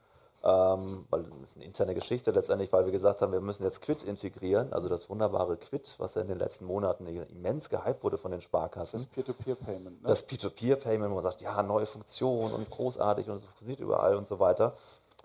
ähm, 0.44 1.04
weil 1.10 1.24
das 1.24 1.50
ist 1.50 1.56
eine 1.56 1.64
interne 1.64 1.96
Geschichte 1.96 2.30
letztendlich, 2.30 2.72
weil 2.72 2.84
wir 2.84 2.92
gesagt 2.92 3.22
haben, 3.22 3.32
wir 3.32 3.40
müssen 3.40 3.64
jetzt 3.64 3.82
Quid 3.82 4.04
integrieren, 4.04 4.72
also 4.72 4.88
das 4.88 5.10
wunderbare 5.10 5.56
Quid, 5.56 5.92
was 5.98 6.14
ja 6.14 6.22
in 6.22 6.28
den 6.28 6.38
letzten 6.38 6.64
Monaten 6.64 7.08
immens 7.08 7.68
gehypt 7.68 8.04
wurde 8.04 8.18
von 8.18 8.30
den 8.30 8.40
Sparkassen. 8.40 9.00
Das 9.00 9.06
Peer-to-Peer-Payment. 9.06 10.00
Ne? 10.00 10.08
Das 10.08 10.22
Peer-to-Peer-Payment, 10.22 11.10
wo 11.10 11.16
man 11.16 11.24
sagt, 11.24 11.40
ja, 11.40 11.60
neue 11.64 11.86
Funktion 11.86 12.52
und 12.52 12.70
großartig 12.70 13.28
und 13.28 13.34
es 13.34 13.42
funktioniert 13.42 13.80
überall 13.80 14.14
und 14.14 14.28
so 14.28 14.38
weiter. 14.38 14.76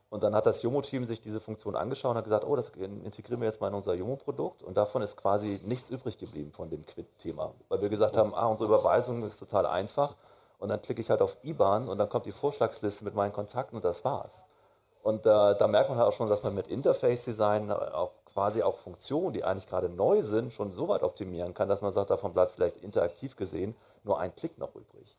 Und 0.10 0.24
dann 0.24 0.34
hat 0.34 0.48
das 0.48 0.64
Jomo-Team 0.64 1.06
sich 1.06 1.22
diese 1.22 1.40
Funktion 1.40 1.76
angeschaut 1.76 2.12
und 2.12 2.18
hat 2.18 2.24
gesagt, 2.24 2.44
oh, 2.44 2.56
das 2.56 2.70
integrieren 2.70 3.42
wir 3.42 3.48
jetzt 3.48 3.62
mal 3.62 3.68
in 3.68 3.76
unser 3.76 3.94
Jomo-Produkt. 3.94 4.64
Und 4.64 4.76
davon 4.76 5.04
ist 5.04 5.16
quasi 5.18 5.60
nichts 5.66 5.92
übrig 5.92 6.18
geblieben 6.18 6.52
von 6.52 6.70
dem 6.70 6.84
Quid-Thema. 6.86 7.54
Weil 7.68 7.82
wir 7.82 7.90
gesagt 7.90 8.18
haben, 8.18 8.34
ah, 8.34 8.48
unsere 8.48 8.70
Überweisung 8.70 9.24
ist 9.24 9.38
total 9.38 9.68
einfach. 9.68 10.16
Und 10.58 10.70
dann 10.70 10.82
klicke 10.82 11.02
ich 11.02 11.10
halt 11.12 11.22
auf 11.22 11.38
IBAN 11.44 11.88
und 11.88 12.00
dann 12.00 12.10
kommt 12.10 12.26
die 12.26 12.32
Vorschlagsliste 12.32 13.04
mit 13.04 13.14
meinen 13.14 13.34
Kontakten 13.34 13.76
und 13.76 13.86
das 13.86 14.04
war's. 14.04 14.34
Und 15.04 15.26
äh, 15.26 15.30
da 15.56 15.68
merkt 15.68 15.90
man 15.90 15.98
halt 15.98 16.10
auch 16.10 16.14
schon, 16.14 16.28
dass 16.28 16.44
man 16.44 16.56
mit 16.56 16.68
Interface-Design 16.68 17.72
auch 17.72 18.12
quasi 18.26 18.64
auch 18.64 18.76
Funktionen, 18.76 19.32
die 19.32 19.44
eigentlich 19.44 19.68
gerade 19.68 19.90
neu 19.90 20.22
sind, 20.24 20.52
schon 20.54 20.74
so 20.74 20.88
weit 20.88 21.04
optimieren 21.04 21.54
kann, 21.54 21.70
dass 21.70 21.82
man 21.82 21.94
sagt, 21.94 22.10
davon 22.10 22.34
bleibt 22.34 22.52
vielleicht 22.52 22.78
interaktiv 22.78 23.36
gesehen 23.36 23.76
nur 24.04 24.20
ein 24.20 24.36
Klick 24.36 24.58
noch 24.58 24.76
übrig 24.76 25.18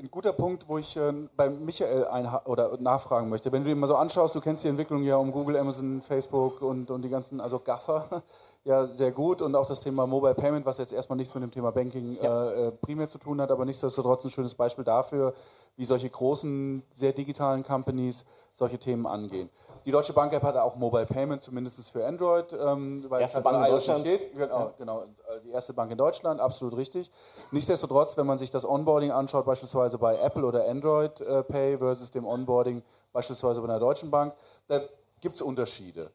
ein 0.00 0.10
guter 0.10 0.32
Punkt, 0.32 0.66
wo 0.66 0.78
ich 0.78 0.96
äh, 0.96 1.12
bei 1.36 1.50
Michael 1.50 2.06
oder 2.46 2.78
nachfragen 2.78 3.28
möchte. 3.28 3.52
Wenn 3.52 3.64
du 3.64 3.68
dir 3.68 3.76
mal 3.76 3.86
so 3.86 3.96
anschaust, 3.96 4.34
du 4.34 4.40
kennst 4.40 4.64
die 4.64 4.68
Entwicklung 4.68 5.02
ja 5.02 5.16
um 5.16 5.30
Google, 5.30 5.56
Amazon, 5.56 6.00
Facebook 6.00 6.62
und, 6.62 6.90
und 6.90 7.02
die 7.02 7.08
ganzen, 7.08 7.40
also 7.40 7.58
Gaffer, 7.58 8.22
ja 8.64 8.84
sehr 8.84 9.10
gut 9.10 9.40
und 9.40 9.54
auch 9.56 9.66
das 9.66 9.80
Thema 9.80 10.06
Mobile 10.06 10.34
Payment, 10.34 10.66
was 10.66 10.78
jetzt 10.78 10.92
erstmal 10.92 11.16
nichts 11.16 11.34
mit 11.34 11.42
dem 11.42 11.50
Thema 11.50 11.72
Banking 11.72 12.18
ja. 12.22 12.50
äh, 12.50 12.66
äh 12.66 12.70
primär 12.70 13.08
zu 13.08 13.18
tun 13.18 13.40
hat, 13.40 13.50
aber 13.50 13.64
nichtsdestotrotz 13.64 14.24
ein 14.24 14.30
schönes 14.30 14.54
Beispiel 14.54 14.84
dafür, 14.84 15.32
wie 15.76 15.84
solche 15.84 16.10
großen, 16.10 16.82
sehr 16.94 17.12
digitalen 17.12 17.62
Companies 17.62 18.26
solche 18.52 18.78
Themen 18.78 19.06
angehen. 19.06 19.48
Die 19.86 19.90
Deutsche 19.90 20.12
Bank 20.12 20.32
App 20.34 20.42
hat 20.42 20.56
auch 20.56 20.76
Mobile 20.76 21.06
Payment, 21.06 21.42
zumindest 21.42 21.90
für 21.90 22.06
Android, 22.06 22.52
ähm, 22.52 23.02
weil 23.08 23.22
erste 23.22 23.38
es 23.38 23.44
halt 23.44 23.54
Bank 23.54 23.66
in 23.66 23.72
Deutschland 23.72 24.00
steht. 24.00 24.36
Genau, 24.36 24.58
ja. 24.58 24.74
genau, 24.76 25.04
die 25.44 25.50
erste 25.50 25.72
Bank 25.72 25.90
in 25.90 25.96
Deutschland, 25.96 26.40
absolut 26.40 26.76
richtig. 26.76 27.10
Nichtsdestotrotz, 27.52 28.18
wenn 28.18 28.26
man 28.26 28.36
sich 28.36 28.50
das 28.50 28.68
Onboarding 28.68 29.10
anschaut, 29.10 29.46
beispielsweise 29.46 29.96
bei 29.96 30.16
Apple 30.16 30.44
oder 30.44 30.68
Android 30.68 31.18
äh, 31.22 31.42
Pay 31.44 31.78
versus 31.78 32.10
dem 32.10 32.26
Onboarding 32.26 32.82
beispielsweise 33.12 33.62
bei 33.62 33.68
einer 33.68 33.80
Deutschen 33.80 34.10
Bank, 34.10 34.34
da 34.68 34.80
gibt 35.20 35.36
es 35.36 35.42
Unterschiede. 35.42 36.10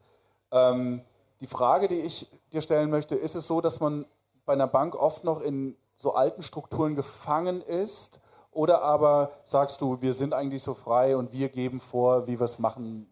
Ähm, 0.52 1.02
die 1.39 1.48
Frage, 1.48 1.88
die 1.88 2.00
ich 2.02 2.32
dir 2.54 2.62
stellen 2.62 2.89
möchte, 2.89 3.15
ist 3.15 3.36
es 3.36 3.48
so, 3.48 3.62
dass 3.62 3.80
man 3.80 4.06
bei 4.45 4.54
einer 4.54 4.67
Bank 4.67 4.95
oft 4.95 5.24
noch 5.24 5.41
in 5.41 5.76
so 5.95 6.13
alten 6.13 6.43
Strukturen 6.43 6.95
gefangen 6.95 7.62
ist? 7.62 8.19
Oder 8.52 8.82
aber 8.84 9.32
sagst 9.43 9.82
du, 9.82 10.01
wir 10.01 10.14
sind 10.14 10.34
eigentlich 10.34 10.64
so 10.64 10.74
frei 10.74 11.18
und 11.18 11.34
wir 11.34 11.49
geben 11.49 11.82
vor, 11.82 12.28
wie 12.28 12.39
wir 12.39 12.45
es 12.45 12.57
machen 12.57 13.07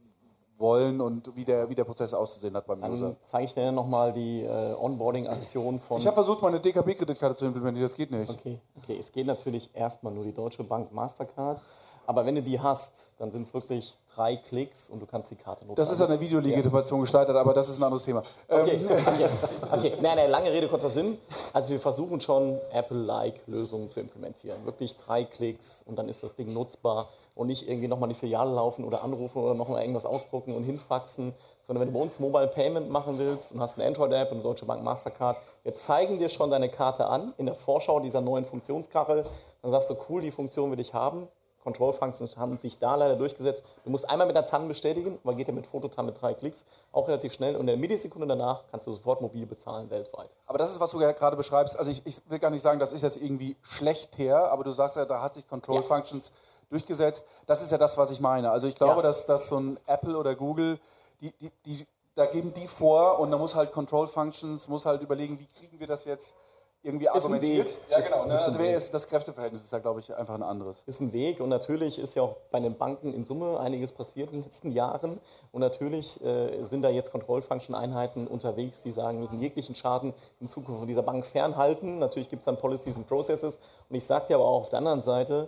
wollen 0.57 1.01
und 1.01 1.35
wie 1.35 1.43
der, 1.43 1.69
wie 1.69 1.75
der 1.75 1.83
Prozess 1.83 2.13
auszusehen 2.13 2.55
hat 2.55 2.65
beim 2.65 2.81
User. 2.81 3.07
Dann 3.07 3.17
zeige 3.29 3.45
ich 3.45 3.53
dir 3.53 3.71
nochmal 3.71 4.13
die 4.13 4.43
äh, 4.43 4.73
Onboarding-Aktion 4.75 5.79
von. 5.79 5.97
Ich 5.97 6.07
habe 6.07 6.15
versucht, 6.15 6.41
meine 6.41 6.61
DKB-Kreditkarte 6.61 7.35
zu 7.35 7.45
implementieren, 7.45 7.85
das 7.85 7.95
geht 7.95 8.11
nicht. 8.11 8.29
Okay, 8.29 8.59
okay, 8.77 8.97
es 8.99 9.11
geht 9.11 9.27
natürlich 9.27 9.69
erstmal 9.73 10.13
nur 10.13 10.23
die 10.23 10.33
Deutsche 10.33 10.63
Bank 10.63 10.93
Mastercard. 10.93 11.61
Aber 12.05 12.25
wenn 12.25 12.35
du 12.35 12.41
die 12.41 12.59
hast, 12.59 12.91
dann 13.17 13.31
sind 13.31 13.47
es 13.47 13.53
wirklich 13.53 13.97
drei 14.15 14.35
Klicks 14.35 14.89
und 14.89 14.99
du 15.01 15.05
kannst 15.05 15.31
die 15.31 15.35
Karte 15.35 15.65
nutzen. 15.65 15.75
Das 15.75 15.91
ist 15.91 16.01
an 16.01 16.09
der 16.09 16.19
Videolegitimation 16.19 17.01
gescheitert, 17.01 17.35
aber 17.35 17.53
das 17.53 17.69
ist 17.69 17.77
ein 17.77 17.83
anderes 17.83 18.03
Thema. 18.03 18.23
Okay, 18.47 18.75
Ähm, 18.75 18.87
okay. 18.91 19.29
okay. 19.71 19.93
Nein, 20.01 20.17
nein, 20.17 20.29
lange 20.29 20.51
Rede, 20.51 20.67
kurzer 20.67 20.89
Sinn. 20.89 21.17
Also 21.53 21.69
wir 21.69 21.79
versuchen 21.79 22.21
schon 22.21 22.57
Apple-like 22.71 23.41
Lösungen 23.47 23.89
zu 23.89 23.99
implementieren. 23.99 24.65
Wirklich 24.65 24.95
drei 24.97 25.23
Klicks 25.23 25.65
und 25.85 25.97
dann 25.97 26.09
ist 26.09 26.23
das 26.23 26.35
Ding 26.35 26.53
nutzbar 26.53 27.07
und 27.35 27.47
nicht 27.47 27.67
irgendwie 27.67 27.87
nochmal 27.87 28.09
in 28.09 28.13
die 28.13 28.19
Filiale 28.19 28.51
laufen 28.53 28.85
oder 28.85 29.03
anrufen 29.03 29.41
oder 29.41 29.55
nochmal 29.55 29.81
irgendwas 29.81 30.05
ausdrucken 30.05 30.55
und 30.55 30.63
hinfaxen, 30.63 31.33
sondern 31.63 31.81
wenn 31.81 31.93
du 31.93 31.97
bei 31.97 32.03
uns 32.03 32.19
Mobile 32.19 32.47
Payment 32.47 32.91
machen 32.91 33.17
willst 33.17 33.51
und 33.51 33.59
hast 33.59 33.75
eine 33.79 33.87
Android-App 33.87 34.29
und 34.31 34.37
eine 34.37 34.43
Deutsche 34.43 34.65
Bank 34.65 34.83
Mastercard, 34.83 35.37
wir 35.63 35.73
zeigen 35.73 36.19
dir 36.19 36.29
schon 36.29 36.51
deine 36.51 36.69
Karte 36.69 37.07
an 37.07 37.33
in 37.37 37.47
der 37.47 37.55
Vorschau 37.55 37.99
dieser 38.01 38.21
neuen 38.21 38.45
Funktionskachel. 38.45 39.25
Dann 39.63 39.71
sagst 39.71 39.89
du, 39.89 39.95
cool, 40.09 40.21
die 40.21 40.29
Funktion 40.29 40.71
will 40.71 40.79
ich 40.79 40.93
haben. 40.93 41.27
Control 41.63 41.93
Functions 41.93 42.37
haben 42.37 42.57
sich 42.57 42.77
da 42.79 42.95
leider 42.95 43.15
durchgesetzt. 43.15 43.63
Du 43.83 43.89
musst 43.89 44.09
einmal 44.09 44.27
mit 44.27 44.35
der 44.35 44.45
TAN 44.45 44.67
bestätigen, 44.67 45.17
aber 45.23 45.33
geht 45.33 45.47
ja 45.47 45.53
mit 45.53 45.65
Fototan 45.65 46.05
mit 46.05 46.21
drei 46.21 46.33
Klicks 46.33 46.57
auch 46.91 47.07
relativ 47.07 47.33
schnell 47.33 47.55
und 47.55 47.61
in 47.61 47.67
der 47.67 47.77
Millisekunde 47.77 48.27
danach 48.27 48.63
kannst 48.69 48.85
du 48.87 48.91
sofort 48.91 49.21
mobil 49.21 49.45
bezahlen 49.45 49.89
weltweit. 49.89 50.35
Aber 50.45 50.57
das 50.57 50.71
ist, 50.71 50.79
was 50.79 50.91
du 50.91 50.99
ja 51.01 51.11
gerade 51.13 51.35
beschreibst. 51.37 51.77
Also 51.79 51.89
ich, 51.89 52.05
ich 52.05 52.21
will 52.29 52.39
gar 52.39 52.49
nicht 52.49 52.61
sagen, 52.61 52.79
das 52.79 52.91
ist 52.93 53.01
jetzt 53.01 53.17
irgendwie 53.17 53.55
schlecht 53.63 54.17
her, 54.17 54.51
aber 54.51 54.63
du 54.63 54.71
sagst 54.71 54.95
ja, 54.97 55.05
da 55.05 55.21
hat 55.21 55.33
sich 55.33 55.47
Control 55.47 55.77
Ja. 55.77 55.81
Functions 55.83 56.31
durchgesetzt. 56.69 57.25
Das 57.45 57.61
ist 57.61 57.71
ja 57.71 57.77
das, 57.77 57.97
was 57.97 58.11
ich 58.11 58.19
meine. 58.19 58.51
Also 58.51 58.67
ich 58.67 58.75
glaube, 58.75 58.97
Ja. 58.97 59.01
dass, 59.01 59.25
dass 59.25 59.47
so 59.47 59.57
ein 59.59 59.77
Apple 59.87 60.17
oder 60.17 60.35
Google, 60.35 60.79
die, 61.21 61.31
die, 61.39 61.51
die, 61.65 61.87
da 62.15 62.25
geben 62.25 62.53
die 62.53 62.67
vor 62.67 63.19
und 63.19 63.31
da 63.31 63.37
muss 63.37 63.55
halt 63.55 63.71
Control 63.71 64.07
Functions, 64.07 64.67
muss 64.67 64.85
halt 64.85 65.01
überlegen, 65.01 65.39
wie 65.39 65.47
kriegen 65.47 65.79
wir 65.79 65.87
das 65.87 66.05
jetzt 66.05 66.35
irgendwie 66.83 67.07
ein 67.07 67.15
argumentiert. 67.15 67.67
Weg. 67.67 67.77
Ja, 67.89 67.97
Ist- 67.99 68.05
genau. 68.11 68.25
Ne? 68.25 68.33
ist 68.33 68.39
ein 68.39 68.45
Also 68.45 68.59
Weg. 68.59 68.75
ist, 68.75 68.93
das 68.93 69.07
Kräfteverhältnis 69.07 69.63
ist 69.63 69.71
ja, 69.71 69.79
glaube 69.79 70.01
ich, 70.01 70.13
einfach 70.15 70.33
ein 70.35 70.43
anderes. 70.43 70.83
ist 70.85 70.99
ein 70.99 71.13
Weg 71.13 71.39
und 71.39 71.49
natürlich 71.49 71.97
ist 71.97 72.13
ja 72.15 72.23
auch 72.23 72.35
bei 72.51 72.59
den 72.59 72.77
Banken 72.77 73.13
in 73.13 73.23
Summe 73.25 73.57
einiges 73.59 73.91
passiert 73.93 74.31
in 74.33 74.41
den 74.41 74.43
letzten 74.43 74.71
Jahren 74.71 75.19
und 75.53 75.61
natürlich 75.61 76.23
äh, 76.23 76.63
sind 76.65 76.81
da 76.81 76.89
jetzt 76.89 77.11
Control-Function-Einheiten 77.11 78.27
unterwegs, 78.27 78.79
die 78.83 78.91
sagen, 78.91 79.17
wir 79.17 79.21
müssen 79.21 79.39
jeglichen 79.39 79.75
Schaden 79.75 80.13
in 80.41 80.47
Zukunft 80.47 80.79
von 80.79 80.87
dieser 80.87 81.03
Bank 81.03 81.25
fernhalten. 81.25 81.99
Natürlich 81.99 82.29
gibt 82.29 82.41
es 82.41 82.45
dann 82.45 82.57
Policies 82.57 82.97
und 82.97 83.07
Processes 83.07 83.57
und 83.89 83.95
ich 83.95 84.05
sage 84.05 84.27
dir 84.27 84.35
aber 84.35 84.45
auch 84.45 84.61
auf 84.61 84.69
der 84.69 84.79
anderen 84.79 85.01
Seite, 85.01 85.47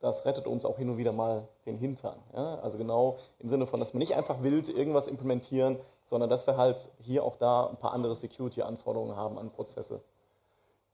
das 0.00 0.24
rettet 0.24 0.46
uns 0.46 0.64
auch 0.64 0.76
hin 0.78 0.88
und 0.90 0.96
wieder 0.96 1.10
mal 1.10 1.48
den 1.66 1.76
Hintern. 1.76 2.14
Ja? 2.32 2.60
Also 2.62 2.78
genau 2.78 3.16
im 3.40 3.48
Sinne 3.48 3.66
von, 3.66 3.80
dass 3.80 3.94
wir 3.94 3.98
nicht 3.98 4.14
einfach 4.14 4.44
wild 4.44 4.68
irgendwas 4.68 5.08
implementieren, 5.08 5.76
sondern 6.04 6.30
dass 6.30 6.46
wir 6.46 6.56
halt 6.56 6.76
hier 7.00 7.24
auch 7.24 7.36
da 7.36 7.66
ein 7.66 7.76
paar 7.78 7.92
andere 7.92 8.14
Security-Anforderungen 8.14 9.16
haben 9.16 9.38
an 9.38 9.50
Prozesse. 9.50 10.00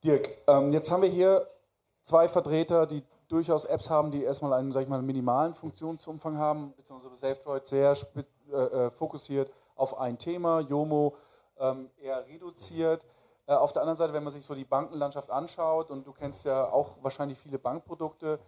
Dirk, 0.04 0.28
ähm, 0.48 0.70
jetzt 0.70 0.90
haben 0.90 1.00
wir 1.00 1.08
hier 1.08 1.46
zwei 2.02 2.28
Vertreter, 2.28 2.86
die 2.86 3.02
durchaus 3.28 3.64
Apps 3.64 3.88
haben, 3.88 4.10
die 4.10 4.22
erstmal 4.22 4.52
einen, 4.52 4.70
sag 4.70 4.82
ich 4.82 4.88
mal, 4.88 5.00
minimalen 5.00 5.54
Funktionsumfang 5.54 6.36
haben, 6.36 6.74
beziehungsweise 6.76 7.16
SafeDroid 7.16 7.66
sehr 7.66 7.96
äh, 8.52 8.56
äh, 8.56 8.90
fokussiert 8.90 9.50
auf 9.76 9.98
ein 9.98 10.18
Thema, 10.18 10.60
Yomo 10.60 11.14
ähm, 11.58 11.90
eher 11.98 12.26
reduziert. 12.28 13.06
Äh, 13.46 13.54
auf 13.54 13.72
der 13.72 13.80
anderen 13.80 13.96
Seite, 13.96 14.12
wenn 14.12 14.24
man 14.24 14.32
sich 14.34 14.44
so 14.44 14.54
die 14.54 14.66
Bankenlandschaft 14.66 15.30
anschaut, 15.30 15.90
und 15.90 16.06
du 16.06 16.12
kennst 16.12 16.44
ja 16.44 16.70
auch 16.70 16.98
wahrscheinlich 17.00 17.38
viele 17.38 17.58
Bankprodukte, 17.58 18.38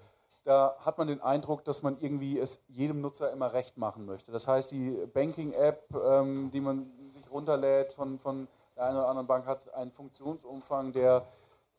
da 0.44 0.76
hat 0.80 0.98
man 0.98 1.08
den 1.08 1.22
Eindruck, 1.22 1.64
dass 1.64 1.82
man 1.82 1.96
irgendwie 2.00 2.38
es 2.38 2.60
jedem 2.68 3.00
Nutzer 3.00 3.32
immer 3.32 3.54
recht 3.54 3.78
machen 3.78 4.04
möchte. 4.04 4.30
Das 4.30 4.46
heißt, 4.46 4.70
die 4.70 5.06
Banking-App, 5.14 5.88
ähm, 6.06 6.50
die 6.52 6.60
man 6.60 6.92
sich 7.12 7.32
runterlädt 7.32 7.94
von, 7.94 8.18
von 8.18 8.46
der 8.76 8.84
einen 8.84 8.98
oder 8.98 9.08
anderen 9.08 9.26
Bank, 9.26 9.46
hat 9.46 9.72
einen 9.72 9.90
Funktionsumfang, 9.90 10.92
der 10.92 11.26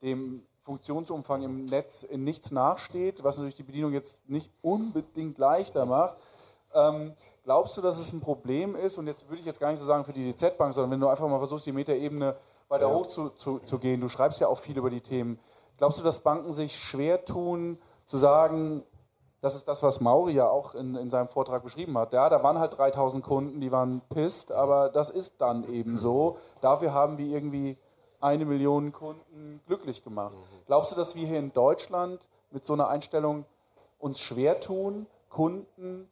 dem 0.01 0.43
Funktionsumfang 0.63 1.43
im 1.43 1.65
Netz 1.65 2.03
in 2.03 2.23
nichts 2.23 2.51
nachsteht, 2.51 3.23
was 3.23 3.37
natürlich 3.37 3.55
die 3.55 3.63
Bedienung 3.63 3.93
jetzt 3.93 4.27
nicht 4.29 4.51
unbedingt 4.61 5.37
leichter 5.37 5.85
macht. 5.85 6.17
Ähm, 6.73 7.13
glaubst 7.43 7.77
du, 7.77 7.81
dass 7.81 7.97
es 7.97 8.11
ein 8.11 8.19
Problem 8.19 8.75
ist? 8.75 8.97
Und 8.97 9.07
jetzt 9.07 9.29
würde 9.29 9.39
ich 9.39 9.45
jetzt 9.45 9.59
gar 9.59 9.71
nicht 9.71 9.79
so 9.79 9.85
sagen 9.85 10.03
für 10.03 10.13
die 10.13 10.29
DZ-Bank, 10.33 10.73
sondern 10.73 10.91
wenn 10.91 10.99
du 10.99 11.07
einfach 11.07 11.27
mal 11.27 11.37
versuchst, 11.37 11.65
die 11.65 11.71
Metaebene 11.71 12.35
weiter 12.67 12.93
hoch 12.93 13.07
zu, 13.07 13.29
zu, 13.29 13.59
zu 13.59 13.79
gehen, 13.79 14.01
du 14.01 14.09
schreibst 14.09 14.41
ja 14.41 14.47
auch 14.47 14.59
viel 14.59 14.77
über 14.77 14.89
die 14.89 15.01
Themen. 15.01 15.39
Glaubst 15.77 15.99
du, 15.99 16.03
dass 16.03 16.19
Banken 16.19 16.51
sich 16.51 16.77
schwer 16.77 17.23
tun, 17.23 17.79
zu 18.05 18.17
sagen, 18.17 18.83
das 19.41 19.55
ist 19.55 19.67
das, 19.67 19.83
was 19.83 20.01
Mauri 20.01 20.33
ja 20.33 20.49
auch 20.49 20.75
in, 20.75 20.95
in 20.95 21.09
seinem 21.09 21.27
Vortrag 21.27 21.63
beschrieben 21.63 21.97
hat. 21.97 22.11
Ja, 22.11 22.27
da 22.27 22.41
waren 22.43 22.59
halt 22.59 22.77
3000 22.77 23.23
Kunden, 23.23 23.61
die 23.61 23.71
waren 23.71 24.01
pisst, 24.09 24.51
aber 24.51 24.89
das 24.89 25.09
ist 25.09 25.39
dann 25.39 25.63
eben 25.71 25.97
so. 25.97 26.37
Dafür 26.61 26.93
haben 26.93 27.17
wir 27.17 27.27
irgendwie 27.27 27.77
eine 28.19 28.45
Million 28.45 28.91
Kunden 28.91 29.61
glücklich 29.67 30.03
gemacht. 30.03 30.35
Glaubst 30.65 30.91
du, 30.91 30.95
dass 30.95 31.15
wir 31.15 31.25
hier 31.27 31.39
in 31.39 31.53
Deutschland 31.53 32.27
mit 32.51 32.65
so 32.65 32.73
einer 32.73 32.87
Einstellung 32.87 33.45
uns 33.99 34.19
schwer 34.19 34.59
tun, 34.59 35.07
Kunden 35.29 36.09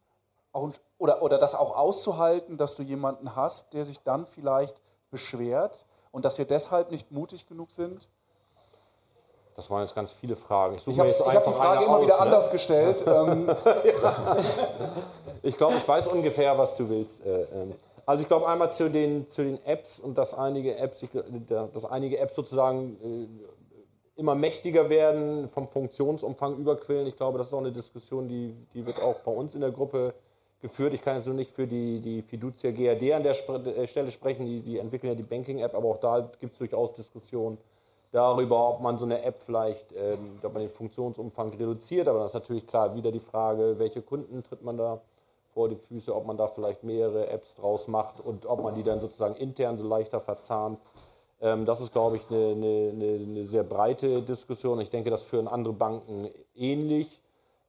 auch, 0.51 0.69
oder, 0.97 1.21
oder 1.21 1.37
das 1.37 1.55
auch 1.55 1.75
auszuhalten, 1.75 2.57
dass 2.57 2.75
du 2.75 2.83
jemanden 2.83 3.35
hast, 3.35 3.73
der 3.73 3.85
sich 3.85 4.01
dann 4.01 4.25
vielleicht 4.25 4.81
beschwert 5.11 5.85
und 6.11 6.25
dass 6.25 6.37
wir 6.37 6.45
deshalb 6.45 6.91
nicht 6.91 7.11
mutig 7.11 7.47
genug 7.47 7.71
sind? 7.71 8.07
Das 9.55 9.69
waren 9.69 9.83
jetzt 9.83 9.95
ganz 9.95 10.11
viele 10.11 10.35
Fragen. 10.35 10.75
Ich 10.75 10.85
mir 10.85 10.97
habe 10.97 11.11
hab 11.11 11.45
die 11.45 11.53
Frage 11.53 11.85
immer 11.85 12.01
wieder 12.01 12.15
aus, 12.15 12.19
ne? 12.19 12.25
anders 12.25 12.51
gestellt. 12.51 13.03
ähm, 13.07 13.49
Ich 15.45 15.55
glaube, 15.57 15.75
ich 15.77 15.87
weiß 15.87 16.07
ungefähr, 16.07 16.57
was 16.57 16.75
du 16.75 16.89
willst. 16.89 17.23
Äh, 17.23 17.43
ähm. 17.53 17.75
Also 18.05 18.21
ich 18.21 18.27
glaube 18.27 18.47
einmal 18.47 18.71
zu 18.71 18.89
den, 18.89 19.27
zu 19.27 19.43
den 19.43 19.63
Apps 19.65 19.99
und 19.99 20.17
dass 20.17 20.33
einige 20.33 20.77
Apps, 20.77 21.01
ich, 21.01 21.09
dass 21.73 21.85
einige 21.85 22.19
Apps 22.19 22.35
sozusagen 22.35 22.97
äh, 23.01 24.19
immer 24.19 24.35
mächtiger 24.35 24.89
werden, 24.89 25.49
vom 25.49 25.67
Funktionsumfang 25.67 26.57
überquillen. 26.57 27.07
Ich 27.07 27.15
glaube, 27.15 27.37
das 27.37 27.47
ist 27.47 27.53
auch 27.53 27.59
eine 27.59 27.71
Diskussion, 27.71 28.27
die, 28.27 28.55
die 28.73 28.85
wird 28.85 29.01
auch 29.01 29.19
bei 29.21 29.31
uns 29.31 29.55
in 29.55 29.61
der 29.61 29.71
Gruppe 29.71 30.13
geführt. 30.61 30.93
Ich 30.93 31.01
kann 31.01 31.17
jetzt 31.17 31.25
nur 31.25 31.35
nicht 31.35 31.51
für 31.51 31.67
die, 31.67 31.99
die 31.99 32.21
Fiducia 32.21 32.71
GAD 32.71 33.13
an 33.13 33.23
der 33.23 33.33
Spre 33.33 33.57
äh, 33.75 33.87
Stelle 33.87 34.11
sprechen, 34.11 34.45
die, 34.45 34.61
die 34.61 34.77
entwickeln 34.77 35.09
ja 35.09 35.15
die 35.15 35.27
Banking-App, 35.27 35.73
aber 35.73 35.89
auch 35.89 35.99
da 35.99 36.31
gibt 36.39 36.53
es 36.53 36.59
durchaus 36.59 36.93
Diskussionen 36.93 37.57
darüber, 38.11 38.69
ob 38.69 38.81
man 38.81 38.97
so 38.97 39.05
eine 39.05 39.23
App 39.23 39.39
vielleicht, 39.43 39.91
ähm, 39.93 40.39
ob 40.41 40.53
man 40.53 40.61
den 40.61 40.69
Funktionsumfang 40.69 41.49
reduziert. 41.49 42.07
Aber 42.07 42.19
das 42.19 42.31
ist 42.31 42.35
natürlich 42.35 42.67
klar 42.67 42.95
wieder 42.95 43.11
die 43.11 43.19
Frage, 43.19 43.77
welche 43.77 44.01
Kunden 44.01 44.43
tritt 44.43 44.63
man 44.63 44.77
da 44.77 45.01
vor 45.55 45.69
die 45.69 45.77
Füße, 45.77 46.13
ob 46.13 46.27
man 46.27 46.37
da 46.37 46.47
vielleicht 46.47 46.83
mehrere 46.83 47.29
Apps 47.29 47.55
draus 47.55 47.87
macht 47.87 48.19
und 48.19 48.45
ob 48.45 48.61
man 48.61 48.75
die 48.75 48.83
dann 48.83 48.99
sozusagen 48.99 49.35
intern 49.35 49.77
so 49.77 49.87
leichter 49.87 50.19
verzahnt. 50.19 50.79
Ähm, 51.41 51.65
das 51.65 51.79
ist, 51.79 51.93
glaube 51.93 52.17
ich, 52.17 52.23
eine, 52.29 52.91
eine, 52.91 53.23
eine, 53.23 53.45
sehr 53.45 53.63
breite 53.63 54.21
Diskussion. 54.21 54.81
Ich 54.81 54.89
denke, 54.89 55.09
das 55.09 55.23
führen 55.23 55.47
andere 55.47 55.73
Banken 55.73 56.29
ähnlich. 56.55 57.07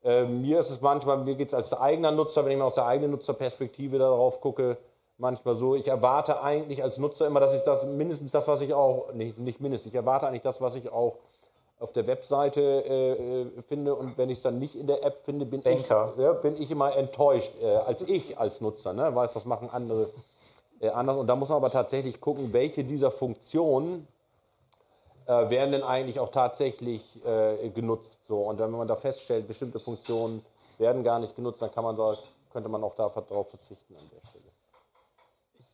Ähm, 0.02 0.42
mir 0.42 0.58
ist 0.58 0.70
es 0.70 0.80
manchmal, 0.80 1.18
mir 1.18 1.36
geht 1.36 1.48
es 1.48 1.54
als 1.54 1.72
eigener 1.72 2.10
Nutzer, 2.10 2.44
wenn 2.44 2.52
ich 2.52 2.58
mal 2.58 2.64
aus 2.64 2.74
der 2.74 2.86
eigenen 2.86 3.12
Nutzerperspektive 3.12 3.98
darauf 3.98 4.40
gucke, 4.40 4.78
manchmal 5.16 5.54
so, 5.54 5.76
ich 5.76 5.86
erwarte 5.86 6.42
eigentlich 6.42 6.82
als 6.82 6.98
Nutzer 6.98 7.28
immer, 7.28 7.38
dass 7.38 7.54
ich 7.54 7.62
das 7.62 7.86
mindestens 7.86 8.32
das, 8.32 8.48
was 8.48 8.62
ich 8.62 8.74
auch, 8.74 9.12
nicht, 9.14 9.38
nicht 9.38 9.60
mindestens, 9.60 9.92
ich 9.92 9.96
erwarte 9.96 10.26
eigentlich 10.26 10.42
das, 10.42 10.60
was 10.60 10.74
ich 10.74 10.90
auch 10.90 11.18
auf 11.78 11.92
der 11.92 12.06
Webseite 12.06 12.60
äh, 12.60 13.42
äh, 13.42 13.62
finde 13.68 13.94
und 13.94 14.16
wenn 14.16 14.30
ich 14.30 14.38
es 14.38 14.42
dann 14.42 14.58
nicht 14.58 14.74
in 14.74 14.86
der 14.86 15.04
App 15.04 15.18
finde, 15.18 15.44
bin, 15.44 15.62
ich, 15.64 15.88
ja, 15.88 16.32
bin 16.32 16.60
ich 16.60 16.70
immer 16.70 16.96
enttäuscht, 16.96 17.52
äh, 17.62 17.66
als 17.66 18.02
ich 18.02 18.38
als 18.38 18.60
Nutzer, 18.60 18.92
ne? 18.92 19.14
weiß, 19.14 19.34
das 19.34 19.44
machen 19.44 19.68
andere 19.70 20.08
äh, 20.80 20.88
anders 20.88 21.16
und 21.16 21.26
da 21.26 21.36
muss 21.36 21.48
man 21.50 21.56
aber 21.56 21.70
tatsächlich 21.70 22.20
gucken, 22.20 22.52
welche 22.52 22.84
dieser 22.84 23.10
Funktionen 23.10 24.08
äh, 25.26 25.50
werden 25.50 25.72
denn 25.72 25.82
eigentlich 25.82 26.20
auch 26.20 26.30
tatsächlich 26.30 27.02
äh, 27.24 27.68
genutzt. 27.70 28.18
So. 28.26 28.42
Und 28.42 28.58
wenn 28.58 28.70
man 28.70 28.86
da 28.86 28.96
feststellt, 28.96 29.48
bestimmte 29.48 29.78
Funktionen 29.78 30.44
werden 30.78 31.02
gar 31.02 31.18
nicht 31.18 31.34
genutzt, 31.34 31.60
dann 31.62 31.72
kann 31.72 31.84
man 31.84 31.96
da, 31.96 32.16
könnte 32.52 32.68
man 32.68 32.82
auch 32.84 32.94
darauf 32.94 33.50
verzichten 33.50 33.96
an 33.96 34.10
der 34.12 34.28
Stelle. 34.28 34.45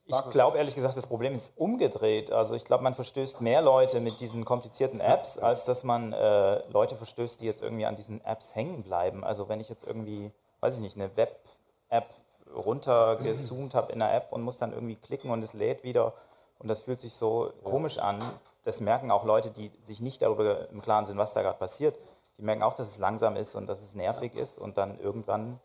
Ich 0.05 0.31
glaube 0.31 0.59
ehrlich 0.59 0.75
gesagt, 0.75 0.97
das 0.97 1.07
Problem 1.07 1.33
ist 1.35 1.53
umgedreht. 1.57 2.33
Also 2.33 2.55
ich 2.55 2.65
glaube, 2.65 2.83
man 2.83 2.95
verstößt 2.95 3.41
mehr 3.41 3.63
Leute 3.63 4.01
mit 4.01 4.21
diesen 4.21 4.45
komplizierten 4.45 5.01
Apps, 5.01 5.39
als 5.39 5.65
dass 5.65 5.85
man 5.85 6.13
äh, 6.13 6.67
Leute 6.71 6.97
verstößt, 6.97 7.41
die 7.41 7.47
jetzt 7.47 7.63
irgendwie 7.63 7.87
an 7.87 7.95
diesen 7.97 8.25
Apps 8.25 8.49
hängen 8.53 8.83
bleiben. 8.83 9.23
Also 9.23 9.49
wenn 9.49 9.61
ich 9.61 9.69
jetzt 9.69 9.85
irgendwie, 9.87 10.33
weiß 10.61 10.75
ich 10.75 10.81
nicht, 10.81 10.97
eine 10.97 11.17
Web-App 11.17 12.07
runtergezoomt 12.55 13.75
habe 13.75 13.93
in 13.93 14.01
der 14.01 14.15
App 14.15 14.33
und 14.33 14.43
muss 14.43 14.59
dann 14.59 14.73
irgendwie 14.73 14.97
klicken 14.97 15.31
und 15.31 15.43
es 15.43 15.55
lädt 15.55 15.85
wieder 15.85 16.13
und 16.59 16.69
das 16.69 16.83
fühlt 16.83 17.01
sich 17.01 17.15
so 17.15 17.53
komisch 17.65 17.99
an. 17.99 18.23
Das 18.65 18.81
merken 18.81 19.11
auch 19.11 19.25
Leute, 19.25 19.51
die 19.51 19.71
sich 19.87 20.01
nicht 20.01 20.23
darüber 20.23 20.69
im 20.71 20.83
Klaren 20.83 21.07
sind, 21.07 21.19
was 21.19 21.33
da 21.33 21.43
gerade 21.43 21.59
passiert. 21.59 21.97
Die 22.39 22.43
merken 22.43 22.63
auch, 22.63 22.75
dass 22.75 22.89
es 22.89 22.99
langsam 22.99 23.37
ist 23.37 23.55
und 23.55 23.67
dass 23.67 23.83
es 23.83 23.95
nervig 23.95 24.35
ist 24.35 24.59
und 24.59 24.79
dann 24.79 24.99
irgendwann 24.99 25.61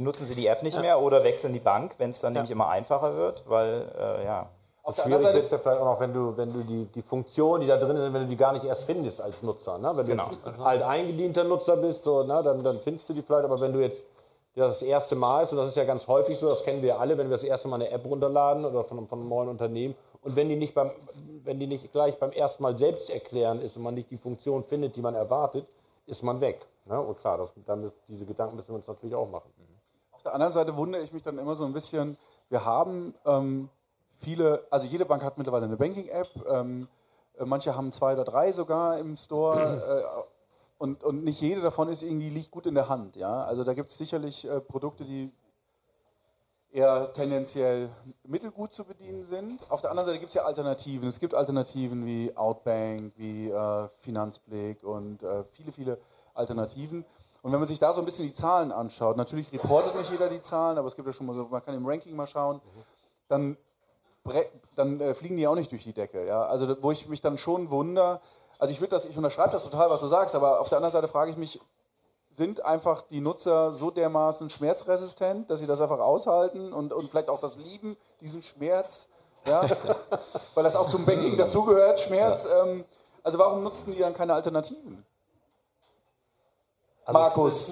benutzen 0.00 0.26
sie 0.26 0.34
die 0.34 0.46
App 0.46 0.62
nicht 0.62 0.80
mehr 0.80 0.98
oder 0.98 1.22
wechseln 1.24 1.52
die 1.52 1.58
Bank, 1.58 1.94
wenn 1.98 2.08
es 2.08 2.20
dann 2.20 2.32
nämlich 2.32 2.50
immer 2.50 2.70
einfacher 2.70 3.16
wird, 3.16 3.44
weil 3.46 3.86
äh, 3.98 4.24
ja. 4.24 4.48
auf 4.82 4.94
der 4.94 5.02
Schwierig 5.02 5.24
wird 5.34 5.44
es 5.44 5.50
ja 5.50 5.58
vielleicht 5.58 5.78
auch 5.78 5.84
noch, 5.84 6.00
wenn 6.00 6.14
du, 6.14 6.34
wenn 6.38 6.50
du 6.50 6.60
die, 6.60 6.86
die 6.86 7.02
Funktion, 7.02 7.60
die 7.60 7.66
da 7.66 7.76
drin 7.76 7.98
sind, 7.98 8.14
wenn 8.14 8.22
du 8.22 8.28
die 8.28 8.36
gar 8.36 8.54
nicht 8.54 8.64
erst 8.64 8.84
findest 8.84 9.20
als 9.20 9.42
Nutzer. 9.42 9.76
Ne? 9.76 9.88
Wenn 9.88 10.06
du 10.06 10.12
Genau. 10.12 10.24
jetzt 10.24 10.58
alt 10.58 10.82
eingedienter 10.82 11.44
Nutzer 11.44 11.76
bist, 11.76 12.04
so, 12.04 12.22
ne? 12.22 12.42
dann, 12.42 12.64
dann 12.64 12.80
findest 12.80 13.10
du 13.10 13.12
die 13.12 13.20
vielleicht, 13.20 13.44
aber 13.44 13.60
wenn 13.60 13.74
du 13.74 13.80
jetzt 13.80 14.06
das 14.54 14.78
das 14.78 14.82
erste 14.88 15.16
Mal 15.16 15.42
ist, 15.42 15.52
und 15.52 15.58
das 15.58 15.68
ist 15.68 15.76
ja 15.76 15.84
ganz 15.84 16.08
häufig 16.08 16.38
so, 16.38 16.48
das 16.48 16.64
kennen 16.64 16.80
wir 16.80 16.98
alle, 16.98 17.18
wenn 17.18 17.28
wir 17.28 17.36
das 17.36 17.44
erste 17.44 17.68
Mal 17.68 17.76
eine 17.76 17.90
App 17.90 18.06
runterladen 18.06 18.64
oder 18.64 18.84
von, 18.84 19.06
von 19.06 19.20
einem 19.20 19.28
neuen 19.28 19.50
Unternehmen 19.50 19.94
und 20.22 20.34
wenn 20.34 20.48
die, 20.48 20.56
nicht 20.56 20.72
beim, 20.74 20.92
wenn 21.44 21.60
die 21.60 21.66
nicht 21.66 21.92
gleich 21.92 22.18
beim 22.18 22.32
ersten 22.32 22.62
Mal 22.62 22.76
selbst 22.78 23.10
erklären 23.10 23.60
ist 23.60 23.76
und 23.76 23.82
man 23.82 23.94
nicht 23.94 24.10
die 24.10 24.16
Funktion 24.16 24.64
findet, 24.64 24.96
die 24.96 25.02
man 25.02 25.14
erwartet, 25.14 25.66
ist 26.06 26.22
man 26.22 26.40
weg. 26.40 26.66
Ne? 26.86 27.00
Und 27.00 27.18
klar, 27.18 27.38
das, 27.38 27.52
dann, 27.66 27.92
diese 28.08 28.24
Gedanken 28.26 28.56
müssen 28.56 28.70
wir 28.70 28.76
uns 28.76 28.88
natürlich 28.88 29.14
auch 29.14 29.28
machen. 29.30 29.50
Auf 30.20 30.24
der 30.24 30.34
anderen 30.34 30.52
Seite 30.52 30.76
wundere 30.76 31.02
ich 31.02 31.14
mich 31.14 31.22
dann 31.22 31.38
immer 31.38 31.54
so 31.54 31.64
ein 31.64 31.72
bisschen, 31.72 32.18
wir 32.50 32.66
haben 32.66 33.14
ähm, 33.24 33.70
viele, 34.18 34.66
also 34.68 34.86
jede 34.86 35.06
Bank 35.06 35.24
hat 35.24 35.38
mittlerweile 35.38 35.64
eine 35.64 35.78
Banking-App, 35.78 36.28
ähm, 36.46 36.88
äh, 37.38 37.46
manche 37.46 37.74
haben 37.74 37.90
zwei 37.90 38.12
oder 38.12 38.24
drei 38.24 38.52
sogar 38.52 38.98
im 38.98 39.16
Store 39.16 39.58
äh, 40.20 40.22
und, 40.76 41.02
und 41.04 41.24
nicht 41.24 41.40
jede 41.40 41.62
davon 41.62 41.88
ist 41.88 42.02
irgendwie, 42.02 42.28
liegt 42.28 42.50
gut 42.50 42.66
in 42.66 42.74
der 42.74 42.90
Hand. 42.90 43.16
Ja? 43.16 43.44
Also 43.44 43.64
da 43.64 43.72
gibt 43.72 43.88
es 43.88 43.96
sicherlich 43.96 44.46
äh, 44.46 44.60
Produkte, 44.60 45.06
die 45.06 45.32
eher 46.70 47.10
tendenziell 47.14 47.88
mittelgut 48.24 48.74
zu 48.74 48.84
bedienen 48.84 49.24
sind. 49.24 49.58
Auf 49.70 49.80
der 49.80 49.88
anderen 49.88 50.04
Seite 50.04 50.18
gibt 50.18 50.32
es 50.32 50.34
ja 50.34 50.44
Alternativen. 50.44 51.08
Es 51.08 51.18
gibt 51.18 51.34
Alternativen 51.34 52.04
wie 52.04 52.36
Outbank, 52.36 53.14
wie 53.16 53.48
äh, 53.48 53.88
Finanzblick 54.00 54.84
und 54.84 55.22
äh, 55.22 55.44
viele, 55.44 55.72
viele 55.72 55.98
Alternativen. 56.34 57.06
Und 57.42 57.52
wenn 57.52 57.58
man 57.58 57.66
sich 57.66 57.78
da 57.78 57.92
so 57.92 58.00
ein 58.00 58.04
bisschen 58.04 58.26
die 58.26 58.34
Zahlen 58.34 58.70
anschaut, 58.70 59.16
natürlich 59.16 59.52
reportet 59.52 59.94
nicht 59.96 60.10
jeder 60.10 60.28
die 60.28 60.42
Zahlen, 60.42 60.76
aber 60.76 60.88
es 60.88 60.96
gibt 60.96 61.06
ja 61.06 61.12
schon 61.12 61.26
mal 61.26 61.34
so, 61.34 61.48
man 61.50 61.64
kann 61.64 61.74
im 61.74 61.86
Ranking 61.86 62.14
mal 62.14 62.26
schauen, 62.26 62.60
dann, 63.28 63.56
dann 64.76 65.00
äh, 65.00 65.14
fliegen 65.14 65.36
die 65.36 65.46
auch 65.46 65.54
nicht 65.54 65.70
durch 65.70 65.84
die 65.84 65.94
Decke. 65.94 66.26
Ja? 66.26 66.42
Also 66.42 66.82
wo 66.82 66.90
ich 66.90 67.08
mich 67.08 67.22
dann 67.22 67.38
schon 67.38 67.70
wundere, 67.70 68.20
also 68.58 68.72
ich 68.72 68.80
würde 68.80 68.90
das, 68.90 69.06
ich 69.06 69.16
unterschreibe 69.16 69.52
das 69.52 69.64
total, 69.64 69.88
was 69.88 70.00
du 70.00 70.06
sagst, 70.06 70.34
aber 70.34 70.60
auf 70.60 70.68
der 70.68 70.76
anderen 70.76 70.92
Seite 70.92 71.08
frage 71.08 71.30
ich 71.30 71.38
mich, 71.38 71.60
sind 72.30 72.64
einfach 72.64 73.02
die 73.02 73.20
Nutzer 73.20 73.72
so 73.72 73.90
dermaßen 73.90 74.50
schmerzresistent, 74.50 75.50
dass 75.50 75.60
sie 75.60 75.66
das 75.66 75.80
einfach 75.80 75.98
aushalten 75.98 76.72
und, 76.72 76.92
und 76.92 77.08
vielleicht 77.10 77.28
auch 77.28 77.40
das 77.40 77.56
lieben, 77.56 77.96
diesen 78.20 78.42
Schmerz, 78.42 79.08
ja? 79.46 79.68
weil 80.54 80.64
das 80.64 80.76
auch 80.76 80.90
zum 80.90 81.06
Banking 81.06 81.36
dazugehört, 81.38 82.00
Schmerz. 82.00 82.46
Ähm, 82.46 82.84
also 83.22 83.38
warum 83.38 83.64
nutzten 83.64 83.92
die 83.92 83.98
dann 83.98 84.14
keine 84.14 84.34
Alternativen? 84.34 85.04
Also 87.10 87.20
Markus. 87.20 87.68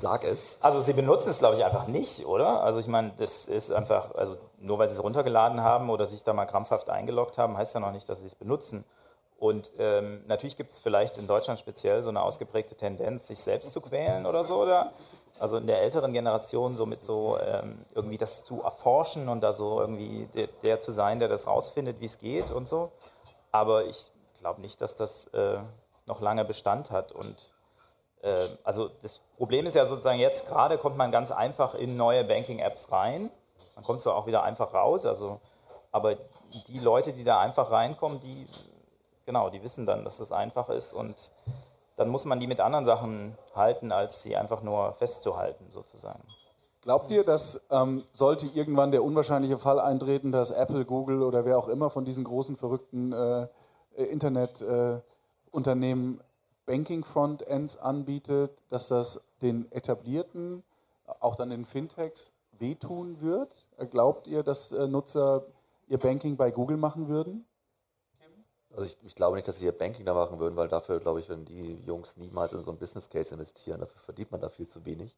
Sag 0.00 0.24
es. 0.24 0.58
Also 0.60 0.80
sie 0.80 0.92
benutzen 0.92 1.30
es, 1.30 1.38
glaube 1.38 1.56
ich, 1.56 1.64
einfach 1.64 1.88
nicht, 1.88 2.24
oder? 2.26 2.62
Also 2.62 2.80
ich 2.80 2.86
meine, 2.86 3.12
das 3.18 3.46
ist 3.46 3.72
einfach, 3.72 4.14
also 4.14 4.36
nur 4.58 4.78
weil 4.78 4.88
sie 4.88 4.94
es 4.94 5.02
runtergeladen 5.02 5.60
haben 5.60 5.90
oder 5.90 6.06
sich 6.06 6.22
da 6.22 6.32
mal 6.32 6.46
krampfhaft 6.46 6.88
eingeloggt 6.88 7.36
haben, 7.36 7.56
heißt 7.56 7.74
ja 7.74 7.80
noch 7.80 7.92
nicht, 7.92 8.08
dass 8.08 8.20
sie 8.20 8.26
es 8.26 8.34
benutzen. 8.34 8.84
Und 9.38 9.72
ähm, 9.78 10.22
natürlich 10.26 10.56
gibt 10.56 10.70
es 10.70 10.78
vielleicht 10.78 11.18
in 11.18 11.26
Deutschland 11.26 11.58
speziell 11.58 12.02
so 12.02 12.10
eine 12.10 12.22
ausgeprägte 12.22 12.76
Tendenz, 12.76 13.26
sich 13.26 13.40
selbst 13.40 13.72
zu 13.72 13.80
quälen 13.80 14.26
oder 14.26 14.44
so. 14.44 14.62
Oder? 14.62 14.92
Also 15.40 15.56
in 15.56 15.66
der 15.66 15.82
älteren 15.82 16.12
Generation 16.12 16.74
so 16.74 16.86
mit 16.86 17.02
so 17.02 17.36
ähm, 17.40 17.84
irgendwie 17.94 18.18
das 18.18 18.44
zu 18.44 18.62
erforschen 18.62 19.28
und 19.28 19.40
da 19.40 19.52
so 19.52 19.80
irgendwie 19.80 20.28
der, 20.34 20.46
der 20.62 20.80
zu 20.80 20.92
sein, 20.92 21.18
der 21.18 21.28
das 21.28 21.48
rausfindet, 21.48 22.00
wie 22.00 22.06
es 22.06 22.18
geht 22.20 22.52
und 22.52 22.68
so. 22.68 22.92
Aber 23.50 23.86
ich 23.86 24.12
glaube 24.38 24.60
nicht, 24.60 24.80
dass 24.80 24.96
das 24.96 25.26
äh, 25.28 25.58
noch 26.06 26.20
lange 26.20 26.44
Bestand 26.44 26.90
hat. 26.90 27.12
Und 27.12 27.53
also 28.64 28.90
das 29.02 29.20
Problem 29.36 29.66
ist 29.66 29.74
ja 29.74 29.86
sozusagen 29.86 30.18
jetzt 30.18 30.46
gerade 30.46 30.78
kommt 30.78 30.96
man 30.96 31.12
ganz 31.12 31.30
einfach 31.30 31.74
in 31.74 31.96
neue 31.96 32.24
Banking-Apps 32.24 32.90
rein. 32.90 33.30
Man 33.74 33.84
kommt 33.84 34.00
zwar 34.00 34.16
auch 34.16 34.26
wieder 34.26 34.42
einfach 34.42 34.72
raus, 34.72 35.06
also 35.06 35.40
aber 35.92 36.16
die 36.68 36.78
Leute, 36.78 37.12
die 37.12 37.24
da 37.24 37.40
einfach 37.40 37.70
reinkommen, 37.70 38.20
die 38.20 38.46
genau, 39.26 39.50
die 39.50 39.62
wissen 39.62 39.86
dann, 39.86 40.04
dass 40.04 40.20
es 40.20 40.32
einfach 40.32 40.68
ist 40.68 40.92
und 40.92 41.14
dann 41.96 42.08
muss 42.08 42.24
man 42.24 42.40
die 42.40 42.46
mit 42.46 42.60
anderen 42.60 42.84
Sachen 42.84 43.36
halten, 43.54 43.92
als 43.92 44.22
sie 44.22 44.36
einfach 44.36 44.62
nur 44.62 44.92
festzuhalten, 44.94 45.70
sozusagen. 45.70 46.22
Glaubt 46.82 47.10
ihr, 47.10 47.24
dass 47.24 47.64
ähm, 47.70 48.04
sollte 48.12 48.46
irgendwann 48.46 48.90
der 48.90 49.02
unwahrscheinliche 49.02 49.56
Fall 49.56 49.80
eintreten, 49.80 50.32
dass 50.32 50.50
Apple, 50.50 50.84
Google 50.84 51.22
oder 51.22 51.46
wer 51.46 51.56
auch 51.56 51.68
immer 51.68 51.88
von 51.88 52.04
diesen 52.04 52.24
großen 52.24 52.56
verrückten 52.56 53.12
äh, 53.12 53.46
Internetunternehmen 53.96 56.20
äh, 56.20 56.22
Banking-Frontends 56.66 57.76
anbietet, 57.76 58.52
dass 58.68 58.88
das 58.88 59.24
den 59.42 59.70
etablierten, 59.72 60.62
auch 61.20 61.36
dann 61.36 61.50
den 61.50 61.64
Fintechs, 61.64 62.32
wehtun 62.58 63.20
wird? 63.20 63.66
Glaubt 63.90 64.26
ihr, 64.26 64.42
dass 64.42 64.72
äh, 64.72 64.86
Nutzer 64.86 65.44
ihr 65.88 65.98
Banking 65.98 66.36
bei 66.36 66.50
Google 66.50 66.76
machen 66.76 67.08
würden? 67.08 67.44
Also 68.76 68.86
ich, 68.86 68.96
ich, 69.04 69.14
glaube 69.14 69.36
nicht, 69.36 69.46
dass 69.46 69.58
sie 69.58 69.66
ihr 69.66 69.76
Banking 69.76 70.04
da 70.04 70.14
machen 70.14 70.38
würden, 70.40 70.56
weil 70.56 70.68
dafür, 70.68 70.98
glaube 70.98 71.20
ich, 71.20 71.28
wenn 71.28 71.44
die 71.44 71.78
Jungs 71.86 72.16
niemals 72.16 72.52
in 72.52 72.62
so 72.62 72.72
ein 72.72 72.76
Business 72.76 73.08
Case 73.08 73.32
investieren, 73.32 73.80
dafür 73.80 74.00
verdient 74.00 74.32
man 74.32 74.40
da 74.40 74.48
viel 74.48 74.66
zu 74.66 74.84
wenig. 74.84 75.14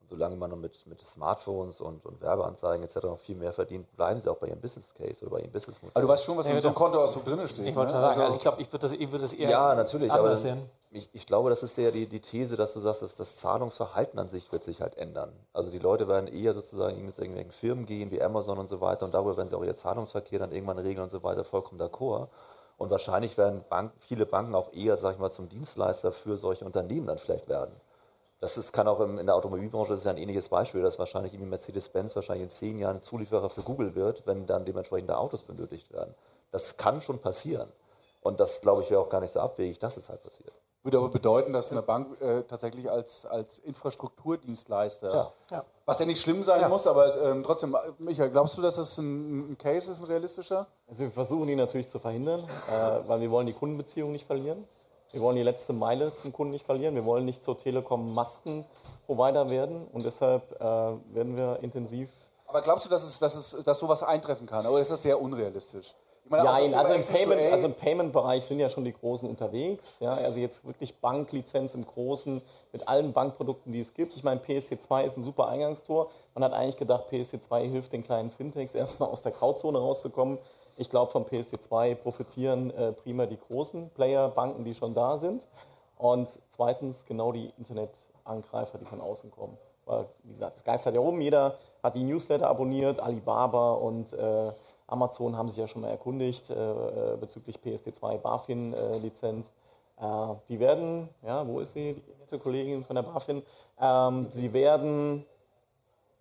Und 0.00 0.08
solange 0.08 0.36
man 0.36 0.60
mit, 0.60 0.86
mit 0.86 1.00
Smartphones 1.00 1.80
und, 1.80 2.04
und 2.06 2.20
Werbeanzeigen 2.20 2.84
etc. 2.84 3.04
noch 3.04 3.18
viel 3.18 3.36
mehr 3.36 3.52
verdient, 3.52 3.90
bleiben 3.96 4.20
sie 4.20 4.30
auch 4.30 4.36
bei 4.36 4.48
ihrem 4.48 4.60
Business 4.60 4.94
Case 4.94 5.22
oder 5.22 5.32
bei 5.32 5.40
ihrem 5.40 5.50
Business 5.50 5.82
Modell. 5.82 5.92
Aber 5.94 6.02
du 6.02 6.08
weißt 6.08 6.24
schon, 6.24 6.36
was 6.36 6.46
ja, 6.46 6.54
in 6.54 6.60
so 6.60 6.68
einem 6.68 6.76
Konto 6.76 7.02
aus 7.02 7.12
so 7.12 7.22
drin 7.24 7.46
steht. 7.48 7.66
Ich 7.66 7.74
wollte 7.74 7.92
ne? 7.92 8.00
sagen, 8.00 8.20
also, 8.20 8.34
ich 8.34 8.40
glaube, 8.40 8.62
ich 8.62 8.72
würde 8.72 8.88
das, 8.88 8.98
würd 8.98 9.22
das 9.22 9.32
eher 9.32 9.50
Ja, 9.50 9.74
natürlich, 9.74 10.12
aber 10.12 10.36
sehen. 10.36 10.70
Ich, 10.94 11.08
ich, 11.14 11.24
glaube, 11.24 11.48
das 11.48 11.62
ist 11.62 11.78
ja 11.78 11.90
die, 11.90 12.04
die 12.04 12.20
These, 12.20 12.58
dass 12.58 12.74
du 12.74 12.80
sagst, 12.80 13.00
dass 13.00 13.16
das 13.16 13.36
Zahlungsverhalten 13.38 14.18
an 14.18 14.28
sich 14.28 14.52
wird 14.52 14.62
sich 14.62 14.82
halt 14.82 14.98
ändern. 14.98 15.32
Also 15.54 15.70
die 15.70 15.78
Leute 15.78 16.06
werden 16.06 16.28
eher 16.28 16.52
sozusagen 16.52 17.02
mit 17.02 17.16
irgendwelchen 17.16 17.50
Firmen 17.50 17.86
gehen, 17.86 18.10
wie 18.10 18.20
Amazon 18.20 18.58
und 18.58 18.68
so 18.68 18.82
weiter, 18.82 19.06
und 19.06 19.14
darüber 19.14 19.38
werden 19.38 19.48
sie 19.48 19.56
auch 19.56 19.64
ihr 19.64 19.74
Zahlungsverkehr 19.74 20.38
dann 20.38 20.52
irgendwann 20.52 20.78
regeln 20.78 21.04
und 21.04 21.08
so 21.08 21.22
weiter, 21.22 21.44
vollkommen 21.44 21.80
d'accord. 21.80 22.28
Und 22.76 22.90
wahrscheinlich 22.90 23.38
werden 23.38 23.64
Bank, 23.70 23.92
viele 24.00 24.26
Banken 24.26 24.54
auch 24.54 24.70
eher, 24.74 24.98
sag 24.98 25.14
ich 25.14 25.18
mal, 25.18 25.30
zum 25.30 25.48
Dienstleister 25.48 26.12
für 26.12 26.36
solche 26.36 26.66
Unternehmen 26.66 27.06
dann 27.06 27.16
vielleicht 27.16 27.48
werden. 27.48 27.74
Das 28.40 28.58
ist, 28.58 28.74
kann 28.74 28.86
auch 28.86 29.00
im, 29.00 29.18
in 29.18 29.24
der 29.24 29.34
Automobilbranche, 29.34 29.90
das 29.90 30.00
ist 30.00 30.04
ja 30.04 30.10
ein 30.10 30.18
ähnliches 30.18 30.50
Beispiel, 30.50 30.82
dass 30.82 30.98
wahrscheinlich 30.98 31.32
Mercedes-Benz 31.32 32.14
wahrscheinlich 32.16 32.44
in 32.44 32.50
zehn 32.50 32.78
Jahren 32.78 33.00
Zulieferer 33.00 33.48
für 33.48 33.62
Google 33.62 33.94
wird, 33.94 34.26
wenn 34.26 34.46
dann 34.46 34.66
dementsprechend 34.66 35.08
da 35.08 35.16
Autos 35.16 35.42
benötigt 35.42 35.90
werden. 35.90 36.14
Das 36.50 36.76
kann 36.76 37.00
schon 37.00 37.18
passieren. 37.18 37.72
Und 38.20 38.40
das, 38.40 38.60
glaube 38.60 38.82
ich, 38.82 38.90
wäre 38.90 39.00
auch 39.00 39.08
gar 39.08 39.20
nicht 39.20 39.32
so 39.32 39.40
abwegig, 39.40 39.78
dass 39.78 39.96
es 39.96 40.10
halt 40.10 40.22
passiert. 40.22 40.52
Würde 40.82 40.98
aber 40.98 41.10
bedeuten, 41.10 41.52
dass 41.52 41.70
eine 41.70 41.82
Bank 41.82 42.20
äh, 42.20 42.42
tatsächlich 42.42 42.90
als, 42.90 43.24
als 43.24 43.60
Infrastrukturdienstleister, 43.60 45.14
ja. 45.14 45.32
Ja. 45.52 45.64
was 45.84 46.00
ja 46.00 46.06
nicht 46.06 46.20
schlimm 46.20 46.42
sein 46.42 46.60
ja. 46.60 46.68
muss, 46.68 46.88
aber 46.88 47.22
ähm, 47.22 47.44
trotzdem, 47.44 47.76
Michael, 47.98 48.30
glaubst 48.30 48.58
du, 48.58 48.62
dass 48.62 48.74
das 48.74 48.98
ein, 48.98 49.52
ein, 49.52 49.58
Case 49.58 49.90
ist, 49.92 50.00
ein 50.00 50.06
realistischer? 50.06 50.66
Also 50.88 51.02
wir 51.02 51.10
versuchen 51.10 51.48
ihn 51.48 51.58
natürlich 51.58 51.88
zu 51.88 52.00
verhindern, 52.00 52.40
äh, 52.40 53.08
weil 53.08 53.20
wir 53.20 53.30
wollen 53.30 53.46
die 53.46 53.52
Kundenbeziehung 53.52 54.10
nicht 54.10 54.26
verlieren. 54.26 54.66
Wir 55.12 55.20
wollen 55.20 55.36
die 55.36 55.42
letzte 55.42 55.72
Meile 55.72 56.10
zum 56.16 56.32
Kunden 56.32 56.52
nicht 56.52 56.66
verlieren. 56.66 56.94
Wir 56.96 57.04
wollen 57.04 57.26
nicht 57.26 57.44
zur 57.44 57.56
Telekom 57.56 58.14
Maskenprovider 58.14 59.50
werden 59.50 59.86
und 59.92 60.04
deshalb 60.04 60.50
äh, 60.60 60.64
werden 60.64 61.36
wir 61.36 61.60
intensiv. 61.62 62.10
Aber 62.46 62.60
glaubst 62.60 62.86
du, 62.86 62.90
dass, 62.90 63.04
es, 63.04 63.18
dass, 63.18 63.34
es, 63.34 63.62
dass 63.62 63.78
sowas 63.78 64.02
eintreffen 64.02 64.46
kann? 64.46 64.66
Oder 64.66 64.80
ist 64.80 64.90
das 64.90 65.02
sehr 65.02 65.20
unrealistisch? 65.20 65.94
Meine, 66.24 66.44
ja, 66.44 66.52
also 66.52 66.94
im, 66.94 67.04
Payment, 67.04 67.52
also 67.52 67.66
im 67.66 67.74
Payment-Bereich 67.74 68.44
sind 68.44 68.58
ja 68.58 68.70
schon 68.70 68.84
die 68.84 68.92
Großen 68.92 69.28
unterwegs. 69.28 69.84
Ja, 70.00 70.14
also 70.14 70.38
jetzt 70.38 70.64
wirklich 70.64 70.98
Banklizenz 70.98 71.74
im 71.74 71.84
Großen 71.84 72.40
mit 72.72 72.88
allen 72.88 73.12
Bankprodukten, 73.12 73.72
die 73.72 73.80
es 73.80 73.92
gibt. 73.92 74.14
Ich 74.16 74.24
meine, 74.24 74.40
PSD2 74.40 75.04
ist 75.04 75.16
ein 75.16 75.24
super 75.24 75.48
Eingangstor. 75.48 76.10
Man 76.34 76.44
hat 76.44 76.54
eigentlich 76.54 76.76
gedacht, 76.76 77.04
PSD2 77.10 77.70
hilft 77.70 77.92
den 77.92 78.04
kleinen 78.04 78.30
Fintechs 78.30 78.74
erstmal 78.74 79.10
aus 79.10 79.22
der 79.22 79.32
Grauzone 79.32 79.78
rauszukommen. 79.78 80.38
Ich 80.76 80.88
glaube, 80.88 81.10
vom 81.10 81.24
PSD2 81.24 81.96
profitieren 81.96 82.70
äh, 82.70 82.92
prima 82.92 83.26
die 83.26 83.38
großen 83.38 83.90
Player, 83.90 84.28
Banken, 84.28 84.64
die 84.64 84.74
schon 84.74 84.94
da 84.94 85.18
sind. 85.18 85.46
Und 85.98 86.28
zweitens 86.54 87.04
genau 87.06 87.32
die 87.32 87.52
Internetangreifer, 87.58 88.78
die 88.78 88.86
von 88.86 89.00
außen 89.00 89.30
kommen. 89.30 89.58
Weil, 89.84 90.06
wie 90.22 90.32
gesagt, 90.32 90.56
das 90.56 90.64
Geist 90.64 90.86
hat 90.86 90.94
ja 90.94 91.00
oben. 91.00 91.20
Jeder 91.20 91.58
hat 91.82 91.94
die 91.94 92.04
Newsletter 92.04 92.48
abonniert, 92.48 93.00
Alibaba 93.00 93.72
und 93.72 94.12
äh, 94.12 94.52
Amazon 94.92 95.36
haben 95.36 95.48
sich 95.48 95.58
ja 95.58 95.66
schon 95.66 95.82
mal 95.82 95.88
erkundigt 95.88 96.50
äh, 96.50 96.54
äh 96.54 97.16
bezüglich 97.16 97.56
PSD2 97.56 98.18
BaFin-Lizenz. 98.18 99.46
Äh, 99.98 100.04
die 100.48 100.60
werden, 100.60 101.08
ja, 101.26 101.46
wo 101.46 101.60
ist 101.60 101.74
die, 101.74 101.94
die 101.94 102.14
nette 102.20 102.38
Kollegin 102.38 102.84
von 102.84 102.96
der 102.96 103.02
BaFin? 103.02 103.42
Ähm, 103.80 104.28
sie 104.34 104.52
werden 104.52 105.24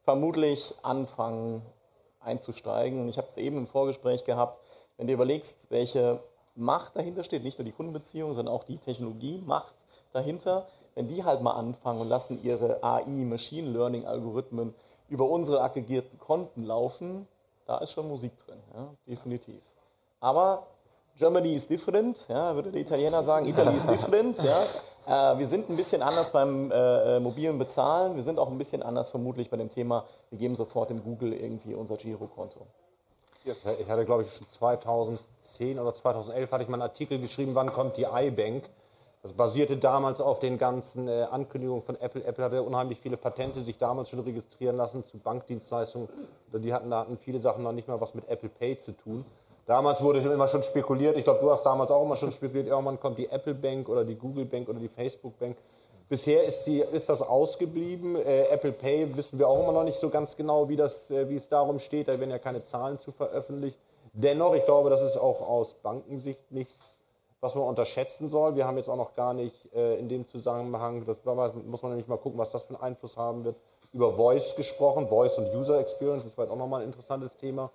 vermutlich 0.03 0.73
anfangen 0.81 1.61
einzusteigen. 2.21 3.01
Und 3.01 3.09
ich 3.09 3.17
habe 3.17 3.27
es 3.29 3.37
eben 3.37 3.57
im 3.57 3.67
Vorgespräch 3.67 4.23
gehabt, 4.23 4.59
wenn 4.97 5.07
du 5.07 5.13
überlegst, 5.13 5.55
welche 5.69 6.19
Macht 6.55 6.95
dahinter 6.95 7.23
steht, 7.23 7.43
nicht 7.43 7.57
nur 7.57 7.65
die 7.65 7.71
Kundenbeziehung, 7.71 8.33
sondern 8.33 8.53
auch 8.53 8.63
die 8.63 8.77
Technologiemacht 8.77 9.73
dahinter, 10.13 10.67
wenn 10.95 11.07
die 11.07 11.23
halt 11.23 11.41
mal 11.41 11.53
anfangen 11.53 12.01
und 12.01 12.09
lassen 12.09 12.43
ihre 12.43 12.83
AI, 12.83 13.23
Machine 13.25 13.69
Learning 13.71 14.05
Algorithmen 14.05 14.75
über 15.09 15.25
unsere 15.25 15.61
aggregierten 15.61 16.19
Konten 16.19 16.65
laufen, 16.65 17.27
da 17.65 17.77
ist 17.79 17.91
schon 17.91 18.07
Musik 18.07 18.37
drin, 18.45 18.59
ja, 18.75 18.93
definitiv. 19.07 19.61
Aber 20.19 20.67
Germany 21.15 21.55
is 21.55 21.67
different, 21.67 22.27
ja, 22.29 22.55
würde 22.55 22.71
der 22.71 22.81
Italiener 22.81 23.23
sagen, 23.23 23.45
Italy 23.45 23.75
is 23.77 23.85
different. 23.85 24.37
Ja. 24.41 25.33
Äh, 25.33 25.39
wir 25.39 25.47
sind 25.47 25.69
ein 25.69 25.75
bisschen 25.75 26.01
anders 26.01 26.31
beim 26.31 26.71
äh, 26.71 27.19
mobilen 27.19 27.57
Bezahlen, 27.57 28.15
wir 28.15 28.23
sind 28.23 28.39
auch 28.39 28.49
ein 28.49 28.57
bisschen 28.57 28.83
anders 28.83 29.09
vermutlich 29.09 29.49
bei 29.49 29.57
dem 29.57 29.69
Thema, 29.69 30.05
wir 30.29 30.37
geben 30.37 30.55
sofort 30.55 30.91
im 30.91 31.03
Google 31.03 31.33
irgendwie 31.33 31.73
unser 31.73 31.97
Girokonto. 31.97 32.61
Ich 33.43 33.89
hatte, 33.89 34.05
glaube 34.05 34.23
ich, 34.23 34.31
schon 34.31 34.47
2010 34.47 35.79
oder 35.79 35.93
2011 35.93 36.51
hatte 36.51 36.63
ich 36.63 36.69
mal 36.69 36.75
einen 36.75 36.83
Artikel 36.83 37.19
geschrieben, 37.19 37.55
wann 37.55 37.73
kommt 37.73 37.97
die 37.97 38.03
iBank. 38.03 38.69
Das 39.23 39.33
basierte 39.33 39.77
damals 39.77 40.19
auf 40.19 40.39
den 40.39 40.57
ganzen 40.57 41.07
äh, 41.07 41.27
Ankündigungen 41.29 41.83
von 41.83 41.95
Apple. 41.95 42.23
Apple 42.23 42.43
hatte 42.43 42.63
unheimlich 42.63 42.99
viele 42.99 43.17
Patente 43.17 43.61
sich 43.61 43.77
damals 43.77 44.09
schon 44.09 44.19
registrieren 44.19 44.77
lassen 44.77 45.03
zu 45.03 45.19
Bankdienstleistungen. 45.19 46.09
Die 46.53 46.73
hatten, 46.73 46.89
da 46.89 47.01
hatten 47.01 47.17
viele 47.17 47.39
Sachen 47.39 47.63
noch 47.63 47.71
nicht 47.71 47.87
mal 47.87 48.01
was 48.01 48.15
mit 48.15 48.27
Apple 48.27 48.49
Pay 48.49 48.79
zu 48.79 48.93
tun. 48.93 49.23
Damals 49.67 50.01
wurde 50.01 50.19
immer 50.19 50.47
schon 50.47 50.63
spekuliert, 50.63 51.17
ich 51.17 51.23
glaube, 51.23 51.39
du 51.39 51.51
hast 51.51 51.63
damals 51.63 51.91
auch 51.91 52.03
immer 52.03 52.15
schon 52.15 52.31
spekuliert, 52.31 52.67
irgendwann 52.67 52.99
kommt 52.99 53.19
die 53.19 53.29
Apple 53.29 53.53
Bank 53.53 53.87
oder 53.89 54.03
die 54.03 54.15
Google 54.15 54.45
Bank 54.45 54.67
oder 54.67 54.79
die 54.79 54.87
Facebook 54.87 55.37
Bank. 55.37 55.55
Bisher 56.09 56.43
ist, 56.43 56.65
sie, 56.65 56.81
ist 56.81 57.07
das 57.07 57.21
ausgeblieben. 57.21 58.17
Äh, 58.17 58.47
Apple 58.49 58.73
Pay 58.73 59.15
wissen 59.15 59.39
wir 59.39 59.47
auch 59.47 59.63
immer 59.63 59.71
noch 59.71 59.85
nicht 59.85 59.97
so 59.97 60.09
ganz 60.09 60.35
genau, 60.35 60.67
wie, 60.67 60.75
das, 60.75 61.09
äh, 61.09 61.29
wie 61.29 61.35
es 61.35 61.47
darum 61.47 61.79
steht. 61.79 62.09
Da 62.09 62.19
werden 62.19 62.31
ja 62.31 62.39
keine 62.39 62.65
Zahlen 62.65 62.99
zu 62.99 63.13
veröffentlicht. 63.13 63.77
Dennoch, 64.11 64.53
ich 64.55 64.65
glaube, 64.65 64.89
das 64.89 65.01
ist 65.01 65.15
auch 65.15 65.47
aus 65.47 65.75
Bankensicht 65.75 66.51
nichts, 66.51 66.90
was 67.41 67.55
man 67.55 67.65
unterschätzen 67.65 68.29
soll. 68.29 68.55
Wir 68.55 68.65
haben 68.65 68.77
jetzt 68.77 68.89
auch 68.89 68.95
noch 68.95 69.15
gar 69.15 69.33
nicht 69.33 69.73
äh, 69.73 69.97
in 69.97 70.07
dem 70.07 70.27
Zusammenhang, 70.27 71.05
das 71.05 71.17
muss 71.25 71.81
man 71.81 71.91
nämlich 71.91 72.07
mal 72.07 72.17
gucken, 72.17 72.39
was 72.39 72.51
das 72.51 72.63
für 72.63 72.75
einen 72.75 72.83
Einfluss 72.83 73.17
haben 73.17 73.43
wird, 73.43 73.57
über 73.91 74.13
Voice 74.13 74.55
gesprochen. 74.55 75.09
Voice 75.09 75.37
und 75.37 75.53
User 75.53 75.79
Experience 75.79 76.23
ist 76.23 76.35
vielleicht 76.35 76.51
auch 76.51 76.57
nochmal 76.57 76.81
ein 76.81 76.87
interessantes 76.87 77.35
Thema. 77.35 77.71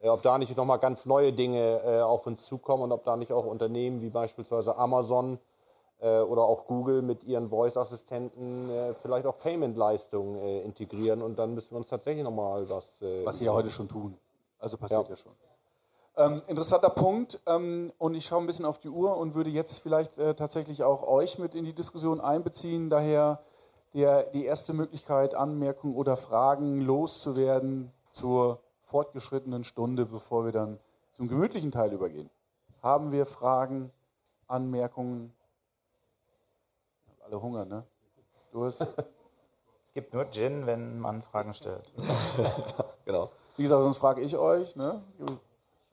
Äh, 0.00 0.08
ob 0.08 0.22
da 0.22 0.38
nicht 0.38 0.56
nochmal 0.56 0.78
ganz 0.78 1.06
neue 1.06 1.32
Dinge 1.32 1.80
äh, 1.84 2.00
auf 2.00 2.26
uns 2.26 2.46
zukommen 2.46 2.84
und 2.84 2.92
ob 2.92 3.04
da 3.04 3.16
nicht 3.16 3.32
auch 3.32 3.44
Unternehmen 3.44 4.00
wie 4.00 4.10
beispielsweise 4.10 4.76
Amazon 4.76 5.38
äh, 6.00 6.20
oder 6.20 6.42
auch 6.42 6.66
Google 6.66 7.02
mit 7.02 7.24
ihren 7.24 7.50
Voice-Assistenten 7.50 8.70
äh, 8.70 8.94
vielleicht 8.94 9.26
auch 9.26 9.36
Payment-Leistungen 9.36 10.36
äh, 10.40 10.62
integrieren 10.62 11.20
und 11.20 11.38
dann 11.38 11.54
müssen 11.54 11.72
wir 11.72 11.78
uns 11.78 11.88
tatsächlich 11.88 12.24
nochmal 12.24 12.68
was. 12.70 12.92
Äh, 13.02 13.26
was 13.26 13.38
sie 13.38 13.44
ja 13.44 13.52
heute 13.52 13.70
schon 13.70 13.88
tun. 13.88 14.16
Also 14.58 14.76
passiert 14.76 15.08
ja, 15.08 15.10
ja 15.10 15.16
schon. 15.16 15.32
Ähm, 16.16 16.42
interessanter 16.46 16.90
Punkt. 16.90 17.40
Ähm, 17.46 17.92
und 17.98 18.14
ich 18.14 18.26
schaue 18.26 18.40
ein 18.40 18.46
bisschen 18.46 18.64
auf 18.64 18.78
die 18.78 18.88
Uhr 18.88 19.16
und 19.16 19.34
würde 19.34 19.50
jetzt 19.50 19.80
vielleicht 19.80 20.18
äh, 20.18 20.34
tatsächlich 20.34 20.82
auch 20.82 21.02
euch 21.06 21.38
mit 21.38 21.54
in 21.54 21.64
die 21.64 21.72
Diskussion 21.72 22.20
einbeziehen. 22.20 22.90
Daher 22.90 23.40
der, 23.94 24.24
die 24.30 24.44
erste 24.44 24.72
Möglichkeit, 24.72 25.34
Anmerkungen 25.34 25.96
oder 25.96 26.16
Fragen 26.16 26.80
loszuwerden 26.80 27.92
zur 28.10 28.60
fortgeschrittenen 28.84 29.64
Stunde, 29.64 30.06
bevor 30.06 30.44
wir 30.44 30.52
dann 30.52 30.78
zum 31.12 31.28
gemütlichen 31.28 31.70
Teil 31.70 31.92
übergehen. 31.92 32.30
Haben 32.82 33.12
wir 33.12 33.26
Fragen, 33.26 33.90
Anmerkungen? 34.46 35.32
alle 37.30 37.40
Hunger, 37.40 37.64
ne? 37.64 37.84
Durst. 38.52 38.86
Es 39.82 39.94
gibt 39.94 40.14
nur 40.14 40.24
Gin, 40.30 40.66
wenn 40.66 41.00
man 41.00 41.20
Fragen 41.20 41.52
stellt. 41.52 41.82
genau. 43.04 43.28
Wie 43.56 43.64
gesagt, 43.64 43.82
sonst 43.82 43.98
frage 43.98 44.20
ich 44.20 44.36
euch, 44.36 44.76
ne? 44.76 45.02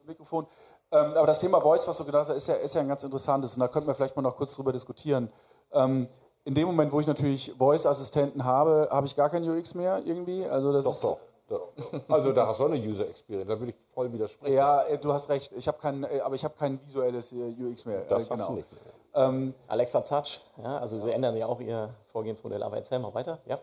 Mikrofon. 0.08 0.48
Ähm, 0.92 1.14
aber 1.16 1.28
das 1.28 1.40
Thema 1.40 1.62
Voice, 1.62 1.88
was 1.88 1.98
du 1.98 2.06
gedacht 2.06 2.30
hast, 2.30 2.36
ist 2.36 2.48
ja, 2.48 2.56
ist 2.56 2.76
ja 2.76 2.82
ein 2.82 2.88
ganz 2.88 3.04
interessantes 3.04 3.54
und 3.54 3.60
da 3.60 3.68
könnten 3.68 3.88
wir 3.88 3.94
vielleicht 3.94 4.16
mal 4.16 4.22
noch 4.22 4.36
kurz 4.36 4.54
drüber 4.54 4.72
diskutieren. 4.72 5.32
Ähm, 5.72 6.08
in 6.46 6.56
dem 6.56 6.68
Moment, 6.68 6.94
wo 6.94 7.00
ich 7.00 7.08
natürlich 7.08 7.54
Voice-Assistenten 7.58 8.46
habe, 8.46 8.88
habe 8.90 9.06
ich 9.06 9.16
gar 9.16 9.30
kein 9.30 9.48
UX 9.48 9.76
mehr 9.76 10.02
irgendwie. 10.06 10.46
Also 10.46 10.72
das 10.72 10.86
doch, 10.86 10.94
ist, 10.94 11.04
doch. 11.50 11.68
Also 12.08 12.32
da 12.32 12.48
hast 12.48 12.60
du 12.60 12.66
eine 12.66 12.78
User 12.78 13.08
Experience, 13.08 13.50
da 13.50 13.60
würde 13.60 13.72
ich 13.72 13.78
voll 13.94 14.12
widersprechen. 14.12 14.54
Ja, 14.54 14.84
äh, 14.84 14.98
du 14.98 15.12
hast 15.12 15.30
recht. 15.30 15.52
Ich 15.54 15.68
habe 15.68 15.78
kein, 15.78 16.04
äh, 16.04 16.22
aber 16.22 16.36
ich 16.36 16.44
habe 16.44 16.54
kein 16.58 16.80
visuelles 16.86 17.32
äh, 17.32 17.56
UX 17.60 17.86
mehr. 17.86 18.02
Das 18.08 18.30
genau. 18.30 18.40
hast 18.40 18.50
du 18.50 18.54
nicht 18.54 18.72
mehr. 18.72 18.82
Ähm, 19.18 19.54
Alexa 19.68 20.02
Touch, 20.02 20.42
ja, 20.64 20.78
also 20.78 21.02
sie 21.02 21.12
ändern 21.12 21.36
ja 21.36 21.48
auch 21.48 21.60
ihr 21.60 21.90
Vorgehensmodell, 22.12 22.62
aber 22.62 22.78
erzähl 22.78 23.00
mal 23.00 23.14
weiter. 23.14 23.40
Ja, 23.46 23.58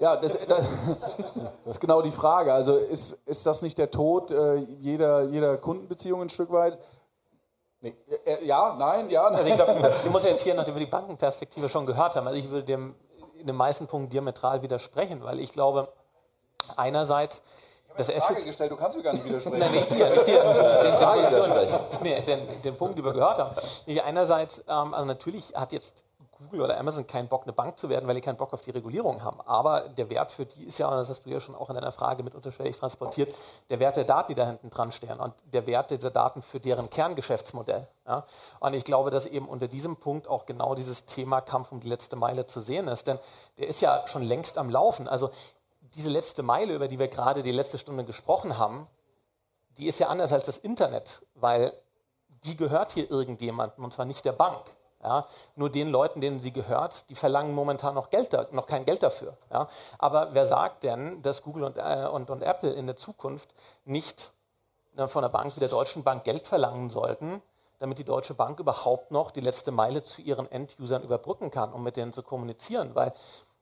ja 0.00 0.16
das, 0.16 0.38
das, 0.48 0.64
ist 1.64 1.80
genau 1.80 2.02
die 2.02 2.10
Frage. 2.10 2.52
Also 2.52 2.76
ist, 2.76 3.12
ist 3.26 3.46
das 3.46 3.62
nicht 3.62 3.78
der 3.78 3.90
Tod 3.90 4.30
äh, 4.30 4.56
jeder, 4.80 5.22
jeder 5.24 5.56
Kundenbeziehung 5.56 6.22
ein 6.22 6.28
Stück 6.28 6.50
weit? 6.52 6.78
Nee. 7.80 7.94
Ja, 8.42 8.74
nein, 8.78 9.08
ja. 9.08 9.24
Nein. 9.30 9.36
Also 9.36 9.50
ich 9.50 9.54
glaube, 9.54 9.92
du 10.04 10.10
musst 10.10 10.24
ja 10.24 10.32
jetzt 10.32 10.42
hier 10.42 10.54
noch 10.54 10.66
über 10.66 10.80
die 10.80 10.86
Bankenperspektive 10.86 11.68
schon 11.68 11.86
gehört 11.86 12.16
haben. 12.16 12.26
Also 12.26 12.38
ich 12.38 12.50
würde 12.50 12.64
dem 12.64 12.94
in 13.38 13.46
den 13.46 13.56
meisten 13.56 13.86
Punkten 13.86 14.10
diametral 14.10 14.62
widersprechen, 14.62 15.22
weil 15.22 15.38
ich 15.38 15.52
glaube, 15.52 15.92
einerseits 16.76 17.42
das 17.96 18.08
Asset. 18.08 18.22
Frage 18.22 18.42
gestellt, 18.42 18.70
du 18.70 18.76
kannst 18.76 18.96
mir 18.96 19.02
gar 19.02 19.12
nicht 19.12 19.24
widersprechen. 19.24 19.58
Nein, 19.58 19.72
nicht 19.72 19.90
dir, 19.90 20.10
nicht 20.10 20.26
dir. 20.26 20.42
den, 22.00 22.02
nee, 22.02 22.20
den, 22.20 22.62
den 22.62 22.76
Punkt, 22.76 22.96
den 22.96 23.04
wir 23.04 23.12
gehört 23.12 23.38
haben. 23.38 23.56
Einerseits, 24.04 24.62
ähm, 24.68 24.94
also 24.94 25.06
natürlich 25.06 25.52
hat 25.54 25.72
jetzt 25.72 26.04
Google 26.38 26.62
oder 26.62 26.78
Amazon 26.78 27.06
keinen 27.06 27.28
Bock, 27.28 27.42
eine 27.42 27.52
Bank 27.52 27.78
zu 27.78 27.88
werden, 27.88 28.06
weil 28.06 28.14
die 28.14 28.20
keinen 28.20 28.36
Bock 28.36 28.52
auf 28.52 28.60
die 28.60 28.70
Regulierung 28.70 29.22
haben. 29.22 29.40
Aber 29.42 29.88
der 29.88 30.08
Wert 30.10 30.32
für 30.32 30.46
die 30.46 30.64
ist 30.64 30.78
ja, 30.78 30.88
und 30.88 30.96
das 30.96 31.08
hast 31.08 31.26
du 31.26 31.30
ja 31.30 31.40
schon 31.40 31.54
auch 31.54 31.68
in 31.68 31.74
deiner 31.74 31.92
Frage 31.92 32.22
mit 32.22 32.34
unterschwellig 32.34 32.76
transportiert, 32.76 33.34
der 33.70 33.80
Wert 33.80 33.96
der 33.96 34.04
Daten, 34.04 34.32
die 34.32 34.34
da 34.34 34.46
hinten 34.46 34.70
dran 34.70 34.92
stehen 34.92 35.18
und 35.18 35.34
der 35.52 35.66
Wert 35.66 35.90
dieser 35.90 36.10
Daten 36.10 36.42
für 36.42 36.60
deren 36.60 36.90
Kerngeschäftsmodell. 36.90 37.88
Ja? 38.06 38.24
Und 38.60 38.74
ich 38.74 38.84
glaube, 38.84 39.10
dass 39.10 39.26
eben 39.26 39.48
unter 39.48 39.68
diesem 39.68 39.96
Punkt 39.96 40.28
auch 40.28 40.46
genau 40.46 40.74
dieses 40.74 41.04
Thema 41.06 41.40
Kampf 41.40 41.72
um 41.72 41.80
die 41.80 41.88
letzte 41.88 42.16
Meile 42.16 42.46
zu 42.46 42.60
sehen 42.60 42.88
ist, 42.88 43.06
denn 43.06 43.18
der 43.58 43.68
ist 43.68 43.80
ja 43.80 44.02
schon 44.06 44.22
längst 44.22 44.58
am 44.58 44.70
Laufen. 44.70 45.08
Also 45.08 45.30
diese 45.94 46.08
letzte 46.08 46.42
Meile, 46.42 46.74
über 46.74 46.88
die 46.88 46.98
wir 46.98 47.08
gerade 47.08 47.42
die 47.42 47.52
letzte 47.52 47.78
Stunde 47.78 48.04
gesprochen 48.04 48.58
haben, 48.58 48.86
die 49.78 49.86
ist 49.86 49.98
ja 49.98 50.08
anders 50.08 50.32
als 50.32 50.44
das 50.44 50.58
Internet, 50.58 51.26
weil 51.34 51.72
die 52.44 52.56
gehört 52.56 52.92
hier 52.92 53.10
irgendjemandem 53.10 53.84
und 53.84 53.92
zwar 53.92 54.04
nicht 54.04 54.24
der 54.24 54.32
Bank. 54.32 54.60
Ja, 55.02 55.26
nur 55.54 55.70
den 55.70 55.90
Leuten, 55.90 56.20
denen 56.20 56.40
sie 56.40 56.52
gehört, 56.52 57.08
die 57.08 57.14
verlangen 57.14 57.54
momentan 57.54 57.94
noch, 57.94 58.10
Geld, 58.10 58.32
noch 58.52 58.66
kein 58.66 58.84
Geld 58.84 59.02
dafür. 59.02 59.36
Ja. 59.52 59.68
Aber 59.98 60.30
wer 60.32 60.44
sagt 60.44 60.82
denn, 60.82 61.22
dass 61.22 61.42
Google 61.42 61.64
und, 61.64 61.78
äh, 61.78 62.08
und, 62.12 62.30
und 62.30 62.42
Apple 62.42 62.70
in 62.70 62.86
der 62.86 62.96
Zukunft 62.96 63.48
nicht 63.84 64.32
ne, 64.96 65.06
von 65.06 65.22
der 65.22 65.28
Bank 65.28 65.54
wie 65.54 65.60
der 65.60 65.68
Deutschen 65.68 66.02
Bank 66.02 66.24
Geld 66.24 66.48
verlangen 66.48 66.90
sollten, 66.90 67.40
damit 67.78 67.98
die 67.98 68.04
Deutsche 68.04 68.34
Bank 68.34 68.58
überhaupt 68.58 69.12
noch 69.12 69.30
die 69.30 69.40
letzte 69.40 69.70
Meile 69.70 70.02
zu 70.02 70.20
ihren 70.20 70.50
Endusern 70.50 71.04
überbrücken 71.04 71.52
kann, 71.52 71.72
um 71.72 71.84
mit 71.84 71.96
denen 71.96 72.12
zu 72.12 72.24
kommunizieren? 72.24 72.96
Weil 72.96 73.12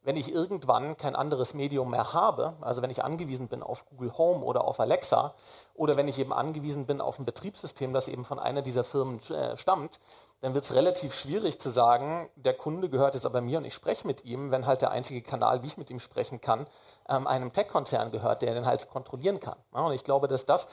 wenn 0.07 0.15
ich 0.15 0.33
irgendwann 0.33 0.97
kein 0.97 1.17
anderes 1.17 1.53
Medium 1.53 1.91
mehr 1.91 2.13
habe, 2.13 2.55
also 2.61 2.81
wenn 2.81 2.91
ich 2.91 3.03
angewiesen 3.03 3.49
bin 3.49 3.61
auf 3.61 3.85
Google 3.87 4.17
Home 4.17 4.45
oder 4.45 4.65
auf 4.65 4.79
Alexa 4.79 5.35
oder 5.75 5.97
wenn 5.97 6.07
ich 6.07 6.21
eben 6.21 6.33
angewiesen 6.33 6.87
bin 6.87 7.01
auf 7.01 7.19
ein 7.19 7.25
Betriebssystem, 7.25 7.93
das 7.93 8.07
eben 8.07 8.25
von 8.25 8.39
einer 8.39 8.63
dieser 8.63 8.85
Firmen 8.85 9.19
äh, 9.31 9.57
stammt, 9.57 9.99
dann 10.43 10.55
wird 10.55 10.65
es 10.65 10.73
relativ 10.73 11.13
schwierig 11.13 11.61
zu 11.61 11.71
sagen, 11.71 12.31
der 12.37 12.55
Kunde 12.55 12.89
gehört 12.89 13.17
jetzt 13.17 13.27
aber 13.27 13.41
mir 13.41 13.59
und 13.59 13.65
ich 13.65 13.75
spreche 13.75 14.07
mit 14.07 14.25
ihm, 14.25 14.53
wenn 14.53 14.65
halt 14.65 14.81
der 14.81 14.93
einzige 14.93 15.23
Kanal, 15.23 15.65
wie 15.65 15.67
ich 15.67 15.77
mit 15.77 15.91
ihm 15.91 15.99
sprechen 15.99 16.41
kann, 16.41 16.69
ähm, 17.09 17.27
einem 17.27 17.53
Tech-Konzern 17.53 18.13
gehört, 18.13 18.43
der 18.43 18.55
den 18.55 18.65
halt 18.65 18.89
kontrollieren 18.89 19.41
kann. 19.41 19.59
und 19.73 19.93
ich 19.93 20.05
glaube, 20.05 20.29
dass 20.29 20.47
das 20.47 20.69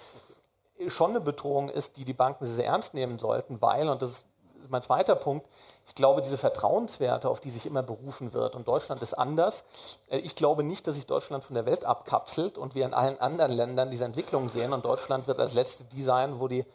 schon 0.89 1.09
eine 1.09 1.21
Bedrohung 1.21 1.69
ist, 1.69 1.97
die 1.97 2.05
die 2.05 2.13
Banken 2.13 2.45
sehr 2.45 2.67
ernst 2.67 2.93
nehmen 2.93 3.17
sollten, 3.17 3.63
weil, 3.63 3.89
und 3.89 4.03
das 4.03 4.25
ist 4.63 4.71
mein 4.71 4.81
zweiter 4.81 5.15
Punkt. 5.15 5.47
Ich 5.87 5.95
glaube, 5.95 6.21
diese 6.21 6.37
Vertrauenswerte, 6.37 7.29
auf 7.29 7.39
die 7.39 7.49
sich 7.49 7.65
immer 7.65 7.83
berufen 7.83 8.33
wird, 8.33 8.55
und 8.55 8.67
Deutschland 8.67 9.01
ist 9.01 9.13
anders. 9.13 9.63
Äh, 10.09 10.19
ich 10.19 10.35
glaube 10.35 10.63
nicht, 10.63 10.87
dass 10.87 10.95
sich 10.95 11.07
Deutschland 11.07 11.43
von 11.43 11.53
der 11.53 11.65
Welt 11.65 11.85
abkapselt 11.85 12.57
und 12.57 12.75
wir 12.75 12.85
in 12.85 12.93
allen 12.93 13.19
anderen 13.19 13.51
Ländern 13.51 13.91
diese 13.91 14.05
Entwicklung 14.05 14.49
sehen 14.49 14.73
und 14.73 14.85
Deutschland 14.85 15.27
wird 15.27 15.39
als 15.39 15.53
letzte 15.53 15.83
die 15.83 16.03
sein, 16.03 16.39
wo 16.39 16.47
die 16.47 16.65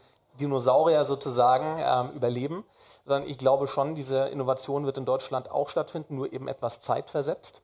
Dinosaurier 0.41 1.05
sozusagen 1.05 1.81
ähm, 1.81 2.17
überleben, 2.17 2.65
sondern 3.05 3.29
ich 3.29 3.39
glaube 3.39 3.67
schon, 3.67 3.95
diese 3.95 4.29
Innovation 4.29 4.87
wird 4.87 4.99
in 4.99 5.05
Deutschland 5.05 5.51
auch 5.51 5.69
stattfinden, 5.69 6.15
nur 6.15 6.33
eben 6.33 6.47
etwas 6.47 6.81
zeitversetzt. 6.81 7.63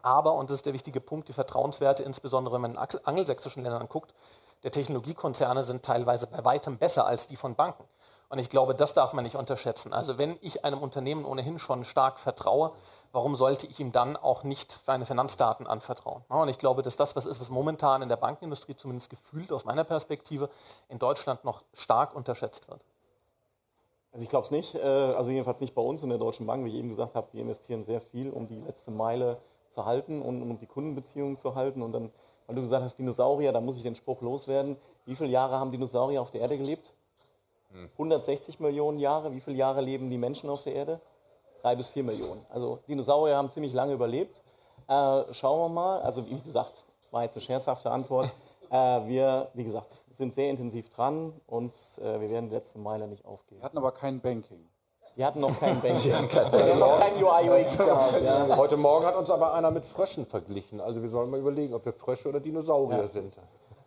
Aber, 0.00 0.32
und 0.34 0.48
das 0.48 0.58
ist 0.58 0.66
der 0.66 0.72
wichtige 0.72 1.00
Punkt, 1.00 1.28
die 1.28 1.34
Vertrauenswerte, 1.34 2.02
insbesondere 2.02 2.54
wenn 2.54 2.62
man 2.62 2.72
in 2.72 2.78
angelsächsischen 3.04 3.62
Ländern 3.62 3.88
guckt, 3.88 4.14
der 4.62 4.70
Technologiekonzerne 4.70 5.64
sind 5.64 5.84
teilweise 5.84 6.26
bei 6.26 6.44
weitem 6.44 6.78
besser 6.78 7.06
als 7.06 7.26
die 7.26 7.36
von 7.36 7.54
Banken. 7.56 7.84
Und 8.32 8.38
ich 8.38 8.48
glaube, 8.48 8.74
das 8.74 8.94
darf 8.94 9.12
man 9.12 9.24
nicht 9.24 9.36
unterschätzen. 9.36 9.92
Also 9.92 10.16
wenn 10.16 10.38
ich 10.40 10.64
einem 10.64 10.78
Unternehmen 10.78 11.26
ohnehin 11.26 11.58
schon 11.58 11.84
stark 11.84 12.18
vertraue, 12.18 12.72
warum 13.12 13.36
sollte 13.36 13.66
ich 13.66 13.78
ihm 13.78 13.92
dann 13.92 14.16
auch 14.16 14.42
nicht 14.42 14.72
seine 14.72 15.04
Finanzdaten 15.04 15.66
anvertrauen? 15.66 16.22
Und 16.28 16.48
ich 16.48 16.56
glaube, 16.56 16.80
dass 16.80 16.96
das 16.96 17.14
was 17.14 17.26
ist, 17.26 17.40
was 17.40 17.50
momentan 17.50 18.00
in 18.00 18.08
der 18.08 18.16
Bankenindustrie 18.16 18.74
zumindest 18.74 19.10
gefühlt 19.10 19.52
aus 19.52 19.66
meiner 19.66 19.84
Perspektive 19.84 20.48
in 20.88 20.98
Deutschland 20.98 21.44
noch 21.44 21.62
stark 21.74 22.16
unterschätzt 22.16 22.70
wird. 22.70 22.86
Also 24.12 24.22
ich 24.22 24.30
glaube 24.30 24.46
es 24.46 24.50
nicht, 24.50 24.76
äh, 24.76 24.80
also 24.80 25.30
jedenfalls 25.30 25.60
nicht 25.60 25.74
bei 25.74 25.82
uns 25.82 26.02
in 26.02 26.08
der 26.08 26.16
Deutschen 26.16 26.46
Bank. 26.46 26.64
Wie 26.64 26.68
ich 26.70 26.76
eben 26.76 26.88
gesagt 26.88 27.14
habe, 27.14 27.28
wir 27.32 27.42
investieren 27.42 27.84
sehr 27.84 28.00
viel, 28.00 28.30
um 28.30 28.46
die 28.46 28.60
letzte 28.60 28.92
Meile 28.92 29.42
zu 29.68 29.84
halten 29.84 30.22
und 30.22 30.40
um 30.40 30.56
die 30.56 30.66
Kundenbeziehungen 30.66 31.36
zu 31.36 31.54
halten. 31.54 31.82
Und 31.82 31.92
dann, 31.92 32.10
weil 32.46 32.56
du 32.56 32.62
gesagt 32.62 32.82
hast, 32.82 32.96
Dinosaurier, 32.96 33.52
da 33.52 33.60
muss 33.60 33.76
ich 33.76 33.82
den 33.82 33.94
Spruch 33.94 34.22
loswerden. 34.22 34.78
Wie 35.04 35.16
viele 35.16 35.28
Jahre 35.28 35.58
haben 35.58 35.70
Dinosaurier 35.70 36.22
auf 36.22 36.30
der 36.30 36.40
Erde 36.40 36.56
gelebt? 36.56 36.94
160 37.92 38.60
Millionen 38.60 38.98
Jahre. 38.98 39.32
Wie 39.34 39.40
viele 39.40 39.56
Jahre 39.56 39.80
leben 39.80 40.10
die 40.10 40.18
Menschen 40.18 40.50
auf 40.50 40.62
der 40.62 40.74
Erde? 40.74 41.00
Drei 41.62 41.76
bis 41.76 41.90
vier 41.90 42.02
Millionen. 42.02 42.44
Also 42.48 42.80
Dinosaurier 42.88 43.36
haben 43.36 43.50
ziemlich 43.50 43.72
lange 43.72 43.92
überlebt. 43.92 44.42
Äh, 44.88 45.32
schauen 45.32 45.60
wir 45.60 45.68
mal. 45.68 46.00
Also 46.00 46.28
wie 46.28 46.40
gesagt, 46.40 46.74
war 47.12 47.22
jetzt 47.22 47.36
eine 47.36 47.42
scherzhafte 47.42 47.90
Antwort. 47.90 48.32
äh, 48.70 48.74
wir, 49.06 49.48
wie 49.54 49.64
gesagt, 49.64 49.88
sind 50.16 50.34
sehr 50.34 50.50
intensiv 50.50 50.88
dran 50.88 51.32
und 51.46 51.74
äh, 51.98 52.20
wir 52.20 52.30
werden 52.30 52.48
die 52.48 52.54
letzte 52.54 52.78
Meile 52.78 53.06
nicht 53.08 53.24
aufgeben. 53.24 53.60
Wir 53.60 53.64
hatten 53.64 53.78
aber 53.78 53.92
kein 53.92 54.20
Banking. 54.20 54.68
Wir 55.14 55.26
hatten 55.26 55.40
noch 55.40 55.58
kein 55.58 55.80
Banking. 55.82 56.10
wir 56.10 56.16
hatten 56.16 56.78
noch 56.78 56.98
kein 56.98 57.22
UI 57.22 57.62
UX 57.62 57.76
gehabt. 57.76 58.22
Ja. 58.22 58.56
Heute 58.56 58.76
Morgen 58.76 59.06
hat 59.06 59.16
uns 59.16 59.30
aber 59.30 59.52
einer 59.54 59.70
mit 59.70 59.84
Fröschen 59.84 60.26
verglichen. 60.26 60.80
Also 60.80 61.02
wir 61.02 61.08
sollen 61.08 61.30
mal 61.30 61.40
überlegen, 61.40 61.74
ob 61.74 61.84
wir 61.84 61.92
Frösche 61.92 62.28
oder 62.28 62.40
Dinosaurier 62.40 62.98
ja. 62.98 63.08
sind. 63.08 63.34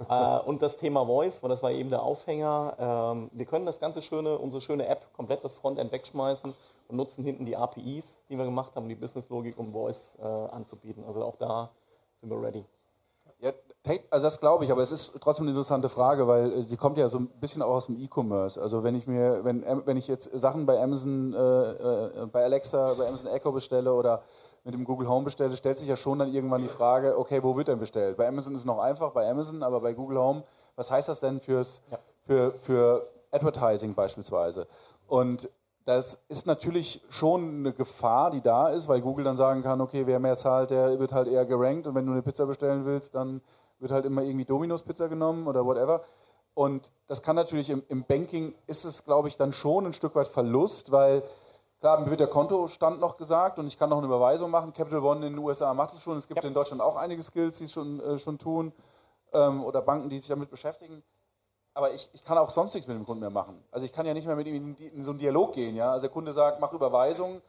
Äh, 0.09 0.39
und 0.39 0.61
das 0.61 0.77
Thema 0.77 1.05
Voice, 1.05 1.41
weil 1.41 1.49
das 1.49 1.63
war 1.63 1.71
eben 1.71 1.89
der 1.89 2.03
Aufhänger. 2.03 2.75
Ähm, 2.79 3.29
wir 3.33 3.45
können 3.45 3.65
das 3.65 3.79
ganze 3.79 4.01
schöne, 4.01 4.37
unsere 4.37 4.61
schöne 4.61 4.87
App 4.87 5.05
komplett 5.13 5.43
das 5.43 5.53
Frontend 5.53 5.91
wegschmeißen 5.91 6.53
und 6.87 6.95
nutzen 6.95 7.23
hinten 7.23 7.45
die 7.45 7.55
APIs, 7.55 8.15
die 8.29 8.37
wir 8.37 8.45
gemacht 8.45 8.75
haben, 8.75 8.87
die 8.87 8.95
Businesslogik, 8.95 9.57
um 9.57 9.71
Voice 9.71 10.17
äh, 10.19 10.25
anzubieten. 10.25 11.03
Also 11.05 11.23
auch 11.23 11.35
da 11.37 11.69
sind 12.21 12.29
wir 12.29 12.41
ready. 12.41 12.65
Ja, 13.41 13.51
also 14.09 14.23
das 14.23 14.39
glaube 14.39 14.65
ich, 14.65 14.71
aber 14.71 14.81
es 14.81 14.91
ist 14.91 15.19
trotzdem 15.21 15.43
eine 15.43 15.51
interessante 15.51 15.89
Frage, 15.89 16.27
weil 16.27 16.53
äh, 16.53 16.61
sie 16.61 16.77
kommt 16.77 16.97
ja 16.97 17.07
so 17.07 17.19
ein 17.19 17.27
bisschen 17.27 17.61
auch 17.61 17.75
aus 17.75 17.87
dem 17.87 18.01
E-Commerce. 18.01 18.59
Also 18.59 18.83
wenn 18.83 18.95
ich 18.95 19.07
mir, 19.07 19.43
wenn, 19.43 19.63
wenn 19.85 19.97
ich 19.97 20.07
jetzt 20.07 20.29
Sachen 20.33 20.65
bei 20.65 20.81
Amazon, 20.81 21.33
äh, 21.33 21.37
äh, 21.37 22.25
bei 22.31 22.43
Alexa, 22.43 22.93
bei 22.93 23.07
Amazon 23.07 23.27
Echo 23.27 23.51
bestelle 23.51 23.93
oder 23.93 24.23
mit 24.65 24.73
dem 24.73 24.83
Google 24.83 25.07
Home 25.07 25.23
bestelle, 25.23 25.55
stellt 25.55 25.77
sich 25.77 25.87
ja 25.87 25.95
schon 25.95 26.19
dann 26.19 26.33
irgendwann 26.33 26.61
die 26.61 26.67
Frage, 26.67 27.17
okay, 27.17 27.43
wo 27.43 27.55
wird 27.55 27.67
denn 27.67 27.79
bestellt? 27.79 28.17
Bei 28.17 28.27
Amazon 28.27 28.53
ist 28.55 28.61
es 28.61 28.65
noch 28.65 28.79
einfach, 28.79 29.11
bei 29.11 29.29
Amazon, 29.29 29.61
aber 29.61 29.79
bei 29.79 29.93
Google 29.93 30.17
Home, 30.17 30.43
was 30.75 30.89
heißt 30.89 31.07
das 31.07 31.19
denn 31.19 31.39
fürs, 31.39 31.83
ja. 31.91 31.99
für, 32.23 32.53
für 32.57 33.07
Advertising 33.31 33.93
beispielsweise? 33.93 34.67
Und 35.07 35.49
das 35.85 36.17
ist 36.29 36.47
natürlich 36.47 37.03
schon 37.09 37.59
eine 37.59 37.73
Gefahr, 37.73 38.31
die 38.31 38.41
da 38.41 38.69
ist, 38.69 38.87
weil 38.87 39.01
Google 39.01 39.23
dann 39.23 39.37
sagen 39.37 39.61
kann, 39.61 39.81
okay, 39.81 40.07
wer 40.07 40.19
mehr 40.19 40.35
zahlt, 40.35 40.71
der 40.71 40.99
wird 40.99 41.13
halt 41.13 41.27
eher 41.27 41.45
gerankt 41.45 41.85
und 41.85 41.93
wenn 41.93 42.07
du 42.07 42.11
eine 42.11 42.23
Pizza 42.23 42.47
bestellen 42.47 42.85
willst, 42.85 43.13
dann 43.13 43.41
wird 43.77 43.91
halt 43.91 44.05
immer 44.05 44.23
irgendwie 44.23 44.45
Domino's 44.45 44.81
Pizza 44.81 45.07
genommen 45.09 45.47
oder 45.47 45.63
whatever. 45.63 46.01
Und 46.55 46.91
das 47.07 47.21
kann 47.21 47.35
natürlich 47.35 47.69
im, 47.69 47.83
im 47.87 48.03
Banking 48.03 48.55
ist 48.65 48.83
es, 48.83 49.05
glaube 49.05 49.27
ich, 49.27 49.37
dann 49.37 49.53
schon 49.53 49.85
ein 49.85 49.93
Stück 49.93 50.15
weit 50.15 50.27
Verlust, 50.27 50.91
weil 50.91 51.21
mir 51.99 52.09
wird 52.09 52.19
der 52.19 52.27
Kontostand 52.27 52.99
noch 52.99 53.17
gesagt 53.17 53.59
und 53.59 53.67
ich 53.67 53.77
kann 53.77 53.89
noch 53.89 53.97
eine 53.97 54.07
Überweisung 54.07 54.51
machen. 54.51 54.73
Capital 54.73 55.03
One 55.03 55.25
in 55.25 55.33
den 55.33 55.43
USA 55.43 55.73
macht 55.73 55.93
es 55.93 56.01
schon. 56.01 56.17
Es 56.17 56.27
gibt 56.27 56.43
ja. 56.43 56.47
in 56.47 56.53
Deutschland 56.53 56.81
auch 56.81 56.95
einige 56.95 57.21
Skills, 57.21 57.57
die 57.57 57.65
es 57.65 57.71
schon, 57.71 57.99
äh, 58.01 58.17
schon 58.17 58.37
tun 58.37 58.73
ähm, 59.33 59.63
oder 59.63 59.81
Banken, 59.81 60.09
die 60.09 60.19
sich 60.19 60.27
damit 60.27 60.49
beschäftigen 60.49 61.03
aber 61.75 61.93
ich, 61.93 62.09
ich 62.13 62.23
kann 62.23 62.37
auch 62.37 62.49
sonst 62.49 62.73
nichts 62.73 62.87
mit 62.87 62.97
dem 62.97 63.05
Kunden 63.05 63.19
mehr 63.19 63.29
machen. 63.29 63.63
Also 63.69 63.85
ich 63.85 63.93
kann 63.93 64.05
ja 64.05 64.13
nicht 64.13 64.25
mehr 64.25 64.35
mit 64.35 64.47
ihm 64.47 64.75
in, 64.79 65.03
so 65.03 65.11
einen 65.11 65.19
Dialog 65.19 65.53
gehen. 65.53 65.75
Ja? 65.75 65.91
Also 65.91 66.07
der 66.07 66.13
Kunde 66.13 66.31
sagt, 66.31 66.59
mach 66.61 66.73
Überweisung. 66.73 67.41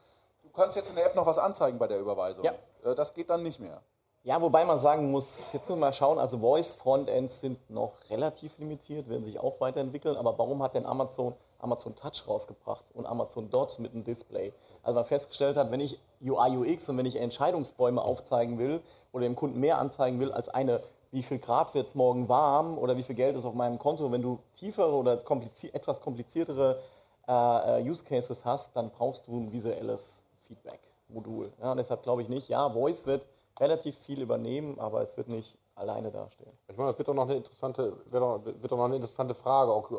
Du 0.43 0.51
kannst 0.51 0.76
jetzt 0.76 0.91
in 0.91 0.97
der 0.97 1.07
App 1.07 1.14
noch 1.14 1.26
was 1.26 1.39
anzeigen 1.39 1.78
bei 1.78 1.87
der 1.87 2.01
Überweisung. 2.01 2.45
Ja. 2.45 2.53
Äh, 2.84 2.95
das 2.97 3.14
geht 3.14 3.30
dann 3.30 3.45
nicht 3.45 3.61
mehr. 3.61 3.80
Ja, 4.24 4.43
wobei 4.43 4.64
man 4.64 4.80
sagen 4.80 5.12
muss, 5.12 5.28
jetzt 5.53 5.68
müssen 5.68 5.78
wir 5.80 5.87
mal 5.87 5.93
schauen, 5.93 6.18
also 6.18 6.39
Voice-Frontends 6.39 7.41
sind 7.41 7.70
noch 7.70 7.93
relativ 8.11 8.59
limitiert, 8.59 9.09
werden 9.09 9.24
sich 9.24 9.39
auch 9.39 9.61
weiterentwickeln, 9.61 10.16
aber 10.16 10.37
warum 10.37 10.64
hat 10.64 10.74
denn 10.74 10.84
Amazon 10.84 11.37
Amazon 11.67 11.97
Touch 11.97 12.29
rausgebracht 12.29 12.85
und 12.95 13.07
Amazon 13.07 13.51
Dot 13.51 13.79
mit 13.81 13.93
einem 13.93 14.05
Display? 14.05 14.53
Also 14.83 14.95
man 14.95 15.05
festgestellt 15.05 15.57
hat, 15.57 15.71
wenn 15.73 15.81
ich 15.81 15.99
UI, 16.23 16.57
UX 16.57 16.89
und 16.89 16.97
wenn 16.97 17.07
ich 17.07 17.17
Entscheidungsbäume 17.17 18.01
aufzeigen 18.01 18.59
will 18.59 18.81
oder 19.12 19.25
dem 19.25 19.35
Kunden 19.35 19.59
mehr 19.59 19.79
anzeigen 19.79 20.21
will 20.21 20.33
als 20.33 20.49
eine 20.49 20.81
wie 21.12 21.23
viel 21.23 21.39
Grad 21.39 21.75
wird 21.75 21.87
es 21.87 21.95
morgen 21.95 22.29
warm 22.29 22.77
oder 22.79 22.97
wie 22.97 23.03
viel 23.03 23.14
Geld 23.14 23.37
ist 23.37 23.45
auf 23.45 23.55
meinem 23.55 23.79
Konto. 23.79 24.11
Wenn 24.12 24.23
du 24.23 24.39
tiefere 24.59 24.93
oder 24.93 25.17
komplizier 25.17 25.75
etwas 25.75 26.01
kompliziertere 26.01 26.79
äh, 27.27 27.81
äh, 27.81 27.89
Use 27.89 28.05
Cases 28.05 28.45
hast, 28.45 28.75
dann 28.75 28.91
brauchst 28.91 29.27
du 29.27 29.39
ein 29.39 29.53
visuelles 29.53 30.03
Feedback-Modul. 30.47 31.53
Ja, 31.61 31.75
deshalb 31.75 32.03
glaube 32.03 32.23
ich 32.23 32.29
nicht, 32.29 32.49
ja, 32.49 32.69
Voice 32.69 33.07
wird 33.07 33.27
relativ 33.59 33.97
viel 33.99 34.21
übernehmen, 34.21 34.79
aber 34.79 35.03
es 35.03 35.17
wird 35.17 35.29
nicht 35.29 35.59
alleine 35.77 36.11
dastehen. 36.11 36.51
Ich 36.68 36.77
meine, 36.77 36.91
das 36.91 36.99
wird 36.99 37.09
doch 37.09 37.14
noch 37.14 37.24
eine 37.24 37.37
interessante, 37.37 37.93
wird 38.11 38.22
doch, 38.22 38.45
wird 38.45 38.72
doch 38.72 38.79
noch 38.79 38.87
eine 38.87 38.97
interessante 38.97 39.35
Frage 39.35 39.70
auch 39.70 39.91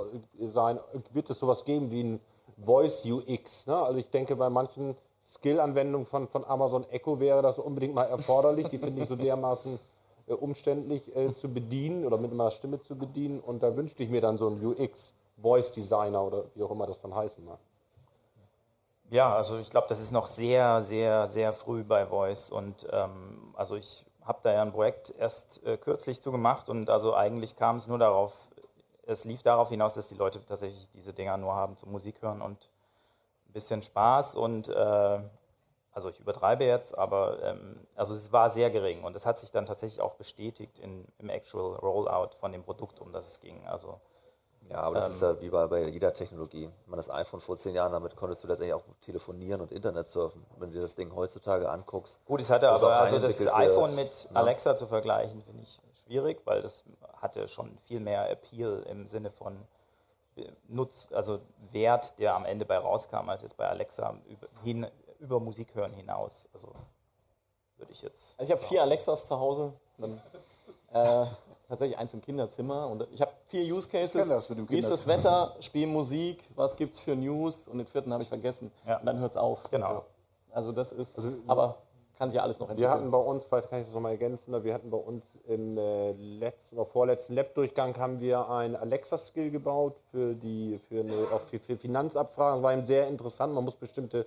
sein. 0.47 0.80
Wird 1.13 1.30
es 1.30 1.39
sowas 1.39 1.63
geben 1.63 1.91
wie 1.91 2.03
ein 2.03 2.19
Voice 2.57 3.05
UX? 3.05 3.67
Ne? 3.67 3.78
Also 3.78 3.99
ich 3.99 4.09
denke, 4.09 4.36
bei 4.36 4.49
manchen 4.49 4.97
Skill-Anwendungen 5.30 6.05
von, 6.05 6.28
von 6.28 6.43
Amazon 6.45 6.89
Echo 6.89 7.19
wäre 7.19 7.41
das 7.41 7.59
unbedingt 7.59 7.93
mal 7.93 8.05
erforderlich. 8.05 8.69
Die 8.69 8.80
finde 8.80 9.03
ich 9.03 9.09
so 9.09 9.15
dermaßen 9.15 9.80
äh, 10.28 10.34
umständlich 10.34 11.15
äh, 11.15 11.34
zu 11.34 11.47
bedienen 11.53 12.05
oder 12.05 12.17
mit 12.17 12.32
einer 12.32 12.51
Stimme 12.51 12.82
zu 12.82 12.97
bedienen. 12.97 13.39
Und 13.39 13.61
da 13.61 13.75
wünschte 13.75 14.03
ich 14.03 14.09
mir 14.09 14.21
dann 14.21 14.38
so 14.38 14.47
einen 14.47 14.65
UX, 14.65 15.13
Voice 15.39 15.71
Designer 15.71 16.23
oder 16.23 16.45
wie 16.55 16.63
auch 16.63 16.71
immer 16.71 16.88
das 16.88 16.99
dann 17.01 17.13
heißen 17.13 17.45
mag. 17.45 17.59
Ja, 19.09 19.36
also 19.36 19.59
ich 19.59 19.69
glaube, 19.69 19.88
das 19.88 20.01
ist 20.01 20.11
noch 20.11 20.28
sehr, 20.28 20.82
sehr, 20.82 21.28
sehr 21.28 21.53
früh 21.53 21.84
bei 21.84 22.07
Voice. 22.07 22.49
Und 22.49 22.88
ähm, 22.91 23.53
also 23.53 23.75
ich 23.75 24.07
habe 24.28 24.39
da 24.43 24.53
ja 24.53 24.61
ein 24.61 24.71
Projekt 24.71 25.13
erst 25.17 25.63
äh, 25.65 25.78
kürzlich 25.78 26.21
zu 26.21 26.32
gemacht 26.32 26.69
und 26.69 26.89
also 26.89 27.15
eigentlich 27.15 27.55
kam 27.55 27.78
es 27.78 27.88
nur 27.88 27.97
darauf, 27.97 28.34
es 29.05 29.23
lief 29.23 29.41
darauf 29.41 29.69
hinaus, 29.69 29.93
dass 29.93 30.07
die 30.07 30.15
Leute 30.15 30.45
tatsächlich 30.45 30.89
diese 30.93 31.13
Dinger 31.13 31.38
nur 31.38 31.55
haben 31.55 31.78
zum 31.78 31.91
Musik 31.91 32.21
hören 32.21 32.41
und 32.41 32.69
ein 33.47 33.53
bisschen 33.53 33.82
Spaß 33.82 34.36
und 34.36 34.69
äh, 34.69 35.19
also 35.91 36.09
ich 36.09 36.19
übertreibe 36.19 36.63
jetzt, 36.63 36.95
aber 36.95 37.41
ähm, 37.41 37.88
also 37.95 38.13
es 38.13 38.32
war 38.32 38.51
sehr 38.51 38.69
gering 38.69 39.03
und 39.03 39.15
das 39.15 39.25
hat 39.25 39.39
sich 39.39 39.49
dann 39.49 39.65
tatsächlich 39.65 40.01
auch 40.01 40.13
bestätigt 40.13 40.78
in, 40.78 41.05
im 41.17 41.30
Actual 41.30 41.75
Rollout 41.78 42.36
von 42.39 42.51
dem 42.51 42.63
Produkt, 42.63 42.99
um 42.99 43.11
das 43.11 43.28
es 43.28 43.39
ging. 43.39 43.65
Also 43.65 43.99
ja, 44.70 44.82
aber 44.82 44.95
das 44.95 45.05
ähm, 45.05 45.11
ist 45.11 45.22
ja 45.22 45.41
wie 45.41 45.49
bei, 45.49 45.68
bei 45.68 45.88
jeder 45.88 46.13
Technologie. 46.13 46.70
Man 46.86 46.97
das 46.97 47.09
iPhone 47.09 47.39
vor 47.39 47.57
zehn 47.57 47.76
Jahren, 47.76 47.91
damit 47.91 48.15
konntest 48.15 48.43
du 48.43 48.47
letztendlich 48.47 48.74
auch 48.74 48.84
telefonieren 49.01 49.61
und 49.61 49.72
Internet 49.72 50.07
surfen. 50.07 50.45
Wenn 50.57 50.70
du 50.70 50.76
dir 50.76 50.82
das 50.82 50.95
Ding 50.95 51.13
heutzutage 51.15 51.70
anguckst. 51.70 52.20
Gut, 52.26 52.41
ich 52.41 52.49
hatte 52.49 52.70
aber 52.70 52.99
also 52.99 53.20
das 53.20 53.39
iPhone 53.39 53.95
mit 53.95 54.11
ja. 54.30 54.36
Alexa 54.36 54.76
zu 54.76 54.88
vergleichen, 54.88 55.41
finde 55.43 55.63
ich 55.63 55.80
schwierig, 56.05 56.41
weil 56.45 56.61
das 56.61 56.84
hatte 57.22 57.47
schon 57.47 57.78
viel 57.86 57.99
mehr 57.99 58.30
Appeal 58.30 58.84
im 58.89 59.07
Sinne 59.07 59.32
von 59.32 59.57
äh, 60.36 60.49
Nutz, 60.68 61.09
also 61.11 61.39
Wert, 61.72 62.18
der 62.20 62.36
am 62.36 62.45
Ende 62.45 62.65
bei 62.65 62.78
rauskam, 62.78 63.30
als 63.30 63.41
jetzt 63.41 63.57
bei 63.57 63.68
Alexa 63.68 64.15
hin, 64.63 64.88
über 65.20 65.39
Musik 65.39 65.76
hören 65.76 65.93
hinaus. 65.93 66.49
Also 66.53 66.74
würde 67.78 67.91
ich 67.91 68.01
jetzt. 68.01 68.36
Also 68.38 68.51
ich 68.51 68.57
habe 68.57 68.68
vier 68.68 68.82
Alexas 68.82 69.26
zu 69.26 69.39
Hause. 69.39 69.74
Dann, 69.97 70.22
äh, 70.93 71.26
tatsächlich 71.68 71.97
eins 71.97 72.13
im 72.13 72.22
Kinderzimmer. 72.22 72.88
Und 72.89 73.07
ich 73.11 73.22
habe 73.22 73.32
vier 73.45 73.74
Use 73.74 73.88
Cases. 73.88 74.28
Das 74.28 74.49
mit 74.49 74.57
dem 74.57 74.70
Wie 74.70 74.78
ist 74.78 74.89
das 74.89 75.07
Wetter? 75.07 75.55
Spiel 75.59 75.88
Musik. 75.88 76.43
Was 76.55 76.76
gibt 76.76 76.95
es 76.95 76.99
für 76.99 77.15
News? 77.15 77.68
Und 77.68 77.78
den 77.78 77.88
vierten 77.88 78.13
habe 78.13 78.24
ich 78.24 78.30
vergessen. 78.30 78.72
Ja. 78.86 78.99
Und 78.99 79.05
dann 79.05 79.20
hört 79.20 79.32
es 79.32 79.38
auf. 79.38 79.70
Genau. 79.72 80.05
Also 80.51 80.72
das 80.72 80.91
ist. 80.91 81.18
Also, 81.18 81.32
aber 81.47 81.78
kann 82.18 82.30
sich 82.30 82.38
ja 82.38 82.43
alles 82.43 82.59
noch 82.59 82.70
entwickeln. 82.70 82.91
Wir 82.91 82.97
hatten 82.97 83.11
bei 83.11 83.18
uns, 83.18 83.45
vielleicht 83.45 83.70
kann 83.70 83.80
ich 83.80 83.86
das 83.86 83.93
nochmal 83.93 84.13
ergänzen, 84.13 84.63
wir 84.63 84.74
hatten 84.74 84.89
bei 84.89 84.97
uns 84.97 85.24
im 85.47 85.78
äh, 85.78 86.13
letzten 86.13 86.76
oder 86.76 86.86
vorletzten 86.86 87.36
Lab-Durchgang 87.36 87.95
haben 87.97 88.20
wir 88.20 88.49
ein 88.49 88.76
Alexa-Skill 88.76 89.51
gebaut 89.51 89.99
für 90.09 90.34
die 90.34 90.80
für 90.89 91.01
eine 91.01 91.13
auch 91.32 91.41
für, 91.41 91.59
für 91.59 91.78
Finanzabfragen. 91.78 92.55
Das 92.55 92.63
war 92.63 92.74
eben 92.74 92.86
sehr 92.86 93.07
interessant. 93.07 93.53
Man 93.53 93.63
muss 93.63 93.76
bestimmte 93.76 94.26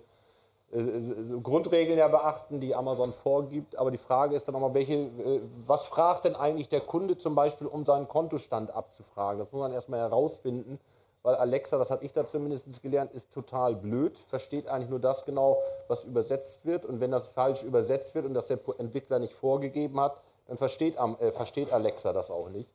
Grundregeln 1.42 1.98
ja 1.98 2.06
beachten, 2.06 2.60
die 2.60 2.74
Amazon 2.76 3.12
vorgibt. 3.12 3.76
Aber 3.76 3.90
die 3.90 3.98
Frage 3.98 4.36
ist 4.36 4.46
dann 4.46 4.54
auch 4.54 4.60
mal, 4.60 4.74
welche, 4.74 4.94
äh, 4.94 5.40
was 5.66 5.84
fragt 5.84 6.24
denn 6.24 6.36
eigentlich 6.36 6.68
der 6.68 6.80
Kunde 6.80 7.18
zum 7.18 7.34
Beispiel, 7.34 7.66
um 7.66 7.84
seinen 7.84 8.06
Kontostand 8.06 8.70
abzufragen? 8.72 9.40
Das 9.40 9.50
muss 9.50 9.60
man 9.60 9.72
erstmal 9.72 10.00
herausfinden, 10.00 10.78
weil 11.22 11.34
Alexa, 11.34 11.76
das 11.76 11.90
habe 11.90 12.04
ich 12.04 12.12
da 12.12 12.26
zumindest 12.26 12.82
gelernt, 12.82 13.12
ist 13.12 13.32
total 13.32 13.74
blöd, 13.74 14.16
versteht 14.28 14.68
eigentlich 14.68 14.88
nur 14.88 15.00
das 15.00 15.24
genau, 15.24 15.58
was 15.88 16.04
übersetzt 16.04 16.64
wird. 16.64 16.84
Und 16.84 17.00
wenn 17.00 17.10
das 17.10 17.28
falsch 17.28 17.64
übersetzt 17.64 18.14
wird 18.14 18.24
und 18.24 18.34
das 18.34 18.46
der 18.46 18.58
Entwickler 18.78 19.18
nicht 19.18 19.34
vorgegeben 19.34 20.00
hat, 20.00 20.16
dann 20.46 20.56
versteht, 20.56 20.96
äh, 20.96 21.32
versteht 21.32 21.72
Alexa 21.72 22.12
das 22.12 22.30
auch 22.30 22.48
nicht. 22.48 22.70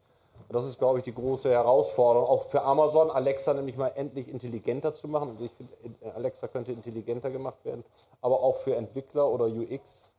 Das 0.49 0.65
ist, 0.65 0.77
glaube 0.77 0.99
ich, 0.99 1.03
die 1.03 1.13
große 1.13 1.49
Herausforderung, 1.49 2.27
auch 2.27 2.43
für 2.45 2.61
Amazon, 2.61 3.09
Alexa 3.09 3.53
nämlich 3.53 3.77
mal 3.77 3.91
endlich 3.95 4.27
intelligenter 4.27 4.93
zu 4.93 5.07
machen. 5.07 5.31
Und 5.31 5.41
ich 5.41 5.51
finde, 5.51 6.15
Alexa 6.15 6.47
könnte 6.47 6.71
intelligenter 6.71 7.31
gemacht 7.31 7.63
werden, 7.63 7.83
aber 8.21 8.41
auch 8.41 8.57
für 8.57 8.75
Entwickler 8.75 9.27
oder 9.27 9.45
UX 9.45 10.13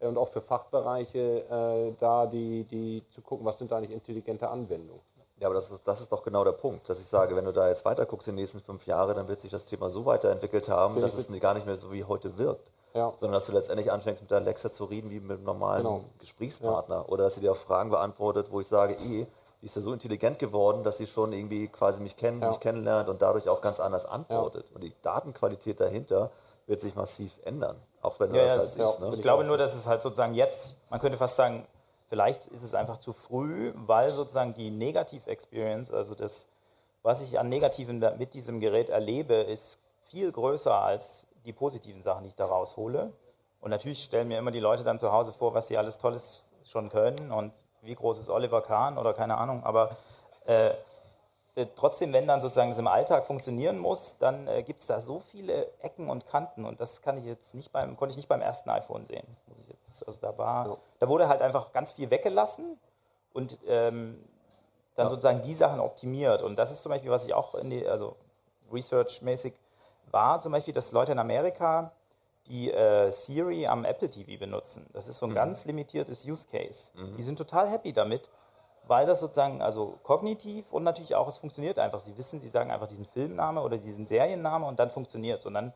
äh, 0.00 0.06
und 0.06 0.18
auch 0.18 0.28
für 0.28 0.40
Fachbereiche, 0.40 1.44
äh, 1.48 1.94
da 1.98 2.26
die, 2.26 2.64
die 2.64 3.02
zu 3.14 3.22
gucken, 3.22 3.46
was 3.46 3.58
sind 3.58 3.70
da 3.70 3.76
eigentlich 3.76 3.92
intelligente 3.92 4.48
Anwendungen. 4.48 5.02
Ja, 5.40 5.46
aber 5.46 5.54
das 5.54 5.70
ist, 5.70 5.88
das 5.88 6.02
ist 6.02 6.12
doch 6.12 6.22
genau 6.22 6.44
der 6.44 6.52
Punkt, 6.52 6.86
dass 6.88 7.00
ich 7.00 7.06
sage, 7.06 7.34
wenn 7.34 7.46
du 7.46 7.52
da 7.52 7.66
jetzt 7.68 7.86
weiter 7.86 8.04
guckst 8.04 8.28
in 8.28 8.36
den 8.36 8.42
nächsten 8.42 8.60
fünf 8.60 8.86
Jahren, 8.86 9.16
dann 9.16 9.26
wird 9.26 9.40
sich 9.40 9.50
das 9.50 9.64
Thema 9.64 9.88
so 9.88 10.04
weiterentwickelt 10.04 10.68
haben, 10.68 11.00
dass 11.00 11.14
es 11.14 11.26
gar 11.40 11.54
nicht 11.54 11.64
mehr 11.64 11.76
so 11.76 11.90
wie 11.92 12.04
heute 12.04 12.36
wirkt. 12.36 12.70
Ja. 12.92 13.12
Sondern 13.16 13.34
dass 13.38 13.46
du 13.46 13.52
letztendlich 13.52 13.90
anfängst 13.90 14.22
mit 14.22 14.30
der 14.30 14.38
Alexa 14.38 14.70
zu 14.70 14.84
reden 14.84 15.10
wie 15.10 15.20
mit 15.20 15.38
einem 15.38 15.44
normalen 15.44 15.84
genau. 15.84 16.04
Gesprächspartner. 16.18 16.96
Ja. 16.96 17.06
Oder 17.06 17.24
dass 17.24 17.36
sie 17.36 17.40
dir 17.40 17.52
auch 17.52 17.56
Fragen 17.56 17.88
beantwortet, 17.88 18.48
wo 18.50 18.60
ich 18.60 18.66
sage, 18.66 18.94
eh, 18.94 19.26
die 19.60 19.66
ist 19.66 19.76
ja 19.76 19.82
so 19.82 19.92
intelligent 19.92 20.38
geworden, 20.38 20.84
dass 20.84 20.96
sie 20.96 21.06
schon 21.06 21.32
irgendwie 21.32 21.68
quasi 21.68 22.00
mich 22.00 22.16
kennen, 22.16 22.40
ja. 22.40 22.48
mich 22.48 22.60
kennenlernt 22.60 23.08
und 23.08 23.20
dadurch 23.20 23.48
auch 23.48 23.60
ganz 23.60 23.78
anders 23.78 24.06
antwortet. 24.06 24.66
Ja. 24.70 24.76
Und 24.76 24.84
die 24.84 24.94
Datenqualität 25.02 25.80
dahinter 25.80 26.30
wird 26.66 26.80
sich 26.80 26.94
massiv 26.94 27.32
ändern, 27.44 27.76
auch 28.00 28.18
wenn 28.20 28.32
ja, 28.32 28.56
das 28.56 28.76
halt 28.78 28.94
ist. 28.94 29.00
Ne? 29.00 29.12
Ich 29.14 29.22
glaube 29.22 29.44
nur, 29.44 29.58
dass 29.58 29.74
es 29.74 29.86
halt 29.86 30.02
sozusagen 30.02 30.34
jetzt, 30.34 30.76
man 30.88 31.00
könnte 31.00 31.18
fast 31.18 31.36
sagen, 31.36 31.66
vielleicht 32.08 32.46
ist 32.46 32.62
es 32.62 32.74
einfach 32.74 32.98
zu 32.98 33.12
früh, 33.12 33.72
weil 33.74 34.08
sozusagen 34.08 34.54
die 34.54 34.70
Negativ-Experience, 34.70 35.92
also 35.92 36.14
das, 36.14 36.48
was 37.02 37.20
ich 37.20 37.38
an 37.38 37.48
Negativen 37.48 37.98
mit 38.18 38.34
diesem 38.34 38.60
Gerät 38.60 38.88
erlebe, 38.88 39.34
ist 39.34 39.78
viel 40.08 40.32
größer 40.32 40.74
als 40.74 41.26
die 41.44 41.52
positiven 41.52 42.02
Sachen, 42.02 42.22
die 42.22 42.28
ich 42.28 42.36
da 42.36 42.46
raushole. 42.46 43.12
Und 43.60 43.70
natürlich 43.70 44.02
stellen 44.02 44.28
mir 44.28 44.38
immer 44.38 44.50
die 44.50 44.60
Leute 44.60 44.84
dann 44.84 44.98
zu 44.98 45.12
Hause 45.12 45.32
vor, 45.32 45.54
was 45.54 45.68
sie 45.68 45.76
alles 45.76 45.98
Tolles 45.98 46.46
schon 46.64 46.88
können 46.88 47.30
und 47.30 47.52
wie 47.82 47.94
groß 47.94 48.18
ist 48.18 48.30
Oliver 48.30 48.62
Kahn 48.62 48.98
oder 48.98 49.14
keine 49.14 49.38
Ahnung, 49.38 49.64
aber 49.64 49.96
äh, 50.46 50.70
äh, 51.56 51.66
trotzdem, 51.74 52.12
wenn 52.12 52.26
dann 52.26 52.40
sozusagen 52.40 52.70
es 52.70 52.78
im 52.78 52.86
Alltag 52.86 53.26
funktionieren 53.26 53.78
muss, 53.78 54.16
dann 54.18 54.46
äh, 54.46 54.62
gibt 54.62 54.80
es 54.80 54.86
da 54.86 55.00
so 55.00 55.20
viele 55.20 55.66
Ecken 55.82 56.08
und 56.08 56.26
Kanten 56.28 56.64
und 56.64 56.80
das 56.80 57.02
kann 57.02 57.18
ich 57.18 57.24
jetzt 57.24 57.54
nicht 57.54 57.72
beim, 57.72 57.96
konnte 57.96 58.12
ich 58.12 58.16
nicht 58.16 58.28
beim 58.28 58.40
ersten 58.40 58.70
iPhone 58.70 59.04
sehen. 59.04 59.26
Jetzt, 59.68 60.06
also 60.06 60.20
da 60.20 60.36
war, 60.38 60.68
ja. 60.68 60.76
da 61.00 61.08
wurde 61.08 61.28
halt 61.28 61.42
einfach 61.42 61.72
ganz 61.72 61.92
viel 61.92 62.10
weggelassen 62.10 62.78
und 63.32 63.58
ähm, 63.66 64.22
dann 64.94 65.08
sozusagen 65.08 65.42
die 65.42 65.54
Sachen 65.54 65.80
optimiert. 65.80 66.42
Und 66.42 66.56
das 66.56 66.70
ist 66.70 66.82
zum 66.82 66.90
Beispiel, 66.90 67.10
was 67.10 67.24
ich 67.24 67.34
auch 67.34 67.54
in 67.54 67.70
die, 67.70 67.86
also 67.86 68.16
research-mäßig 68.72 69.54
war, 70.10 70.40
zum 70.40 70.52
Beispiel, 70.52 70.74
dass 70.74 70.92
Leute 70.92 71.12
in 71.12 71.18
Amerika 71.18 71.92
die 72.50 72.70
äh, 72.70 73.12
Siri 73.12 73.66
am 73.66 73.84
Apple 73.84 74.10
TV 74.10 74.38
benutzen. 74.38 74.86
Das 74.92 75.06
ist 75.06 75.18
so 75.18 75.26
ein 75.26 75.34
ganz 75.34 75.64
limitiertes 75.64 76.24
Use 76.24 76.46
Case. 76.50 76.90
Die 77.16 77.22
sind 77.22 77.36
total 77.36 77.68
happy 77.68 77.92
damit, 77.92 78.28
weil 78.88 79.06
das 79.06 79.20
sozusagen, 79.20 79.62
also 79.62 79.98
kognitiv 80.02 80.72
und 80.72 80.82
natürlich 80.82 81.14
auch, 81.14 81.28
es 81.28 81.38
funktioniert 81.38 81.78
einfach. 81.78 82.00
Sie 82.00 82.16
wissen, 82.18 82.40
sie 82.40 82.48
sagen 82.48 82.72
einfach 82.72 82.88
diesen 82.88 83.06
Filmname 83.06 83.62
oder 83.62 83.78
diesen 83.78 84.06
Serienname 84.06 84.66
und 84.66 84.80
dann 84.80 84.90
funktioniert 84.90 85.38
es. 85.38 85.46
Und 85.46 85.54
dann 85.54 85.72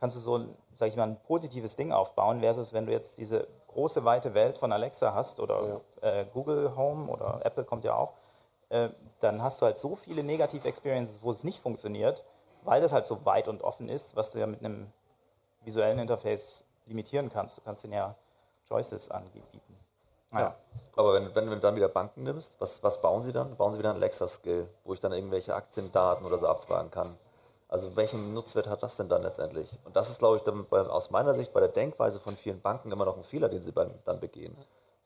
kannst 0.00 0.16
du 0.16 0.20
so, 0.20 0.44
sag 0.74 0.88
ich 0.88 0.96
mal, 0.96 1.04
ein 1.04 1.16
positives 1.28 1.76
Ding 1.76 1.92
aufbauen, 1.92 2.40
versus 2.40 2.72
wenn 2.72 2.86
du 2.86 2.92
jetzt 2.92 3.18
diese 3.18 3.46
große, 3.68 4.04
weite 4.04 4.34
Welt 4.34 4.58
von 4.58 4.72
Alexa 4.72 5.14
hast 5.14 5.38
oder 5.38 5.80
äh, 6.00 6.24
Google 6.32 6.76
Home 6.76 7.08
oder 7.08 7.40
Apple 7.44 7.64
kommt 7.64 7.84
ja 7.84 7.94
auch, 7.94 8.14
äh, 8.70 8.88
dann 9.20 9.42
hast 9.42 9.60
du 9.60 9.66
halt 9.66 9.78
so 9.78 9.94
viele 9.94 10.24
negative 10.24 10.66
Experiences, 10.66 11.22
wo 11.22 11.30
es 11.30 11.44
nicht 11.44 11.62
funktioniert, 11.62 12.24
weil 12.64 12.80
das 12.80 12.92
halt 12.92 13.06
so 13.06 13.24
weit 13.24 13.46
und 13.46 13.62
offen 13.62 13.88
ist, 13.88 14.16
was 14.16 14.32
du 14.32 14.38
ja 14.38 14.46
mit 14.46 14.64
einem 14.64 14.92
visuellen 15.66 15.98
Interface 15.98 16.64
limitieren 16.86 17.30
kannst. 17.30 17.58
Du 17.58 17.60
kannst 17.60 17.84
den 17.84 17.92
ja 17.92 18.14
Choices 18.68 19.10
anbieten. 19.10 19.60
Naja. 20.30 20.54
Aber 20.96 21.14
wenn, 21.14 21.34
wenn 21.34 21.46
du 21.46 21.56
dann 21.58 21.76
wieder 21.76 21.88
Banken 21.88 22.22
nimmst, 22.22 22.52
was, 22.58 22.82
was 22.82 23.02
bauen 23.02 23.22
sie 23.22 23.32
dann? 23.32 23.56
Bauen 23.56 23.72
sie 23.72 23.78
wieder 23.78 23.90
ein 23.90 23.96
Alexa-Skill, 23.96 24.68
wo 24.84 24.94
ich 24.94 25.00
dann 25.00 25.12
irgendwelche 25.12 25.54
Aktiendaten 25.54 26.26
oder 26.26 26.38
so 26.38 26.48
abfragen 26.48 26.90
kann. 26.90 27.16
Also 27.68 27.96
welchen 27.96 28.32
Nutzwert 28.32 28.68
hat 28.68 28.82
das 28.82 28.96
denn 28.96 29.08
dann 29.08 29.22
letztendlich? 29.22 29.78
Und 29.84 29.96
das 29.96 30.08
ist, 30.08 30.18
glaube 30.18 30.36
ich, 30.36 30.42
dann 30.42 30.66
bei, 30.66 30.80
aus 30.80 31.10
meiner 31.10 31.34
Sicht 31.34 31.52
bei 31.52 31.60
der 31.60 31.68
Denkweise 31.68 32.20
von 32.20 32.36
vielen 32.36 32.60
Banken 32.60 32.92
immer 32.92 33.04
noch 33.04 33.16
ein 33.16 33.24
Fehler, 33.24 33.48
den 33.48 33.62
sie 33.62 33.72
beim, 33.72 33.92
dann 34.04 34.20
begehen. 34.20 34.56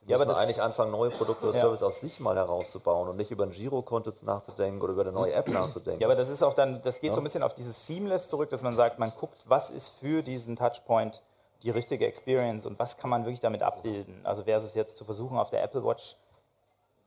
Sie 0.03 0.11
Ja, 0.11 0.17
aber 0.17 0.25
das- 0.27 0.39
eigentlich 0.39 0.63
anfangen, 0.63 0.91
neue 0.93 1.11
Produkte 1.11 1.47
oder 1.49 1.55
Ja. 1.57 1.63
Services 1.63 1.83
aus 1.83 2.01
sich 2.01 2.21
mal 2.21 2.35
herauszubauen 2.37 3.09
und 3.09 3.17
nicht 3.17 3.31
über 3.31 3.45
ein 3.45 3.51
Girokonto 3.51 4.13
nachzudenken 4.23 4.81
oder 4.81 4.93
über 4.93 5.03
eine 5.03 5.13
neue 5.13 5.33
App 5.35 5.49
nachzudenken. 5.49 6.01
Ja, 6.01 6.09
aber 6.09 6.15
das 6.17 6.29
ist 6.29 6.43
auch 6.43 6.55
dann, 6.55 6.81
das 6.83 7.01
geht 7.01 7.13
so 7.13 7.21
ein 7.21 7.25
bisschen 7.25 7.43
auf 7.43 7.55
dieses 7.55 7.87
Seamless 7.87 8.29
zurück, 8.29 8.51
dass 8.51 8.63
man 8.63 8.75
sagt, 8.75 8.99
man 8.99 9.13
guckt, 9.21 9.43
was 9.47 9.71
ist 9.71 9.91
für 10.01 10.23
diesen 10.23 10.57
Touchpoint 10.57 11.23
die 11.63 11.71
richtige 11.71 12.07
Experience 12.07 12.65
und 12.65 12.79
was 12.79 12.97
kann 12.97 13.11
man 13.11 13.25
wirklich 13.25 13.41
damit 13.41 13.63
abbilden. 13.63 14.25
Also 14.25 14.45
versus 14.45 14.75
jetzt 14.75 14.97
zu 14.97 15.05
versuchen, 15.05 15.39
auf 15.39 15.51
der 15.51 15.63
Apple 15.63 15.85
Watch 15.85 16.17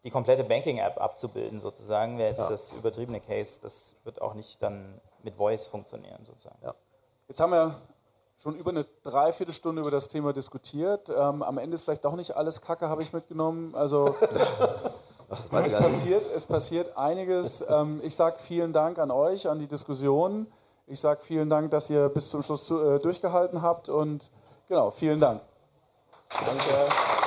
die 0.03 0.11
komplette 0.11 0.43
Banking-App 0.43 1.01
abzubilden, 1.01 1.59
sozusagen, 1.61 2.17
wäre 2.19 2.29
jetzt 2.29 2.49
das 2.49 2.73
übertriebene 2.73 3.19
Case. 3.21 3.51
Das 3.61 3.95
wird 4.03 4.21
auch 4.21 4.33
nicht 4.35 4.61
dann 4.61 4.99
mit 5.23 5.35
Voice 5.35 5.65
funktionieren, 5.65 6.23
sozusagen. 6.25 6.57
Ja. 6.61 6.75
Jetzt 7.29 7.39
haben 7.39 7.51
wir 7.53 7.73
schon 8.43 8.55
über 8.57 8.71
eine 8.71 8.85
Dreiviertelstunde 9.03 9.81
über 9.81 9.89
das 9.91 10.09
Thema 10.09 10.33
diskutiert. 10.33 11.07
Ähm, 11.09 11.41
am 11.41 11.57
Ende 11.57 11.75
ist 11.75 11.83
vielleicht 11.83 12.03
doch 12.03 12.17
nicht 12.17 12.35
alles 12.35 12.59
Kacke, 12.59 12.89
habe 12.89 13.01
ich 13.01 13.13
mitgenommen. 13.13 13.73
Also 13.73 14.13
es 15.29 15.73
passiert, 15.73 16.23
es 16.35 16.45
passiert 16.45 16.97
einiges. 16.97 17.63
Ähm, 17.69 18.01
ich 18.03 18.17
sage 18.17 18.35
vielen 18.45 18.73
Dank 18.73 18.99
an 18.99 19.11
euch, 19.11 19.47
an 19.47 19.59
die 19.59 19.67
Diskussion. 19.67 20.47
Ich 20.87 20.99
sage 20.99 21.21
vielen 21.23 21.49
Dank, 21.49 21.71
dass 21.71 21.89
ihr 21.89 22.09
bis 22.09 22.29
zum 22.29 22.43
Schluss 22.43 22.65
zu, 22.65 22.81
äh, 22.81 22.99
durchgehalten 22.99 23.61
habt 23.61 23.87
und 23.87 24.29
genau, 24.67 24.91
vielen 24.91 25.21
Dank. 25.21 25.39
Danke. 26.45 27.22